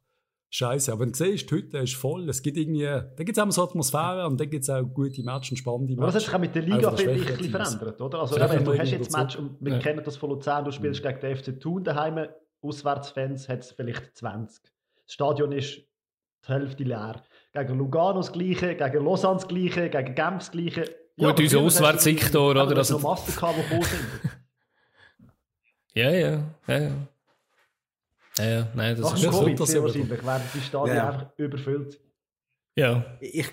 [0.52, 0.92] Scheiße.
[0.92, 3.62] Aber wenn du siehst, heute ist voll, es gibt irgendwie, da gibt es auch so
[3.64, 6.02] Atmosphäre und dann gibt es auch gute Matches und spannende Matches.
[6.02, 8.20] Aber das hat sich auch mit der Liga also, ein bisschen verändert, oder?
[8.20, 9.78] Also eben, du hast jetzt Match, und wir ja.
[9.78, 11.08] kennen das von Luzern, du spielst mhm.
[11.08, 12.26] gegen den FC Thun daheim,
[12.62, 14.62] Auswärtsfans hat es vielleicht 20.
[15.06, 15.76] Das Stadion ist
[16.46, 17.22] die Hälfte leer.
[17.52, 20.84] Gegen Lugano das Gleiche, gegen Lausanne das Gleiche, gegen Genf das Gleiche.
[21.16, 22.76] Ja, Gut, unser Auswärtssektor, oder?
[22.76, 24.39] Also, noch Master gehabt, die sind.
[25.94, 27.08] Ja, ja, ja, ja.
[28.38, 31.10] Ja, ja, nein, das Nach ist Covid so, sehr wahrscheinlich, werden die Stadien ja.
[31.10, 32.00] einfach überfüllt.
[32.76, 33.04] Ja.
[33.20, 33.48] Ich,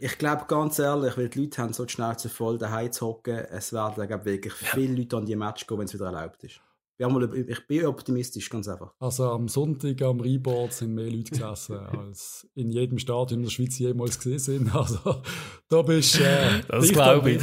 [0.00, 3.36] ich glaube ganz ehrlich, weil die Leute haben so die Schnauze voll daheim zu hocken,
[3.36, 4.68] es werden glaub, wirklich ja.
[4.74, 6.60] viele Leute an die Match gehen, wenn es wieder erlaubt ist.
[6.98, 8.92] Ich bin optimistisch, ganz einfach.
[8.98, 13.52] Also am Sonntag am Reboard sind mehr Leute gesessen, als in jedem Stadion in der
[13.52, 14.74] Schweiz jemals gesehen sind.
[14.74, 15.22] Also
[15.68, 17.42] da bist äh, Das glaube ich.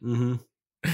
[0.00, 0.40] mhm.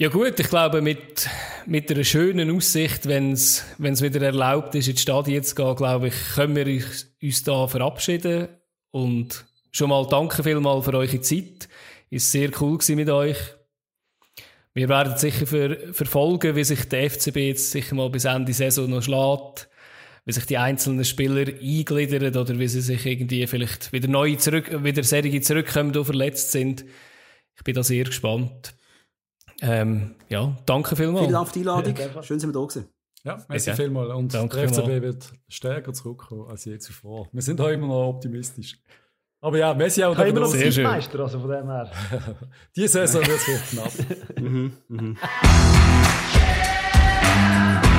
[0.00, 1.28] Ja gut, ich glaube, mit,
[1.66, 6.14] mit einer schönen Aussicht, wenn es wieder erlaubt ist, ins Stadion zu gehen, glaube ich,
[6.36, 6.82] können wir
[7.22, 8.48] uns da verabschieden.
[8.92, 11.68] Und schon mal danke vielmal für eure Zeit.
[12.08, 13.36] Ist sehr cool gewesen mit euch.
[14.72, 18.88] Wir werden sicher ver verfolgen, wie sich der FCB jetzt sicher mal bis Ende Saison
[18.88, 19.68] noch schlägt,
[20.24, 24.82] wie sich die einzelnen Spieler eingliedern oder wie sie sich irgendwie vielleicht wieder neu zurück,
[24.82, 26.86] wieder Serie zurückkommen, die verletzt sind.
[27.54, 28.79] Ich bin da sehr gespannt.
[29.60, 31.20] Ähm, ja, danke vielmals.
[31.20, 31.94] Vielen Dank für die Einladung.
[31.96, 32.88] Ja, Schön, dass wir da gewesen.
[33.22, 33.82] Ja, merci okay.
[33.82, 34.14] vielmals.
[34.14, 35.02] Und danke der FCB vielmal.
[35.02, 37.28] wird stärker zurückkommen als je zuvor.
[37.32, 38.78] Wir sind auch immer noch optimistisch.
[39.42, 40.84] Aber ja, Messi auch immer noch sehr schön.
[40.84, 41.90] Meister, also von dem her.
[42.76, 43.92] Die Saison wird es knapp.
[44.38, 45.16] mhm, mhm.